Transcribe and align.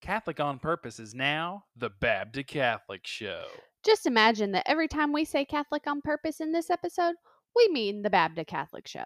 Catholic 0.00 0.40
on 0.40 0.58
Purpose 0.58 0.98
is 0.98 1.14
now 1.14 1.64
the 1.76 1.90
Baptist 1.90 2.46
Catholic 2.46 3.06
Show. 3.06 3.44
Just 3.84 4.06
imagine 4.06 4.52
that 4.52 4.66
every 4.66 4.88
time 4.88 5.12
we 5.12 5.26
say 5.26 5.44
Catholic 5.44 5.86
on 5.86 6.00
purpose 6.00 6.40
in 6.40 6.52
this 6.52 6.70
episode, 6.70 7.16
we 7.54 7.68
mean 7.68 8.00
the 8.00 8.08
Baptist 8.08 8.46
Catholic 8.46 8.88
Show. 8.88 9.04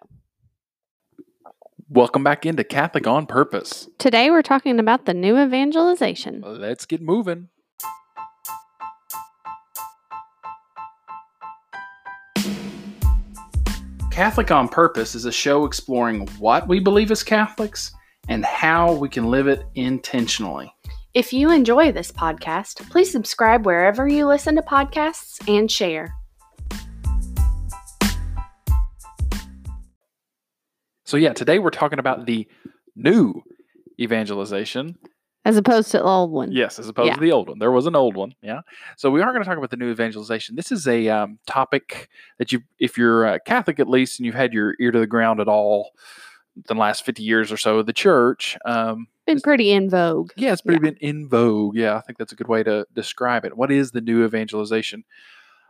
Welcome 1.89 2.23
back 2.23 2.45
into 2.45 2.63
Catholic 2.63 3.07
on 3.07 3.25
Purpose. 3.25 3.89
Today 3.99 4.31
we're 4.31 4.41
talking 4.41 4.79
about 4.79 5.05
the 5.05 5.13
new 5.13 5.37
evangelization. 5.37 6.41
Let's 6.45 6.85
get 6.85 7.01
moving. 7.01 7.49
Catholic 14.11 14.49
on 14.49 14.69
Purpose 14.69 15.13
is 15.13 15.25
a 15.25 15.31
show 15.31 15.65
exploring 15.65 16.25
what 16.39 16.69
we 16.69 16.79
believe 16.79 17.11
as 17.11 17.21
Catholics 17.21 17.91
and 18.29 18.45
how 18.45 18.93
we 18.93 19.09
can 19.09 19.29
live 19.29 19.47
it 19.47 19.65
intentionally. 19.75 20.74
If 21.15 21.31
you 21.31 21.49
enjoy 21.49 21.93
this 21.93 22.11
podcast, 22.11 22.89
please 22.89 23.09
subscribe 23.09 23.65
wherever 23.65 24.05
you 24.05 24.27
listen 24.27 24.55
to 24.57 24.61
podcasts 24.61 25.39
and 25.47 25.71
share. 25.71 26.13
So, 31.05 31.15
yeah, 31.15 31.31
today 31.31 31.59
we're 31.59 31.69
talking 31.69 31.99
about 31.99 32.25
the 32.25 32.45
new 32.97 33.41
evangelization. 33.97 34.97
As 35.45 35.55
opposed 35.55 35.91
to 35.91 35.99
the 35.99 36.03
old 36.03 36.31
one. 36.31 36.51
Yes, 36.51 36.79
as 36.79 36.89
opposed 36.89 37.07
Yeah. 37.07 37.13
to 37.13 37.21
the 37.21 37.31
old 37.31 37.47
one. 37.47 37.59
There 37.59 37.71
was 37.71 37.85
an 37.85 37.95
old 37.95 38.17
one. 38.17 38.35
Yeah. 38.41 38.61
So 38.97 39.09
we 39.09 39.21
are 39.21 39.31
going 39.31 39.41
to 39.41 39.47
talk 39.47 39.57
about 39.57 39.69
the 39.69 39.77
new 39.77 39.91
evangelization. 39.91 40.57
This 40.57 40.69
is 40.69 40.85
a 40.85 41.07
um, 41.07 41.39
topic 41.47 42.09
that 42.39 42.51
you, 42.51 42.61
if 42.77 42.97
you're 42.97 43.25
uh, 43.25 43.39
Catholic 43.45 43.79
at 43.79 43.87
least, 43.87 44.19
and 44.19 44.25
you've 44.25 44.35
had 44.35 44.51
your 44.51 44.75
ear 44.81 44.91
to 44.91 44.99
the 44.99 45.07
ground 45.07 45.39
at 45.39 45.47
all 45.47 45.91
the 46.67 46.75
last 46.75 47.05
50 47.05 47.23
years 47.23 47.53
or 47.53 47.57
so 47.57 47.79
of 47.79 47.85
the 47.85 47.93
church, 47.93 48.57
um, 48.65 49.07
Been 49.25 49.39
pretty 49.41 49.71
in 49.71 49.89
vogue. 49.89 50.31
yeah, 50.35 50.53
it's 50.53 50.61
pretty 50.61 50.79
been 50.79 50.97
in 51.01 51.27
vogue. 51.27 51.75
Yeah, 51.75 51.95
I 51.95 52.01
think 52.01 52.17
that's 52.17 52.31
a 52.31 52.35
good 52.35 52.47
way 52.47 52.63
to 52.63 52.85
describe 52.93 53.43
it. 53.45 53.57
What 53.57 53.71
is 53.71 53.91
the 53.91 54.01
new 54.01 54.23
evangelization? 54.23 55.03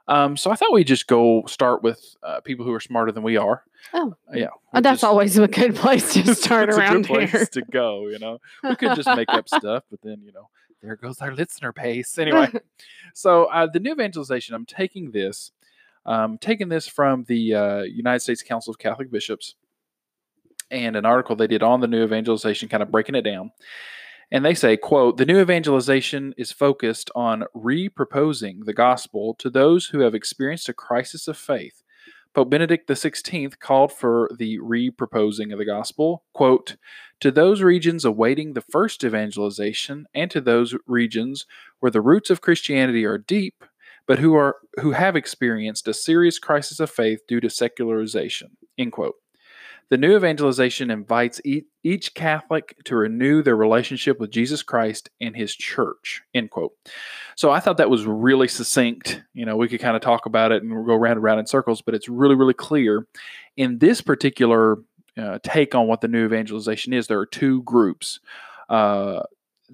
Um, 0.07 0.37
so 0.37 0.51
I 0.51 0.55
thought 0.55 0.71
we'd 0.73 0.85
just 0.87 1.07
go 1.07 1.43
start 1.47 1.81
with 1.81 1.99
uh, 2.21 2.39
people 2.41 2.63
who 2.65 2.73
are 2.73 2.79
smarter 2.79 3.11
than 3.11 3.23
we 3.23 3.37
are. 3.37 3.63
Oh. 3.93 4.15
yeah. 4.33 4.49
Oh, 4.73 4.81
that's 4.81 4.99
is- 4.99 5.03
always 5.03 5.37
a 5.37 5.47
good 5.47 5.75
place 5.75 6.13
to 6.13 6.35
start 6.35 6.69
it's 6.69 6.77
around 6.77 7.05
a 7.05 7.07
good 7.07 7.19
here. 7.21 7.27
place 7.29 7.49
to 7.49 7.61
go. 7.63 8.07
You 8.07 8.19
know, 8.19 8.39
we 8.63 8.75
could 8.75 8.95
just 8.95 9.07
make 9.15 9.29
up 9.29 9.47
stuff, 9.53 9.83
but 9.89 10.01
then 10.03 10.21
you 10.23 10.31
know, 10.31 10.49
there 10.83 10.95
goes 10.95 11.19
our 11.21 11.33
listener 11.33 11.71
base. 11.71 12.17
Anyway, 12.19 12.49
so 13.15 13.45
uh, 13.45 13.65
the 13.65 13.79
new 13.79 13.93
evangelization. 13.93 14.53
I'm 14.53 14.65
taking 14.67 15.09
this, 15.11 15.51
um, 16.05 16.37
taking 16.37 16.69
this 16.69 16.87
from 16.87 17.23
the 17.23 17.55
uh, 17.55 17.81
United 17.81 18.19
States 18.19 18.43
Council 18.43 18.69
of 18.71 18.77
Catholic 18.77 19.09
Bishops, 19.09 19.55
and 20.71 20.95
an 20.95 21.05
article 21.05 21.35
they 21.35 21.47
did 21.47 21.63
on 21.63 21.81
the 21.81 21.87
new 21.87 22.03
evangelization, 22.03 22.69
kind 22.69 22.83
of 22.83 22.91
breaking 22.91 23.15
it 23.15 23.21
down. 23.21 23.51
And 24.31 24.43
they 24.43 24.55
say, 24.55 24.75
quote, 24.75 25.17
the 25.17 25.25
new 25.25 25.39
evangelization 25.39 26.33
is 26.37 26.51
focused 26.51 27.11
on 27.15 27.45
re-proposing 27.53 28.61
the 28.65 28.73
gospel 28.73 29.35
to 29.35 29.49
those 29.49 29.87
who 29.87 29.99
have 29.99 30.15
experienced 30.15 30.67
a 30.67 30.73
crisis 30.73 31.27
of 31.27 31.37
faith. 31.37 31.83
Pope 32.33 32.49
Benedict 32.49 32.89
XVI 32.89 33.57
called 33.59 33.93
for 33.93 34.29
the 34.37 34.59
re-proposing 34.59 35.53
of 35.53 35.59
the 35.59 35.65
gospel, 35.65 36.25
quote, 36.33 36.75
to 37.21 37.31
those 37.31 37.61
regions 37.61 38.03
awaiting 38.03 38.53
the 38.53 38.61
first 38.61 39.03
evangelization 39.05 40.05
and 40.13 40.29
to 40.31 40.41
those 40.41 40.75
regions 40.85 41.45
where 41.79 41.91
the 41.91 42.01
roots 42.01 42.29
of 42.29 42.41
Christianity 42.41 43.05
are 43.05 43.17
deep, 43.17 43.63
but 44.05 44.19
who 44.19 44.35
are 44.35 44.57
who 44.81 44.91
have 44.91 45.15
experienced 45.15 45.87
a 45.87 45.93
serious 45.93 46.37
crisis 46.37 46.81
of 46.81 46.91
faith 46.91 47.21
due 47.25 47.39
to 47.39 47.49
secularization. 47.49 48.57
End 48.77 48.91
quote. 48.91 49.15
The 49.89 49.97
new 49.97 50.15
evangelization 50.15 50.89
invites 50.89 51.39
each 51.83 52.13
Catholic 52.15 52.75
to 52.85 52.95
renew 52.95 53.43
their 53.43 53.55
relationship 53.55 54.19
with 54.19 54.31
Jesus 54.31 54.63
Christ 54.63 55.09
and 55.21 55.35
his 55.35 55.55
church. 55.55 56.23
End 56.33 56.49
quote. 56.49 56.73
So 57.35 57.51
I 57.51 57.59
thought 57.59 57.77
that 57.77 57.89
was 57.89 58.05
really 58.05 58.47
succinct. 58.47 59.21
You 59.33 59.45
know, 59.45 59.57
we 59.57 59.67
could 59.67 59.79
kind 59.79 59.95
of 59.95 60.01
talk 60.01 60.25
about 60.25 60.51
it 60.51 60.63
and 60.63 60.73
we'll 60.73 60.85
go 60.85 60.95
round 60.95 61.17
and 61.17 61.23
round 61.23 61.39
in 61.39 61.45
circles, 61.45 61.81
but 61.81 61.93
it's 61.93 62.09
really, 62.09 62.35
really 62.35 62.53
clear. 62.53 63.05
In 63.57 63.77
this 63.77 64.01
particular 64.01 64.77
uh, 65.17 65.39
take 65.43 65.75
on 65.75 65.87
what 65.87 66.01
the 66.01 66.07
new 66.07 66.25
evangelization 66.25 66.91
is, 66.91 67.07
there 67.07 67.19
are 67.19 67.25
two 67.25 67.61
groups. 67.63 68.19
Uh, 68.69 69.21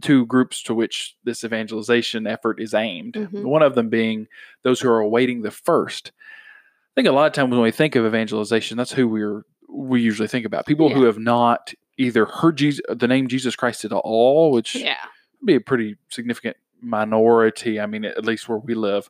two 0.01 0.25
groups 0.25 0.63
to 0.63 0.73
which 0.73 1.15
this 1.23 1.43
evangelization 1.43 2.25
effort 2.27 2.61
is 2.61 2.73
aimed. 2.73 3.13
Mhm. 3.13 3.43
One 3.43 3.61
of 3.61 3.75
them 3.75 3.89
being 3.89 4.27
those 4.63 4.79
who 4.79 4.89
are 4.89 4.99
awaiting 4.99 5.41
the 5.41 5.51
first. 5.51 6.11
I 6.17 6.91
think 6.95 7.07
a 7.07 7.11
lot 7.11 7.27
of 7.27 7.33
times 7.33 7.51
when 7.51 7.61
we 7.61 7.71
think 7.71 7.95
of 7.95 8.05
evangelization, 8.05 8.77
that's 8.77 8.93
who 8.93 9.07
we're 9.07 9.45
we 9.71 10.01
usually 10.01 10.27
think 10.27 10.45
about 10.45 10.65
people 10.65 10.89
who 10.93 11.03
have 11.03 11.17
not 11.17 11.73
either 11.97 12.25
heard 12.25 12.57
Jesus, 12.57 12.81
the 12.89 13.07
name 13.07 13.27
Jesus 13.27 13.55
Christ 13.55 13.85
at 13.85 13.91
all, 13.91 14.51
which 14.51 14.75
Yeah. 14.75 14.97
would 15.39 15.45
be 15.47 15.55
a 15.55 15.61
pretty 15.61 15.95
significant 16.09 16.57
minority. 16.81 17.79
I 17.79 17.85
mean, 17.85 18.05
at 18.05 18.25
least 18.25 18.49
where 18.49 18.57
we 18.57 18.73
live, 18.73 19.09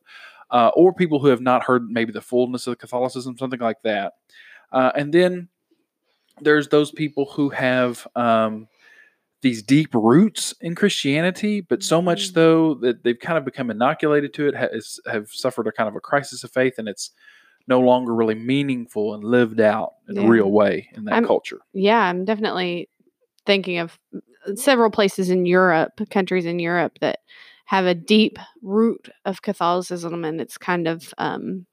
uh, 0.51 0.71
or 0.75 0.93
people 0.93 1.19
who 1.19 1.27
have 1.27 1.41
not 1.41 1.63
heard 1.63 1.89
maybe 1.89 2.11
the 2.11 2.21
fullness 2.21 2.67
of 2.67 2.77
Catholicism, 2.77 3.37
something 3.37 3.59
like 3.59 3.81
that. 3.83 4.13
Uh, 4.71 4.91
and 4.95 5.13
then 5.13 5.47
there's 6.41 6.67
those 6.69 6.91
people 6.91 7.25
who 7.25 7.49
have 7.49 8.07
um, 8.15 8.67
these 9.41 9.63
deep 9.63 9.89
roots 9.93 10.53
in 10.61 10.75
Christianity, 10.75 11.61
but 11.61 11.81
so 11.83 12.01
much 12.01 12.33
though 12.33 12.75
that 12.75 13.03
they've 13.03 13.19
kind 13.19 13.37
of 13.37 13.45
become 13.45 13.71
inoculated 13.71 14.33
to 14.35 14.47
it, 14.47 14.55
has, 14.55 14.99
have 15.09 15.29
suffered 15.29 15.67
a 15.67 15.71
kind 15.71 15.89
of 15.89 15.95
a 15.95 15.99
crisis 16.01 16.43
of 16.43 16.51
faith, 16.51 16.75
and 16.77 16.87
it's 16.87 17.11
no 17.67 17.79
longer 17.79 18.13
really 18.13 18.35
meaningful 18.35 19.13
and 19.13 19.23
lived 19.23 19.59
out 19.59 19.93
in 20.09 20.17
a 20.17 20.27
real 20.27 20.51
way 20.51 20.89
in 20.93 21.05
that 21.05 21.15
I'm- 21.15 21.25
culture. 21.25 21.59
Yeah, 21.73 21.99
I'm 21.99 22.25
definitely 22.25 22.89
thinking 23.45 23.79
of 23.79 23.97
several 24.55 24.89
places 24.89 25.29
in 25.29 25.45
Europe, 25.45 25.93
countries 26.09 26.45
in 26.45 26.59
Europe 26.59 26.99
that 27.01 27.19
have 27.65 27.85
a 27.85 27.95
deep 27.95 28.37
root 28.61 29.09
of 29.25 29.41
Catholicism 29.41 30.25
and 30.25 30.41
it's 30.41 30.57
kind 30.57 30.87
of 30.87 31.13
um, 31.17 31.65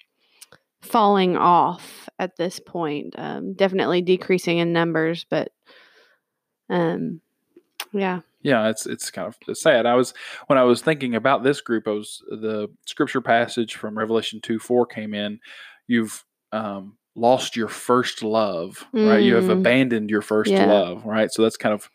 falling 0.81 1.37
off 1.37 2.09
at 2.19 2.37
this 2.37 2.61
point. 2.61 3.15
Um, 3.19 3.55
definitely 3.55 4.03
decreasing 4.03 4.59
in 4.59 4.73
numbers, 4.73 5.27
but 5.29 5.51
um, 6.71 7.21
yeah. 7.93 8.21
yeah 8.43 8.69
it's 8.69 8.87
it's 8.87 9.11
kind 9.11 9.33
of 9.49 9.57
sad 9.57 9.87
i 9.87 9.95
was 9.95 10.13
when 10.47 10.59
i 10.59 10.63
was 10.63 10.83
thinking 10.83 11.15
about 11.15 11.43
this 11.43 11.61
group 11.61 11.89
i 11.89 11.91
was 11.91 12.23
the 12.29 12.69
scripture 12.87 13.21
passage 13.21 13.77
from 13.77 13.97
revelation 13.97 14.41
2 14.43 14.59
4 14.59 14.87
came 14.87 15.15
in 15.15 15.41
you've 15.89 16.25
um 16.53 16.97
lost 17.17 17.57
your 17.57 17.67
first 17.69 18.23
love 18.23 18.87
right 18.93 19.25
you 19.25 19.35
have 19.35 19.47
Mm. 19.47 19.53
abandoned 19.59 20.09
your 20.11 20.23
first 20.23 20.53
Yeah. 20.53 20.67
love 20.67 21.05
right 21.05 21.33
so 21.33 21.43
that's 21.43 21.57
kind 21.57 21.75
of 21.75 21.91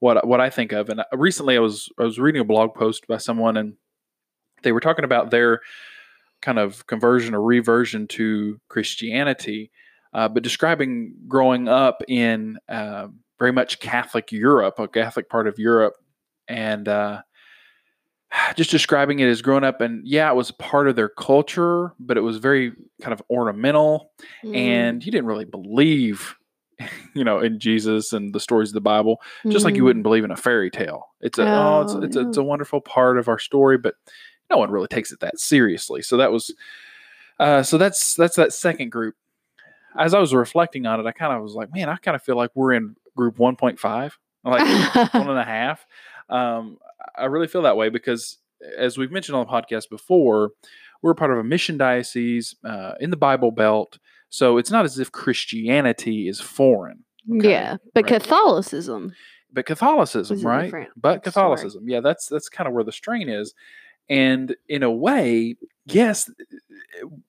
what 0.00 0.26
what 0.26 0.40
i 0.40 0.50
think 0.50 0.72
of 0.72 0.90
and 0.90 1.00
uh, 1.00 1.04
recently 1.14 1.56
i 1.56 1.60
was 1.60 1.88
i 1.98 2.02
was 2.04 2.18
reading 2.18 2.42
a 2.42 2.44
blog 2.44 2.74
post 2.74 3.06
by 3.06 3.16
someone 3.16 3.56
and 3.56 3.74
they 4.62 4.72
were 4.72 4.80
talking 4.80 5.04
about 5.06 5.30
their 5.30 5.60
kind 6.42 6.58
of 6.58 6.86
conversion 6.86 7.34
or 7.34 7.40
reversion 7.42 8.06
to 8.08 8.60
christianity 8.68 9.70
uh, 10.12 10.28
but 10.28 10.42
describing 10.42 11.14
growing 11.28 11.68
up 11.68 12.02
in 12.08 12.58
uh, 12.68 13.06
very 13.38 13.52
much 13.52 13.78
Catholic 13.80 14.32
Europe, 14.32 14.78
a 14.78 14.88
Catholic 14.88 15.30
part 15.30 15.46
of 15.46 15.56
Europe, 15.58 15.94
and 16.48 16.88
uh, 16.88 17.22
just 18.56 18.70
describing 18.70 19.18
it 19.20 19.28
as 19.28 19.42
growing 19.42 19.64
up. 19.64 19.80
And 19.80 20.06
yeah, 20.06 20.30
it 20.30 20.34
was 20.36 20.50
part 20.52 20.88
of 20.88 20.96
their 20.96 21.08
culture, 21.08 21.92
but 21.98 22.16
it 22.16 22.20
was 22.22 22.38
very 22.38 22.72
kind 23.02 23.12
of 23.12 23.22
ornamental, 23.30 24.10
Mm. 24.44 24.56
and 24.56 25.04
you 25.06 25.10
didn't 25.12 25.26
really 25.26 25.44
believe, 25.44 26.36
you 27.14 27.24
know, 27.24 27.38
in 27.40 27.58
Jesus 27.60 28.12
and 28.12 28.32
the 28.34 28.40
stories 28.40 28.70
of 28.70 28.74
the 28.74 28.80
Bible, 28.80 29.20
just 29.48 29.64
like 29.64 29.76
you 29.76 29.82
Mm. 29.82 29.86
wouldn't 29.86 30.02
believe 30.02 30.24
in 30.24 30.30
a 30.30 30.36
fairy 30.36 30.70
tale. 30.70 31.08
It's 31.20 31.38
a 31.38 31.46
oh, 31.48 31.82
it's 31.82 31.92
Oh, 31.94 32.00
it's, 32.02 32.16
a, 32.16 32.20
it's 32.28 32.36
a 32.38 32.42
wonderful 32.42 32.80
part 32.80 33.18
of 33.18 33.28
our 33.28 33.38
story, 33.38 33.78
but 33.78 33.94
no 34.50 34.56
one 34.58 34.70
really 34.70 34.88
takes 34.88 35.12
it 35.12 35.20
that 35.20 35.38
seriously. 35.38 36.02
So 36.02 36.16
that 36.16 36.32
was, 36.32 36.54
uh, 37.38 37.62
so 37.62 37.78
that's 37.78 38.14
that's 38.14 38.36
that 38.36 38.52
second 38.52 38.90
group 38.90 39.14
as 39.98 40.14
I 40.14 40.20
was 40.20 40.32
reflecting 40.32 40.86
on 40.86 41.00
it, 41.00 41.06
I 41.06 41.10
kind 41.12 41.32
of 41.32 41.42
was 41.42 41.54
like, 41.54 41.72
man, 41.74 41.88
I 41.88 41.96
kind 41.96 42.14
of 42.14 42.22
feel 42.22 42.36
like 42.36 42.50
we're 42.54 42.72
in 42.74 42.94
group 43.16 43.38
1.5, 43.38 44.12
like 44.44 45.12
one 45.14 45.28
and 45.30 45.38
a 45.38 45.44
half. 45.44 45.84
Um, 46.28 46.78
I 47.16 47.26
really 47.26 47.46
feel 47.48 47.62
that 47.62 47.76
way 47.76 47.88
because, 47.88 48.38
as 48.78 48.98
we've 48.98 49.10
mentioned 49.12 49.36
on 49.36 49.46
the 49.46 49.52
podcast 49.52 49.88
before, 49.90 50.50
we're 51.02 51.14
part 51.14 51.30
of 51.30 51.38
a 51.38 51.44
mission 51.44 51.76
diocese 51.78 52.54
uh, 52.64 52.92
in 53.00 53.10
the 53.10 53.16
Bible 53.16 53.50
Belt. 53.50 53.98
So 54.28 54.58
it's 54.58 54.70
not 54.70 54.84
as 54.84 54.98
if 54.98 55.10
Christianity 55.12 56.28
is 56.28 56.40
foreign, 56.40 57.04
Okay, 57.38 57.50
yeah, 57.50 57.76
but 57.94 58.04
right. 58.04 58.20
Catholicism. 58.20 59.12
but 59.52 59.66
Catholicism, 59.66 60.40
right? 60.42 60.64
different 60.64 60.90
But. 60.96 61.22
Catholicism, 61.24 61.88
yeah, 61.88 62.00
that's 62.00 62.26
that's 62.28 62.48
kind 62.48 62.68
of 62.68 62.74
where 62.74 62.84
the 62.84 62.92
strain 62.92 63.28
is. 63.28 63.54
And 64.08 64.54
in 64.68 64.82
a 64.82 64.90
way, 64.90 65.56
yes, 65.86 66.28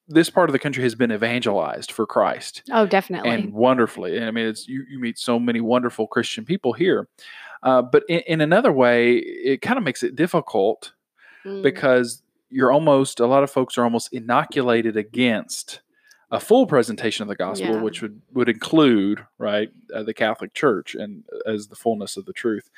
this 0.08 0.30
part 0.30 0.48
of 0.48 0.52
the 0.52 0.58
country 0.58 0.82
has 0.82 0.94
been 0.94 1.12
evangelized 1.12 1.92
for 1.92 2.06
Christ 2.06 2.62
Oh, 2.72 2.86
definitely. 2.86 3.30
and 3.30 3.52
wonderfully. 3.52 4.16
And 4.16 4.26
I 4.26 4.30
mean, 4.32 4.46
it's 4.46 4.66
you, 4.68 4.84
you 4.90 4.98
meet 4.98 5.18
so 5.18 5.38
many 5.38 5.60
wonderful 5.60 6.06
Christian 6.06 6.44
people 6.44 6.72
here. 6.72 7.08
Uh, 7.62 7.82
but 7.82 8.02
in, 8.08 8.20
in 8.26 8.40
another 8.40 8.72
way, 8.72 9.16
it 9.18 9.62
kind 9.62 9.78
of 9.78 9.84
makes 9.84 10.02
it 10.02 10.16
difficult 10.16 10.92
Mm. 11.44 11.60
because 11.62 12.22
you're 12.50 12.70
almost 12.70 13.18
a 13.18 13.26
lot 13.26 13.42
of 13.42 13.50
folks 13.50 13.76
are 13.76 13.82
almost 13.82 14.12
inoculated 14.12 14.96
against 14.96 15.80
a 16.30 16.38
full 16.38 16.68
presentation 16.68 17.22
of 17.24 17.28
the 17.28 17.34
gospel, 17.34 17.70
Yeah. 17.74 17.80
which 17.82 18.00
would 18.00 18.22
would 18.32 18.48
include 18.48 19.26
right 19.38 19.68
uh, 19.92 20.04
the 20.04 20.14
Catholic 20.14 20.54
Church 20.54 20.94
and 20.94 21.24
as 21.44 21.66
the 21.66 21.74
fullness 21.74 22.16
of 22.16 22.26
the 22.26 22.32
truth. 22.32 22.70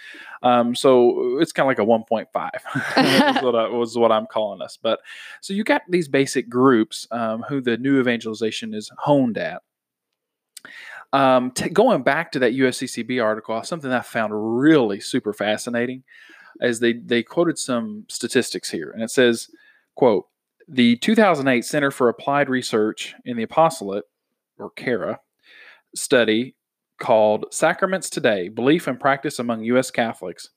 Um, 0.43 0.75
so 0.75 1.37
it's 1.41 1.53
kind 1.53 1.67
of 1.67 1.69
like 1.69 1.79
a 1.79 1.85
1.5 1.85 3.37
is 3.37 3.43
what 3.43 3.55
I, 3.55 3.69
was 3.69 3.99
what 3.99 4.11
I'm 4.11 4.27
calling 4.27 4.63
us. 4.63 4.79
But 4.81 5.01
so 5.43 5.53
you 5.53 5.63
got 5.63 5.83
these 5.89 6.09
basic 6.09 6.49
groups 6.49 7.07
um, 7.11 7.43
who 7.49 7.61
the 7.61 7.77
new 7.77 8.01
evangelization 8.01 8.73
is 8.73 8.91
honed 8.97 9.37
at. 9.37 9.61
Um, 11.15 11.53
t- 11.53 11.69
going 11.69 12.03
back 12.03 12.33
to 12.33 12.41
that 12.41 12.55
USCCB 12.55 13.23
article, 13.23 13.63
something 13.63 13.93
I 13.93 14.01
found 14.01 14.33
really 14.35 14.99
super 14.99 15.33
fascinating 15.33 16.03
is 16.61 16.81
they 16.81 16.95
they 16.95 17.23
quoted 17.23 17.57
some 17.57 18.05
statistics 18.09 18.71
here, 18.71 18.91
and 18.91 19.01
it 19.01 19.11
says, 19.11 19.49
"quote 19.95 20.27
The 20.69 20.97
2008 20.97 21.65
Center 21.65 21.93
for 21.93 22.09
Applied 22.09 22.49
Research 22.49 23.15
in 23.25 23.37
the 23.37 23.45
Apostolate, 23.45 24.07
or 24.59 24.71
CARA, 24.71 25.21
study 25.95 26.57
called 26.99 27.47
Sacraments 27.53 28.11
Today: 28.11 28.49
Belief 28.49 28.89
and 28.89 28.99
Practice 28.99 29.39
Among 29.39 29.63
U.S. 29.63 29.93
Catholics." 29.93 30.51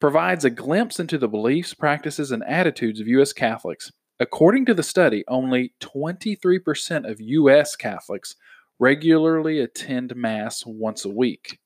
Provides 0.00 0.44
a 0.44 0.50
glimpse 0.50 0.98
into 0.98 1.16
the 1.16 1.28
beliefs, 1.28 1.74
practices, 1.74 2.32
and 2.32 2.42
attitudes 2.42 2.98
of 2.98 3.06
U.S. 3.06 3.32
Catholics. 3.32 3.92
According 4.18 4.66
to 4.66 4.74
the 4.74 4.82
study, 4.82 5.24
only 5.28 5.74
23% 5.80 7.08
of 7.08 7.20
U.S. 7.20 7.76
Catholics 7.76 8.34
regularly 8.80 9.60
attend 9.60 10.16
Mass 10.16 10.64
once 10.66 11.04
a 11.04 11.08
week, 11.08 11.60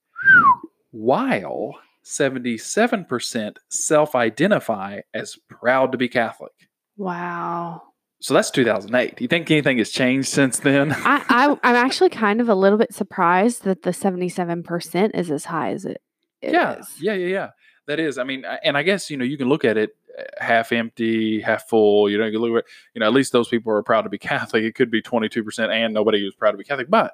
while 0.90 1.78
77% 2.04 3.56
self 3.70 4.14
identify 4.14 5.00
as 5.14 5.38
proud 5.48 5.92
to 5.92 5.98
be 5.98 6.08
Catholic. 6.08 6.52
wow. 6.96 7.82
So 8.20 8.32
that's 8.32 8.50
2008. 8.52 9.16
Do 9.16 9.24
you 9.24 9.28
think 9.28 9.50
anything 9.50 9.76
has 9.76 9.90
changed 9.90 10.28
since 10.28 10.58
then? 10.58 10.92
I, 10.96 11.22
I 11.28 11.50
I'm 11.62 11.76
actually 11.76 12.08
kind 12.08 12.40
of 12.40 12.48
a 12.48 12.54
little 12.54 12.78
bit 12.78 12.94
surprised 12.94 13.64
that 13.64 13.82
the 13.82 13.90
77% 13.90 15.10
is 15.12 15.30
as 15.30 15.44
high 15.44 15.72
as 15.72 15.84
it, 15.84 16.00
it 16.40 16.52
yeah, 16.54 16.78
is. 16.78 16.88
yeah, 17.02 17.12
yeah, 17.12 17.26
yeah. 17.26 17.50
That 17.86 18.00
is. 18.00 18.16
I 18.16 18.24
mean, 18.24 18.46
and 18.64 18.78
I 18.78 18.82
guess 18.82 19.10
you 19.10 19.18
know 19.18 19.26
you 19.26 19.36
can 19.36 19.50
look 19.50 19.62
at 19.62 19.76
it 19.76 19.90
half 20.38 20.72
empty, 20.72 21.40
half 21.40 21.68
full. 21.68 22.08
You 22.10 22.18
know, 22.18 22.26
you 22.26 22.38
look 22.38 22.64
at 22.64 22.70
you 22.94 23.00
know 23.00 23.06
at 23.06 23.12
least 23.12 23.32
those 23.32 23.48
people 23.48 23.72
are 23.72 23.82
proud 23.82 24.02
to 24.02 24.08
be 24.08 24.18
Catholic. 24.32 24.64
It 24.64 24.74
could 24.74 24.90
be 24.90 25.02
22 25.02 25.42
percent 25.44 25.72
and 25.72 25.92
nobody 25.94 26.24
was 26.24 26.34
proud 26.34 26.52
to 26.52 26.56
be 26.58 26.64
Catholic, 26.64 26.88
but 26.90 27.12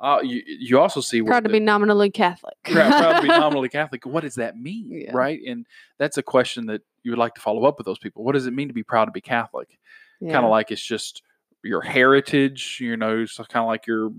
uh, 0.00 0.18
you 0.22 0.42
you 0.46 0.78
also 0.80 1.00
see 1.00 1.22
Proud 1.22 1.44
to 1.44 1.48
the- 1.48 1.52
be 1.54 1.60
nominally 1.60 2.10
Catholic. 2.10 2.54
proud, 2.64 2.90
proud 2.90 3.16
to 3.16 3.22
be 3.22 3.28
nominally 3.44 3.68
Catholic. 3.68 4.04
What 4.04 4.22
does 4.22 4.34
that 4.34 4.56
mean, 4.56 4.90
Yeah. 4.90 5.12
right? 5.14 5.40
And 5.46 5.66
that's 5.98 6.18
a 6.18 6.22
question 6.22 6.66
that 6.66 6.82
you 7.04 7.12
would 7.12 7.18
like 7.18 7.34
to 7.34 7.40
follow 7.40 7.64
up 7.64 7.78
with 7.78 7.86
those 7.86 7.98
people. 7.98 8.24
What 8.24 8.32
does 8.32 8.46
it 8.46 8.52
mean 8.52 8.68
to 8.68 8.74
be 8.74 8.82
proud 8.82 9.04
to 9.06 9.12
be 9.12 9.20
Catholic? 9.20 9.78
Yeah. 10.20 10.32
Kind 10.32 10.44
of 10.44 10.50
like 10.50 10.70
it's 10.70 10.82
just 10.84 11.22
your 11.62 11.80
heritage, 11.80 12.78
you 12.80 12.96
know, 12.96 13.24
so 13.24 13.44
kind 13.44 13.62
of 13.62 13.68
like 13.68 13.86
your 13.86 14.08
was- 14.08 14.16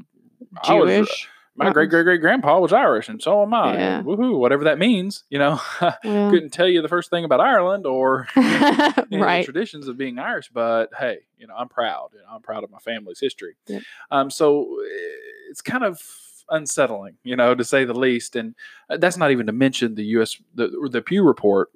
Jewish. 0.65 1.29
My 1.55 1.71
great 1.71 1.89
great 1.89 2.03
great 2.03 2.21
grandpa 2.21 2.59
was 2.59 2.73
Irish, 2.73 3.07
and 3.07 3.21
so 3.21 3.41
am 3.43 3.53
I. 3.53 3.73
Yeah. 3.73 4.03
Woohoo! 4.03 4.37
Whatever 4.37 4.65
that 4.65 4.77
means, 4.77 5.23
you 5.29 5.39
know. 5.39 5.59
Yeah. 6.03 6.29
Couldn't 6.29 6.51
tell 6.51 6.67
you 6.67 6.81
the 6.81 6.87
first 6.87 7.09
thing 7.09 7.25
about 7.25 7.39
Ireland 7.39 7.85
or 7.85 8.27
any 8.35 8.45
of 8.55 9.09
the 9.09 9.17
right. 9.19 9.45
traditions 9.45 9.87
of 9.87 9.97
being 9.97 10.19
Irish, 10.19 10.49
but 10.53 10.91
hey, 10.97 11.19
you 11.37 11.47
know, 11.47 11.55
I'm 11.55 11.67
proud. 11.67 12.09
You 12.13 12.19
know, 12.19 12.35
I'm 12.35 12.41
proud 12.41 12.63
of 12.63 12.69
my 12.69 12.79
family's 12.79 13.19
history. 13.19 13.55
Yep. 13.67 13.81
Um, 14.11 14.29
so 14.29 14.79
eh, 14.81 15.49
it's 15.49 15.61
kind 15.61 15.83
of 15.83 16.01
unsettling, 16.49 17.15
you 17.23 17.35
know, 17.35 17.55
to 17.55 17.63
say 17.63 17.85
the 17.85 17.93
least. 17.93 18.35
And 18.35 18.55
uh, 18.89 18.97
that's 18.97 19.17
not 19.17 19.31
even 19.31 19.47
to 19.47 19.51
mention 19.51 19.95
the 19.95 20.03
U.S. 20.05 20.37
the 20.53 20.89
the 20.91 21.01
Pew 21.01 21.23
report, 21.23 21.69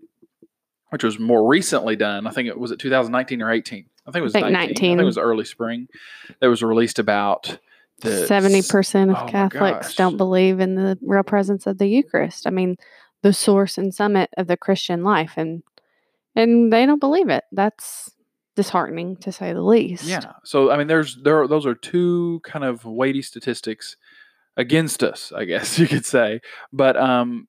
which 0.89 1.03
was 1.03 1.17
more 1.19 1.47
recently 1.47 1.95
done. 1.95 2.27
I 2.27 2.31
think 2.31 2.47
it 2.47 2.59
was 2.59 2.71
it 2.71 2.79
2019 2.79 3.41
or 3.41 3.51
18. 3.51 3.85
I 4.05 4.11
think 4.11 4.21
it 4.21 4.23
was 4.23 4.33
think 4.33 4.49
19. 4.49 4.57
I 4.59 4.73
think 4.73 5.01
it 5.01 5.05
was 5.05 5.17
early 5.17 5.45
spring. 5.45 5.87
That 6.39 6.49
was 6.49 6.63
released 6.63 6.99
about 6.99 7.57
Seventy 8.03 8.61
percent 8.61 9.11
Oh 9.11 9.15
of 9.15 9.25
my 9.25 9.31
Catholics 9.31 9.95
don't 9.95 10.17
believe 10.17 10.59
in 10.59 10.75
the 10.75 10.97
real 11.01 11.23
presence 11.23 11.67
of 11.67 11.77
the 11.77 11.87
Eucharist. 11.87 12.47
I 12.47 12.49
mean, 12.49 12.77
the 13.21 13.33
source 13.33 13.77
and 13.77 13.93
summit 13.93 14.29
of 14.37 14.47
the 14.47 14.57
Christian 14.57 15.03
life, 15.03 15.33
and 15.37 15.63
and 16.35 16.71
they 16.71 16.85
don't 16.85 16.99
believe 16.99 17.29
it. 17.29 17.43
That's 17.51 18.11
disheartening 18.55 19.15
to 19.17 19.31
say 19.31 19.53
the 19.53 19.61
least. 19.61 20.03
Yeah. 20.03 20.33
So 20.43 20.71
I 20.71 20.77
mean, 20.77 20.87
there's 20.87 21.17
there 21.23 21.41
are, 21.41 21.47
those 21.47 21.65
are 21.65 21.75
two 21.75 22.41
kind 22.43 22.65
of 22.65 22.85
weighty 22.85 23.21
statistics 23.21 23.95
against 24.57 25.03
us, 25.03 25.31
I 25.31 25.45
guess 25.45 25.79
you 25.79 25.87
could 25.87 26.05
say. 26.05 26.41
But 26.71 26.97
um, 26.97 27.47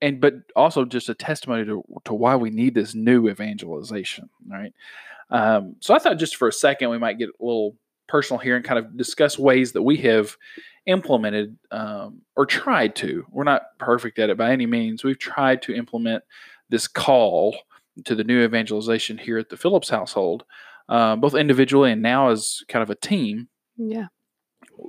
and 0.00 0.20
but 0.20 0.34
also 0.54 0.84
just 0.84 1.08
a 1.08 1.14
testimony 1.14 1.64
to 1.64 1.82
to 2.04 2.14
why 2.14 2.36
we 2.36 2.50
need 2.50 2.74
this 2.74 2.94
new 2.94 3.28
evangelization, 3.28 4.28
right? 4.46 4.74
Um, 5.30 5.76
so 5.80 5.94
I 5.94 5.98
thought 5.98 6.18
just 6.18 6.36
for 6.36 6.48
a 6.48 6.52
second 6.52 6.90
we 6.90 6.98
might 6.98 7.18
get 7.18 7.30
a 7.30 7.44
little 7.44 7.76
personal 8.12 8.38
here 8.38 8.54
and 8.54 8.64
kind 8.64 8.78
of 8.78 8.96
discuss 8.96 9.38
ways 9.38 9.72
that 9.72 9.82
we 9.82 9.96
have 9.96 10.36
implemented 10.86 11.56
um, 11.70 12.20
or 12.36 12.44
tried 12.44 12.94
to. 12.96 13.24
We're 13.30 13.44
not 13.44 13.62
perfect 13.78 14.18
at 14.18 14.28
it 14.28 14.36
by 14.36 14.52
any 14.52 14.66
means. 14.66 15.02
We've 15.02 15.18
tried 15.18 15.62
to 15.62 15.74
implement 15.74 16.22
this 16.68 16.86
call 16.86 17.56
to 18.04 18.14
the 18.14 18.22
new 18.22 18.44
evangelization 18.44 19.18
here 19.18 19.38
at 19.38 19.48
the 19.48 19.56
Phillips 19.56 19.88
household 19.88 20.44
uh, 20.88 21.16
both 21.16 21.34
individually 21.34 21.90
and 21.90 22.02
now 22.02 22.28
as 22.28 22.62
kind 22.68 22.82
of 22.82 22.90
a 22.90 22.94
team. 22.94 23.48
Yeah. 23.78 24.06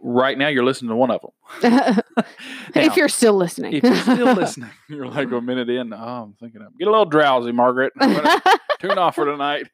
Right 0.02 0.38
now, 0.38 0.50
you're 0.50 0.66
listening 0.66 0.90
to 0.90 0.96
one 0.96 1.12
of 1.12 1.22
them. 1.22 2.02
if 2.76 2.98
you're 2.98 3.08
still 3.08 3.36
listening. 3.36 3.74
if 3.74 3.84
you're 3.84 3.96
still 3.96 4.34
listening, 4.36 4.70
you're 4.90 5.08
like 5.08 5.32
a 5.32 5.40
minute 5.40 5.70
in. 5.70 5.94
Oh, 5.94 5.98
I'm 5.98 6.34
thinking, 6.34 6.62
of, 6.62 6.78
get 6.78 6.88
a 6.88 6.92
little 6.92 7.06
drowsy, 7.06 7.54
Margaret. 7.54 7.94
I'm 8.00 8.42
tune 8.80 8.98
off 8.98 9.16
for 9.16 9.26
tonight. 9.26 9.68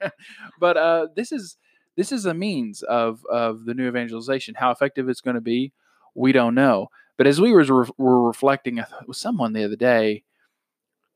but 0.60 0.78
uh, 0.78 1.08
this 1.16 1.32
is 1.32 1.58
this 2.00 2.12
is 2.14 2.26
a 2.26 2.34
means 2.34 2.82
of 2.84 3.26
of 3.30 3.66
the 3.66 3.74
new 3.74 3.88
evangelization. 3.90 4.56
How 4.56 4.72
effective 4.72 5.10
it's 5.10 5.22
going 5.22 5.36
to 5.36 5.42
be, 5.42 5.74
we 6.16 6.32
don't 6.32 6.56
know. 6.56 6.88
But 7.18 7.28
as 7.28 7.42
we 7.42 7.52
were, 7.52 7.86
were 7.98 8.26
reflecting 8.26 8.82
with 9.06 9.18
someone 9.18 9.52
the 9.52 9.66
other 9.66 9.76
day, 9.76 10.24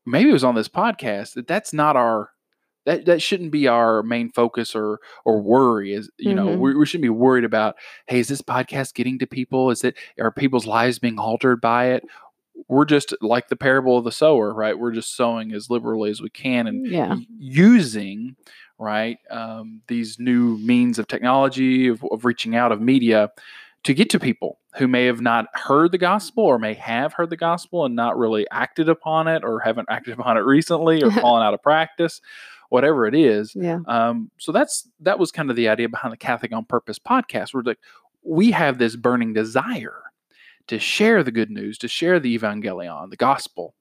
maybe 0.04 0.28
it 0.28 0.34
was 0.34 0.44
on 0.44 0.54
this 0.54 0.68
podcast 0.68 1.32
that 1.34 1.46
that's 1.46 1.72
not 1.72 1.96
our 1.96 2.30
that 2.84 3.06
that 3.06 3.22
shouldn't 3.22 3.50
be 3.50 3.66
our 3.66 4.02
main 4.02 4.30
focus 4.30 4.74
or 4.74 5.00
or 5.24 5.40
worry 5.40 5.94
is 5.94 6.10
you 6.18 6.34
know 6.34 6.48
Mhm. 6.48 6.58
we, 6.58 6.74
we 6.76 6.84
shouldn't 6.84 7.02
be 7.02 7.08
worried 7.08 7.44
about 7.44 7.76
hey 8.06 8.18
is 8.18 8.28
this 8.28 8.42
podcast 8.42 8.92
getting 8.92 9.18
to 9.20 9.26
people 9.26 9.70
is 9.70 9.82
it 9.84 9.96
are 10.20 10.30
people's 10.30 10.66
lives 10.66 10.98
being 10.98 11.18
altered 11.18 11.62
by 11.62 11.86
it 11.86 12.04
we're 12.68 12.84
just 12.84 13.14
like 13.22 13.48
the 13.48 13.56
parable 13.56 13.96
of 13.96 14.04
the 14.04 14.12
sower 14.12 14.52
right 14.52 14.78
we're 14.78 14.92
just 14.92 15.16
sowing 15.16 15.52
as 15.52 15.70
liberally 15.70 16.10
as 16.10 16.20
we 16.20 16.28
can 16.28 16.66
and 16.66 16.86
yeah. 16.86 17.16
using 17.38 18.36
right 18.78 19.18
um, 19.30 19.80
these 19.88 20.18
new 20.18 20.58
means 20.58 20.98
of 20.98 21.06
technology 21.06 21.88
of, 21.88 22.04
of 22.10 22.24
reaching 22.24 22.56
out 22.56 22.72
of 22.72 22.80
media 22.80 23.30
to 23.84 23.94
get 23.94 24.08
to 24.10 24.18
people 24.18 24.58
who 24.76 24.88
may 24.88 25.04
have 25.06 25.20
not 25.20 25.46
heard 25.54 25.92
the 25.92 25.98
gospel 25.98 26.42
or 26.44 26.58
may 26.58 26.74
have 26.74 27.12
heard 27.12 27.30
the 27.30 27.36
gospel 27.36 27.84
and 27.84 27.94
not 27.94 28.16
really 28.18 28.46
acted 28.50 28.88
upon 28.88 29.28
it 29.28 29.44
or 29.44 29.60
haven't 29.60 29.86
acted 29.90 30.14
upon 30.18 30.36
it 30.36 30.40
recently 30.40 31.02
or 31.02 31.10
fallen 31.20 31.42
out 31.42 31.54
of 31.54 31.62
practice 31.62 32.20
whatever 32.70 33.06
it 33.06 33.14
is 33.14 33.54
Yeah. 33.54 33.78
um, 33.86 34.30
so 34.38 34.50
that's 34.50 34.88
that 35.00 35.18
was 35.18 35.30
kind 35.30 35.50
of 35.50 35.54
the 35.56 35.68
idea 35.68 35.88
behind 35.88 36.12
the 36.12 36.16
Catholic 36.16 36.52
on 36.52 36.64
Purpose 36.64 36.98
podcast. 36.98 37.54
We're 37.54 37.62
like, 37.62 37.78
we 38.24 38.50
have 38.50 38.78
this 38.78 38.96
burning 38.96 39.32
desire 39.34 40.00
to 40.66 40.78
share 40.80 41.22
the 41.22 41.30
good 41.30 41.50
news, 41.50 41.76
to 41.78 41.88
share 41.88 42.18
the 42.18 42.36
evangelion, 42.36 43.10
the 43.10 43.16
gospel. 43.16 43.74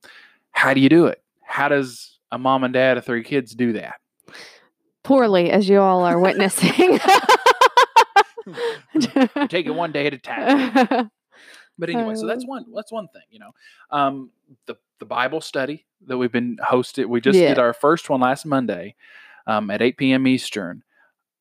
How 0.51 0.74
do 0.75 0.82
you 0.82 0.89
do 0.89 1.08
it? 1.08 1.24
How 1.41 1.70
does 1.70 2.20
a 2.32 2.38
mom 2.38 2.63
and 2.65 2.74
dad 2.74 2.98
of 2.98 3.06
three 3.06 3.24
kids 3.24 3.56
do 3.56 3.72
that? 3.74 3.96
Poorly, 5.03 5.51
as 5.51 5.67
you 5.69 5.79
all 5.81 6.03
are 6.05 6.19
witnessing. 6.19 7.00
Take 9.50 9.65
it 9.65 9.74
one 9.75 9.91
day 9.91 10.07
at 10.07 10.13
a 10.13 10.17
time. 10.17 11.10
But 11.79 11.89
anyway, 11.89 12.13
so 12.13 12.27
that's 12.27 12.43
Uh, 12.43 12.48
one 12.48 12.65
that's 12.75 12.91
one 12.91 13.07
thing, 13.07 13.24
you 13.31 13.39
know. 13.39 13.50
Um, 13.89 14.29
the 14.67 14.75
the 15.00 15.05
Bible 15.05 15.41
study 15.41 15.86
that 16.05 16.15
we've 16.19 16.31
been 16.31 16.57
hosted. 16.57 17.07
We 17.07 17.19
just 17.19 17.39
did 17.50 17.57
our 17.57 17.74
first 17.74 18.12
one 18.12 18.22
last 18.22 18.45
Monday 18.45 18.93
um, 19.48 19.72
at 19.72 19.81
8 19.81 19.98
p.m. 19.98 20.27
Eastern. 20.27 20.83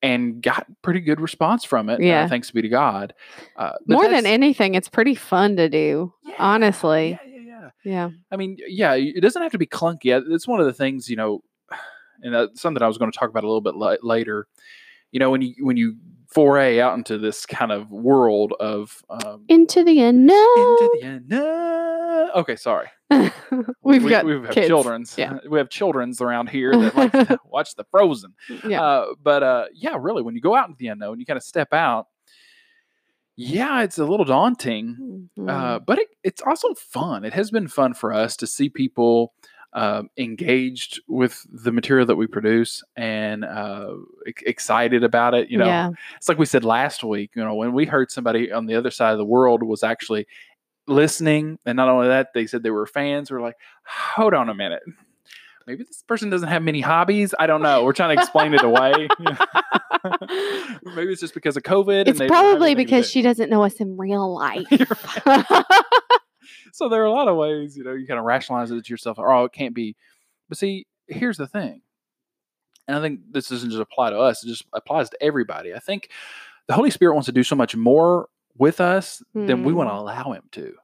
And 0.00 0.42
got 0.42 0.66
pretty 0.80 1.00
good 1.00 1.20
response 1.20 1.64
from 1.64 1.90
it. 1.90 2.00
uh, 2.00 2.04
Yeah. 2.04 2.26
thanks 2.28 2.50
be 2.50 2.62
to 2.62 2.68
God. 2.70 3.12
Uh, 3.56 3.72
More 3.86 4.08
than 4.08 4.24
anything, 4.24 4.74
it's 4.74 4.88
pretty 4.88 5.14
fun 5.14 5.56
to 5.56 5.68
do. 5.68 6.14
Yeah, 6.24 6.34
honestly. 6.38 7.10
Yeah, 7.10 7.28
yeah, 7.30 7.40
yeah. 7.44 7.70
Yeah. 7.84 8.10
I 8.30 8.36
mean, 8.36 8.56
yeah, 8.66 8.94
it 8.94 9.20
doesn't 9.20 9.42
have 9.42 9.52
to 9.52 9.58
be 9.58 9.66
clunky. 9.66 10.16
Uh, 10.16 10.34
It's 10.34 10.48
one 10.48 10.60
of 10.60 10.66
the 10.66 10.72
things, 10.72 11.10
you 11.10 11.16
know, 11.16 11.44
and 12.22 12.34
that's 12.34 12.60
something 12.60 12.82
I 12.82 12.86
was 12.88 12.98
going 12.98 13.10
to 13.12 13.18
talk 13.18 13.28
about 13.28 13.44
a 13.44 13.46
little 13.46 13.60
bit 13.60 13.74
li- 13.76 13.98
later. 14.02 14.46
You 15.10 15.20
know, 15.20 15.30
when 15.30 15.42
you 15.42 15.54
when 15.60 15.76
you 15.76 15.96
foray 16.32 16.80
out 16.80 16.96
into 16.96 17.18
this 17.18 17.44
kind 17.44 17.70
of 17.70 17.90
world 17.90 18.54
of 18.58 19.02
um, 19.10 19.44
Into 19.48 19.84
the 19.84 20.00
unknown. 20.00 20.34
into 20.58 20.98
the. 21.02 21.22
No. 21.26 22.30
Okay, 22.36 22.56
sorry. 22.56 22.88
We've 23.82 24.02
we, 24.02 24.08
got 24.08 24.24
we 24.24 24.32
have 24.32 24.50
children's. 24.54 25.18
Yeah. 25.18 25.34
We 25.50 25.58
have 25.58 25.68
children's 25.68 26.22
around 26.22 26.48
here 26.48 26.72
that 26.80 26.96
like 26.96 27.12
to 27.12 27.38
watch 27.44 27.74
the 27.74 27.84
Frozen. 27.90 28.32
Yeah. 28.66 28.82
Uh, 28.82 29.06
but 29.22 29.42
uh, 29.42 29.64
yeah, 29.74 29.96
really, 30.00 30.22
when 30.22 30.34
you 30.34 30.40
go 30.40 30.54
out 30.54 30.68
into 30.68 30.78
the 30.78 30.86
unknown, 30.88 31.12
and 31.12 31.20
you 31.20 31.26
kind 31.26 31.36
of 31.36 31.42
step 31.42 31.74
out. 31.74 32.06
Yeah, 33.36 33.82
it's 33.82 33.98
a 33.98 34.04
little 34.04 34.26
daunting, 34.26 35.28
Mhm. 35.38 35.48
uh, 35.50 35.78
but 35.80 35.98
it, 35.98 36.08
it's 36.22 36.42
also 36.42 36.74
fun. 36.74 37.24
It 37.24 37.32
has 37.32 37.50
been 37.50 37.66
fun 37.66 37.94
for 37.94 38.12
us 38.12 38.36
to 38.36 38.46
see 38.46 38.68
people 38.68 39.32
uh, 39.72 40.02
engaged 40.16 41.00
with 41.08 41.46
the 41.50 41.72
material 41.72 42.06
that 42.06 42.16
we 42.16 42.26
produce 42.26 42.82
and 42.96 43.44
uh, 43.44 43.94
excited 44.46 45.02
about 45.04 45.34
it. 45.34 45.50
You 45.50 45.58
know, 45.58 45.66
yeah. 45.66 45.90
it's 46.16 46.28
like 46.28 46.38
we 46.38 46.46
said 46.46 46.64
last 46.64 47.02
week. 47.02 47.30
You 47.34 47.44
know, 47.44 47.54
when 47.54 47.72
we 47.72 47.86
heard 47.86 48.10
somebody 48.10 48.52
on 48.52 48.66
the 48.66 48.74
other 48.74 48.90
side 48.90 49.12
of 49.12 49.18
the 49.18 49.24
world 49.24 49.62
was 49.62 49.82
actually 49.82 50.26
listening, 50.86 51.58
and 51.64 51.76
not 51.76 51.88
only 51.88 52.08
that, 52.08 52.34
they 52.34 52.46
said 52.46 52.62
they 52.62 52.70
were 52.70 52.86
fans. 52.86 53.30
We're 53.30 53.40
like, 53.40 53.56
hold 53.84 54.34
on 54.34 54.48
a 54.48 54.54
minute. 54.54 54.82
Maybe 55.66 55.84
this 55.84 56.02
person 56.02 56.28
doesn't 56.28 56.48
have 56.48 56.62
many 56.62 56.80
hobbies. 56.80 57.34
I 57.38 57.46
don't 57.46 57.62
know. 57.62 57.84
We're 57.84 57.92
trying 57.92 58.16
to 58.16 58.22
explain 58.22 58.52
it 58.52 58.64
away. 58.64 59.08
Maybe 60.82 61.12
it's 61.12 61.20
just 61.20 61.34
because 61.34 61.56
of 61.56 61.62
COVID. 61.62 62.08
It's 62.08 62.10
and 62.10 62.18
they 62.18 62.26
don't 62.26 62.36
have 62.36 62.50
probably 62.52 62.74
because 62.74 63.08
she 63.08 63.22
doesn't 63.22 63.48
know 63.48 63.62
us 63.62 63.74
in 63.74 63.96
real 63.96 64.34
life. 64.34 64.66
so 66.72 66.88
there 66.88 67.02
are 67.02 67.06
a 67.06 67.10
lot 67.12 67.28
of 67.28 67.36
ways, 67.36 67.76
you 67.76 67.84
know, 67.84 67.92
you 67.92 68.06
kind 68.06 68.18
of 68.18 68.24
rationalize 68.24 68.70
it 68.70 68.84
to 68.84 68.90
yourself. 68.92 69.18
Oh, 69.18 69.44
it 69.44 69.52
can't 69.52 69.74
be. 69.74 69.96
But 70.48 70.58
see, 70.58 70.86
here's 71.06 71.36
the 71.38 71.46
thing, 71.46 71.82
and 72.88 72.96
I 72.96 73.00
think 73.00 73.20
this 73.30 73.48
doesn't 73.48 73.70
just 73.70 73.80
apply 73.82 74.10
to 74.10 74.18
us; 74.18 74.44
it 74.44 74.48
just 74.48 74.64
applies 74.72 75.10
to 75.10 75.22
everybody. 75.22 75.74
I 75.74 75.78
think 75.78 76.10
the 76.66 76.74
Holy 76.74 76.90
Spirit 76.90 77.14
wants 77.14 77.26
to 77.26 77.32
do 77.32 77.42
so 77.42 77.56
much 77.56 77.74
more 77.76 78.28
with 78.56 78.80
us 78.80 79.22
than 79.34 79.64
we 79.64 79.72
want 79.72 79.88
to 79.88 79.94
Mm. 79.94 79.98
allow 79.98 80.32
Him 80.32 80.42
to. 80.52 80.74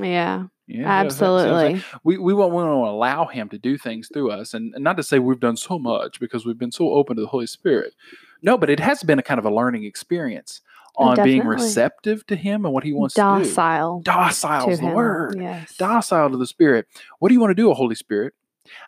yeah, 0.00 0.46
Yeah, 0.68 0.88
absolutely. 0.88 1.82
We 2.04 2.18
we 2.18 2.34
want, 2.34 2.50
we 2.52 2.56
want 2.62 2.68
to 2.68 2.90
allow 2.90 3.26
Him 3.26 3.48
to 3.50 3.58
do 3.58 3.76
things 3.78 4.08
through 4.12 4.30
us, 4.30 4.54
and, 4.54 4.74
and 4.74 4.84
not 4.84 4.96
to 4.98 5.02
say 5.02 5.18
we've 5.18 5.40
done 5.40 5.56
so 5.56 5.78
much 5.78 6.20
because 6.20 6.44
we've 6.46 6.58
been 6.58 6.72
so 6.72 6.90
open 6.92 7.16
to 7.16 7.22
the 7.22 7.28
Holy 7.28 7.46
Spirit. 7.46 7.94
No, 8.42 8.56
but 8.58 8.68
it 8.70 8.78
has 8.80 9.02
been 9.02 9.18
a 9.18 9.22
kind 9.22 9.38
of 9.38 9.44
a 9.46 9.50
learning 9.54 9.84
experience 9.84 10.60
Oh, 10.98 11.08
on 11.08 11.22
being 11.24 11.44
receptive 11.46 12.26
to 12.28 12.36
Him 12.36 12.64
and 12.64 12.72
what 12.72 12.84
He 12.84 12.92
wants 12.92 13.14
to 13.16 13.20
do. 13.20 13.44
Docile 13.44 14.00
Docile 14.02 14.70
is 14.70 14.80
the 14.80 14.86
word. 14.86 15.36
Yes. 15.38 15.76
docile 15.76 16.30
to 16.30 16.36
the 16.36 16.46
spirit. 16.46 16.86
What 17.18 17.28
do 17.28 17.34
you 17.34 17.40
want 17.40 17.50
to 17.50 17.54
do 17.54 17.72
holy 17.74 17.94
spirit? 17.94 18.32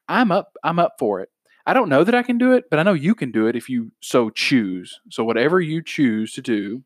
I'm 0.09 0.33
up 0.33 0.57
i'm 0.65 0.79
up 0.79 0.95
for 0.99 1.21
it. 1.21 1.31
I 1.67 1.75
don't 1.75 1.89
know 1.91 2.03
that 2.03 2.15
i 2.15 2.23
can 2.23 2.39
do 2.39 2.53
it 2.55 2.65
but 2.71 2.79
i 2.79 2.83
know 2.83 2.95
you 2.95 3.15
can 3.15 3.31
do 3.31 3.47
it 3.47 3.55
if 3.57 3.69
you 3.69 3.93
so 4.01 4.31
choose. 4.31 5.01
So 5.11 5.23
whatever 5.23 5.61
you 5.61 5.83
choose 5.83 6.33
to 6.33 6.43
do 6.43 6.83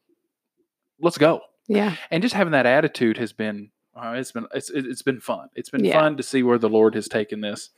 let's 1.01 1.19
go. 1.19 1.41
Yeah. 1.69 1.97
and 2.11 2.23
just 2.23 2.35
having 2.35 2.53
that 2.53 2.67
attitude 2.67 3.17
has 3.19 3.33
been 3.33 3.71
uh, 3.95 4.15
it's 4.17 4.33
been 4.33 4.47
it's, 4.55 4.71
it- 4.71 4.87
it's 4.87 5.03
been 5.03 5.21
fun. 5.21 5.49
It's 5.55 5.69
been 5.71 5.85
Yeah. 5.85 6.01
fun 6.01 6.17
to 6.17 6.23
see 6.23 6.43
where 6.43 6.59
the 6.59 6.69
lord 6.69 6.95
has 6.95 7.09
taken 7.09 7.41
this. 7.43 7.71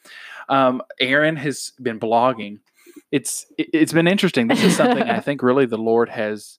Um 0.48 0.82
erin 1.00 1.36
has 1.36 1.72
been 1.82 2.00
blogging. 2.00 2.60
It's 3.12 3.46
it, 3.58 3.68
it's 3.72 3.92
been 3.92 4.08
interesting. 4.08 4.48
This 4.48 4.62
is 4.64 4.76
something 4.76 5.02
i 5.02 5.20
think 5.26 5.42
really 5.42 5.66
the 5.66 5.78
lord 5.78 6.08
has 6.08 6.58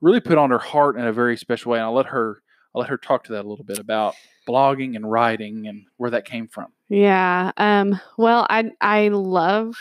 really 0.00 0.20
put 0.20 0.38
on 0.38 0.50
her 0.50 0.58
heart 0.58 0.96
in 0.96 1.04
a 1.04 1.12
very 1.12 1.36
special 1.36 1.72
way 1.72 1.78
and 1.78 1.84
i'll 1.84 1.94
let 1.94 2.06
her 2.06 2.40
i'll 2.74 2.80
let 2.80 2.90
her 2.90 2.96
talk 2.96 3.24
to 3.24 3.32
that 3.32 3.44
a 3.44 3.48
little 3.48 3.64
bit 3.64 3.78
about 3.78 4.14
blogging 4.48 4.96
and 4.96 5.10
writing 5.10 5.66
and 5.66 5.84
where 5.96 6.10
that 6.10 6.24
came 6.24 6.48
from 6.48 6.68
Yeah. 6.88 7.52
Um, 7.58 8.00
well, 8.16 8.46
I 8.48 8.70
I 8.80 9.08
love 9.08 9.76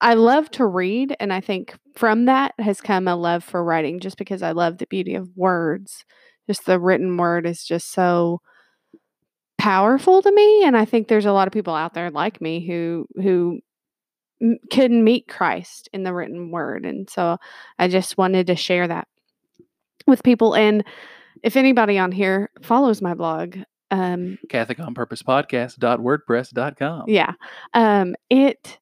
I 0.00 0.14
love 0.14 0.50
to 0.52 0.66
read 0.66 1.16
and 1.18 1.32
I 1.32 1.40
think 1.40 1.74
from 1.94 2.26
that 2.26 2.52
has 2.58 2.82
come 2.82 3.08
a 3.08 3.16
love 3.16 3.42
for 3.42 3.64
writing 3.64 3.98
just 4.00 4.18
because 4.18 4.42
I 4.42 4.52
love 4.52 4.76
the 4.76 4.86
beauty 4.86 5.14
of 5.14 5.30
words. 5.34 6.04
Just 6.46 6.66
the 6.66 6.78
written 6.78 7.16
word 7.16 7.46
is 7.46 7.64
just 7.64 7.90
so 7.92 8.40
powerful 9.58 10.20
to 10.22 10.30
me 10.30 10.64
and 10.64 10.76
I 10.76 10.84
think 10.84 11.08
there's 11.08 11.26
a 11.26 11.32
lot 11.32 11.48
of 11.48 11.52
people 11.52 11.74
out 11.74 11.94
there 11.94 12.10
like 12.10 12.40
me 12.42 12.64
who 12.66 13.06
who 13.16 13.60
can 14.70 15.04
meet 15.04 15.28
Christ 15.28 15.88
in 15.92 16.02
the 16.02 16.12
written 16.12 16.50
word 16.50 16.84
and 16.84 17.08
so 17.08 17.38
I 17.78 17.88
just 17.88 18.18
wanted 18.18 18.46
to 18.48 18.56
share 18.56 18.86
that 18.88 19.08
with 20.06 20.22
people 20.22 20.54
and 20.54 20.84
if 21.42 21.56
anybody 21.56 21.98
on 21.98 22.12
here 22.12 22.50
follows 22.62 23.02
my 23.02 23.14
blog 23.14 23.56
um 23.90 24.38
catholic 24.48 24.80
on 24.80 24.94
purpose 24.94 25.22
podcast.wordpress.com 25.22 27.04
yeah. 27.08 27.32
Um, 27.74 28.14
it 28.30 28.78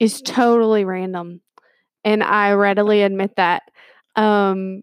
is 0.00 0.22
totally 0.22 0.84
random. 0.84 1.40
And 2.04 2.22
I 2.22 2.52
readily 2.52 3.02
admit 3.02 3.36
that. 3.36 3.62
Um, 4.16 4.82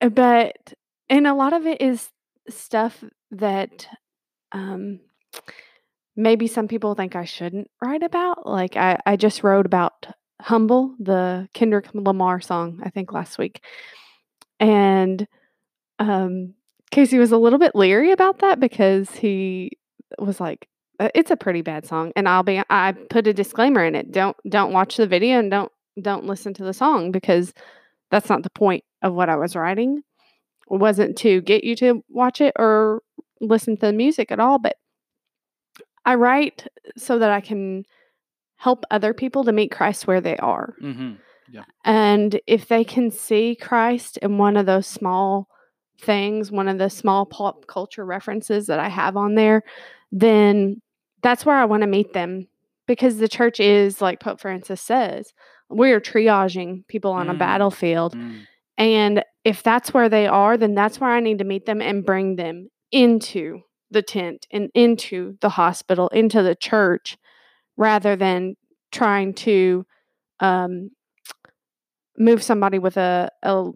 but, 0.00 0.72
and 1.08 1.26
a 1.26 1.34
lot 1.34 1.52
of 1.52 1.66
it 1.66 1.80
is 1.80 2.08
stuff 2.48 3.04
that 3.30 3.86
um, 4.52 5.00
maybe 6.16 6.46
some 6.46 6.68
people 6.68 6.94
think 6.94 7.14
I 7.14 7.24
shouldn't 7.24 7.70
write 7.82 8.02
about. 8.02 8.46
Like, 8.46 8.76
I, 8.76 8.98
I 9.04 9.16
just 9.16 9.44
wrote 9.44 9.66
about 9.66 10.06
Humble, 10.40 10.94
the 10.98 11.48
Kendrick 11.54 11.88
Lamar 11.94 12.40
song, 12.40 12.80
I 12.82 12.90
think 12.90 13.12
last 13.12 13.38
week. 13.38 13.62
And 14.58 15.26
um, 15.98 16.54
Casey 16.90 17.18
was 17.18 17.32
a 17.32 17.38
little 17.38 17.58
bit 17.58 17.74
leery 17.74 18.12
about 18.12 18.40
that 18.40 18.60
because 18.60 19.10
he 19.10 19.72
was 20.18 20.40
like, 20.40 20.68
"Uh, 20.98 21.08
it's 21.14 21.30
a 21.30 21.36
pretty 21.36 21.62
bad 21.62 21.84
song 21.84 22.12
and 22.16 22.28
i'll 22.28 22.42
be 22.42 22.62
i 22.70 22.92
put 23.10 23.26
a 23.26 23.34
disclaimer 23.34 23.84
in 23.84 23.94
it 23.94 24.12
don't 24.12 24.36
don't 24.48 24.72
watch 24.72 24.96
the 24.96 25.06
video 25.06 25.38
and 25.38 25.50
don't 25.50 25.70
don't 26.00 26.24
listen 26.24 26.54
to 26.54 26.64
the 26.64 26.72
song 26.72 27.10
because 27.10 27.52
that's 28.10 28.30
not 28.30 28.42
the 28.42 28.50
point 28.50 28.84
of 29.02 29.12
what 29.12 29.28
i 29.28 29.36
was 29.36 29.56
writing 29.56 30.02
it 30.70 30.80
wasn't 30.80 31.16
to 31.18 31.42
get 31.42 31.64
you 31.64 31.76
to 31.76 32.02
watch 32.08 32.40
it 32.40 32.54
or 32.58 33.02
listen 33.40 33.76
to 33.76 33.86
the 33.86 33.92
music 33.92 34.30
at 34.32 34.40
all 34.40 34.58
but 34.58 34.76
i 36.06 36.14
write 36.14 36.66
so 36.96 37.18
that 37.18 37.30
i 37.30 37.40
can 37.40 37.84
help 38.56 38.84
other 38.90 39.12
people 39.12 39.44
to 39.44 39.52
meet 39.52 39.70
christ 39.70 40.06
where 40.06 40.20
they 40.20 40.36
are 40.38 40.74
mm-hmm. 40.82 41.12
and 41.84 42.40
if 42.46 42.68
they 42.68 42.84
can 42.84 43.10
see 43.10 43.54
Christ 43.54 44.16
in 44.18 44.38
one 44.38 44.56
of 44.56 44.66
those 44.66 44.86
small 44.86 45.46
things, 46.00 46.50
one 46.50 46.68
of 46.68 46.78
the 46.78 46.90
small 46.90 47.24
pop 47.24 47.66
culture 47.66 48.04
references 48.04 48.66
that 48.66 48.80
I 48.80 48.88
have 48.88 49.16
on 49.16 49.34
there, 49.36 49.62
then 50.12 50.80
that's 51.22 51.46
where 51.46 51.56
I 51.56 51.64
want 51.64 51.82
to 51.82 51.86
meet 51.86 52.12
them. 52.12 52.48
Because 52.86 53.18
the 53.18 53.28
church 53.28 53.60
is, 53.60 54.00
like 54.00 54.20
Pope 54.20 54.40
Francis 54.40 54.80
says, 54.80 55.32
we're 55.68 56.00
triaging 56.00 56.86
people 56.88 57.12
on 57.12 57.28
a 57.28 57.34
Mm. 57.34 57.38
battlefield. 57.38 58.14
Mm. 58.16 58.40
And 58.78 59.24
if 59.44 59.62
that's 59.62 59.94
where 59.94 60.08
they 60.08 60.26
are, 60.26 60.56
then 60.56 60.74
that's 60.74 61.00
where 61.00 61.10
I 61.10 61.20
need 61.20 61.38
to 61.38 61.44
meet 61.44 61.66
them 61.66 61.80
and 61.80 62.04
bring 62.04 62.36
them 62.36 62.68
into 62.92 63.60
the 63.90 64.02
tent 64.02 64.46
and 64.50 64.70
into 64.74 65.36
the 65.40 65.50
hospital, 65.50 66.08
into 66.08 66.42
the 66.42 66.54
church, 66.54 67.16
rather 67.76 68.16
than 68.16 68.56
trying 68.90 69.34
to 69.34 69.86
um, 70.40 70.90
move 72.18 72.42
somebody 72.42 72.78
with 72.78 72.96
a, 72.96 73.30
a 73.42 73.70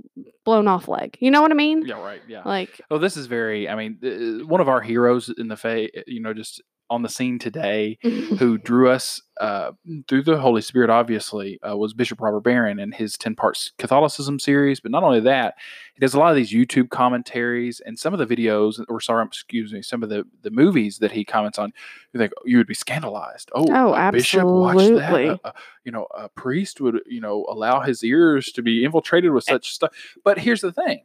blown 0.45 0.67
off 0.69 0.89
leg. 0.89 1.17
You 1.21 1.31
know 1.31 1.43
what 1.43 1.51
I 1.51 1.55
mean? 1.55 1.85
yeah 1.87 2.01
right 2.01 2.23
yeah 2.29 2.43
Like, 2.45 2.81
Oh, 2.91 2.99
this 2.99 3.17
is 3.17 3.27
very. 3.27 3.69
I 3.69 3.75
mean, 3.75 3.99
uh, 4.03 4.47
one 4.47 4.61
of 4.61 4.69
our 4.69 4.81
heroes 4.81 5.33
in 5.37 5.49
the 5.49 5.57
faith, 5.57 5.91
you 6.07 6.21
know, 6.21 6.33
just 6.35 6.63
on 6.91 7.03
the 7.03 7.09
scene 7.09 7.39
today, 7.39 7.99
who 8.03 8.59
drew 8.59 8.91
us 8.91 9.23
uh, 9.41 9.71
through 10.09 10.23
the 10.25 10.39
Holy 10.39 10.61
Spirit, 10.61 10.91
obviously, 10.91 11.59
uh, 11.67 11.77
was 11.77 11.95
Bishop 11.95 12.21
Robert 12.21 12.41
Barron 12.41 12.79
and 12.79 12.93
his 12.95 13.17
10 13.17 13.37
parts 13.37 13.73
Catholicism 13.79 14.39
series. 14.39 14.81
But 14.81 14.91
not 14.91 15.03
only 15.05 15.21
that, 15.21 15.55
he 15.95 16.01
does 16.01 16.13
a 16.15 16.19
lot 16.19 16.31
of 16.31 16.37
these 16.37 16.53
YouTube 16.53 16.91
commentaries 16.91 17.81
and 17.87 17.99
some 17.99 18.13
of 18.13 18.19
the 18.19 18.27
videos, 18.27 18.85
or 18.89 19.01
sorry, 19.01 19.25
excuse 19.25 19.73
me, 19.73 19.81
some 19.83 20.03
of 20.03 20.09
the, 20.11 20.25
the 20.43 20.51
movies 20.51 20.99
that 20.99 21.13
he 21.13 21.25
comments 21.25 21.59
on, 21.59 21.73
you 22.13 22.19
think 22.19 22.33
you 22.45 22.57
would 22.59 22.67
be 22.67 22.75
scandalized. 22.75 23.51
Oh, 23.55 23.65
Oh, 23.71 23.95
a 23.95 24.13
bishop 24.13 24.45
watched 24.45 24.79
that. 24.81 25.03
absolutely. 25.03 25.41
You 25.85 25.93
know, 25.93 26.07
a 26.15 26.29
priest 26.29 26.81
would, 26.81 27.01
you 27.07 27.21
know, 27.21 27.47
allow 27.49 27.81
his 27.81 28.03
ears 28.05 28.53
to 28.53 28.63
be 28.63 28.85
infiltrated 28.85 29.31
with 29.33 29.45
such 29.45 29.73
stuff. 29.73 29.93
But 30.25 30.39
here's 30.39 30.61
the 30.61 30.73
thing. 30.73 31.05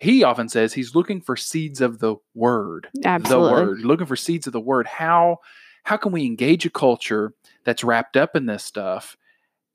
He 0.00 0.22
often 0.22 0.48
says 0.48 0.74
he's 0.74 0.94
looking 0.94 1.20
for 1.20 1.36
seeds 1.36 1.80
of 1.80 1.98
the 1.98 2.16
word 2.34 2.88
absolutely. 3.04 3.48
the 3.48 3.52
word 3.52 3.80
looking 3.80 4.06
for 4.06 4.16
seeds 4.16 4.46
of 4.46 4.52
the 4.52 4.60
word 4.60 4.86
how 4.86 5.38
how 5.84 5.96
can 5.96 6.12
we 6.12 6.24
engage 6.24 6.64
a 6.66 6.70
culture 6.70 7.32
that's 7.64 7.82
wrapped 7.82 8.16
up 8.16 8.36
in 8.36 8.46
this 8.46 8.64
stuff 8.64 9.16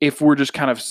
if 0.00 0.20
we're 0.20 0.34
just 0.34 0.54
kind 0.54 0.70
of 0.70 0.82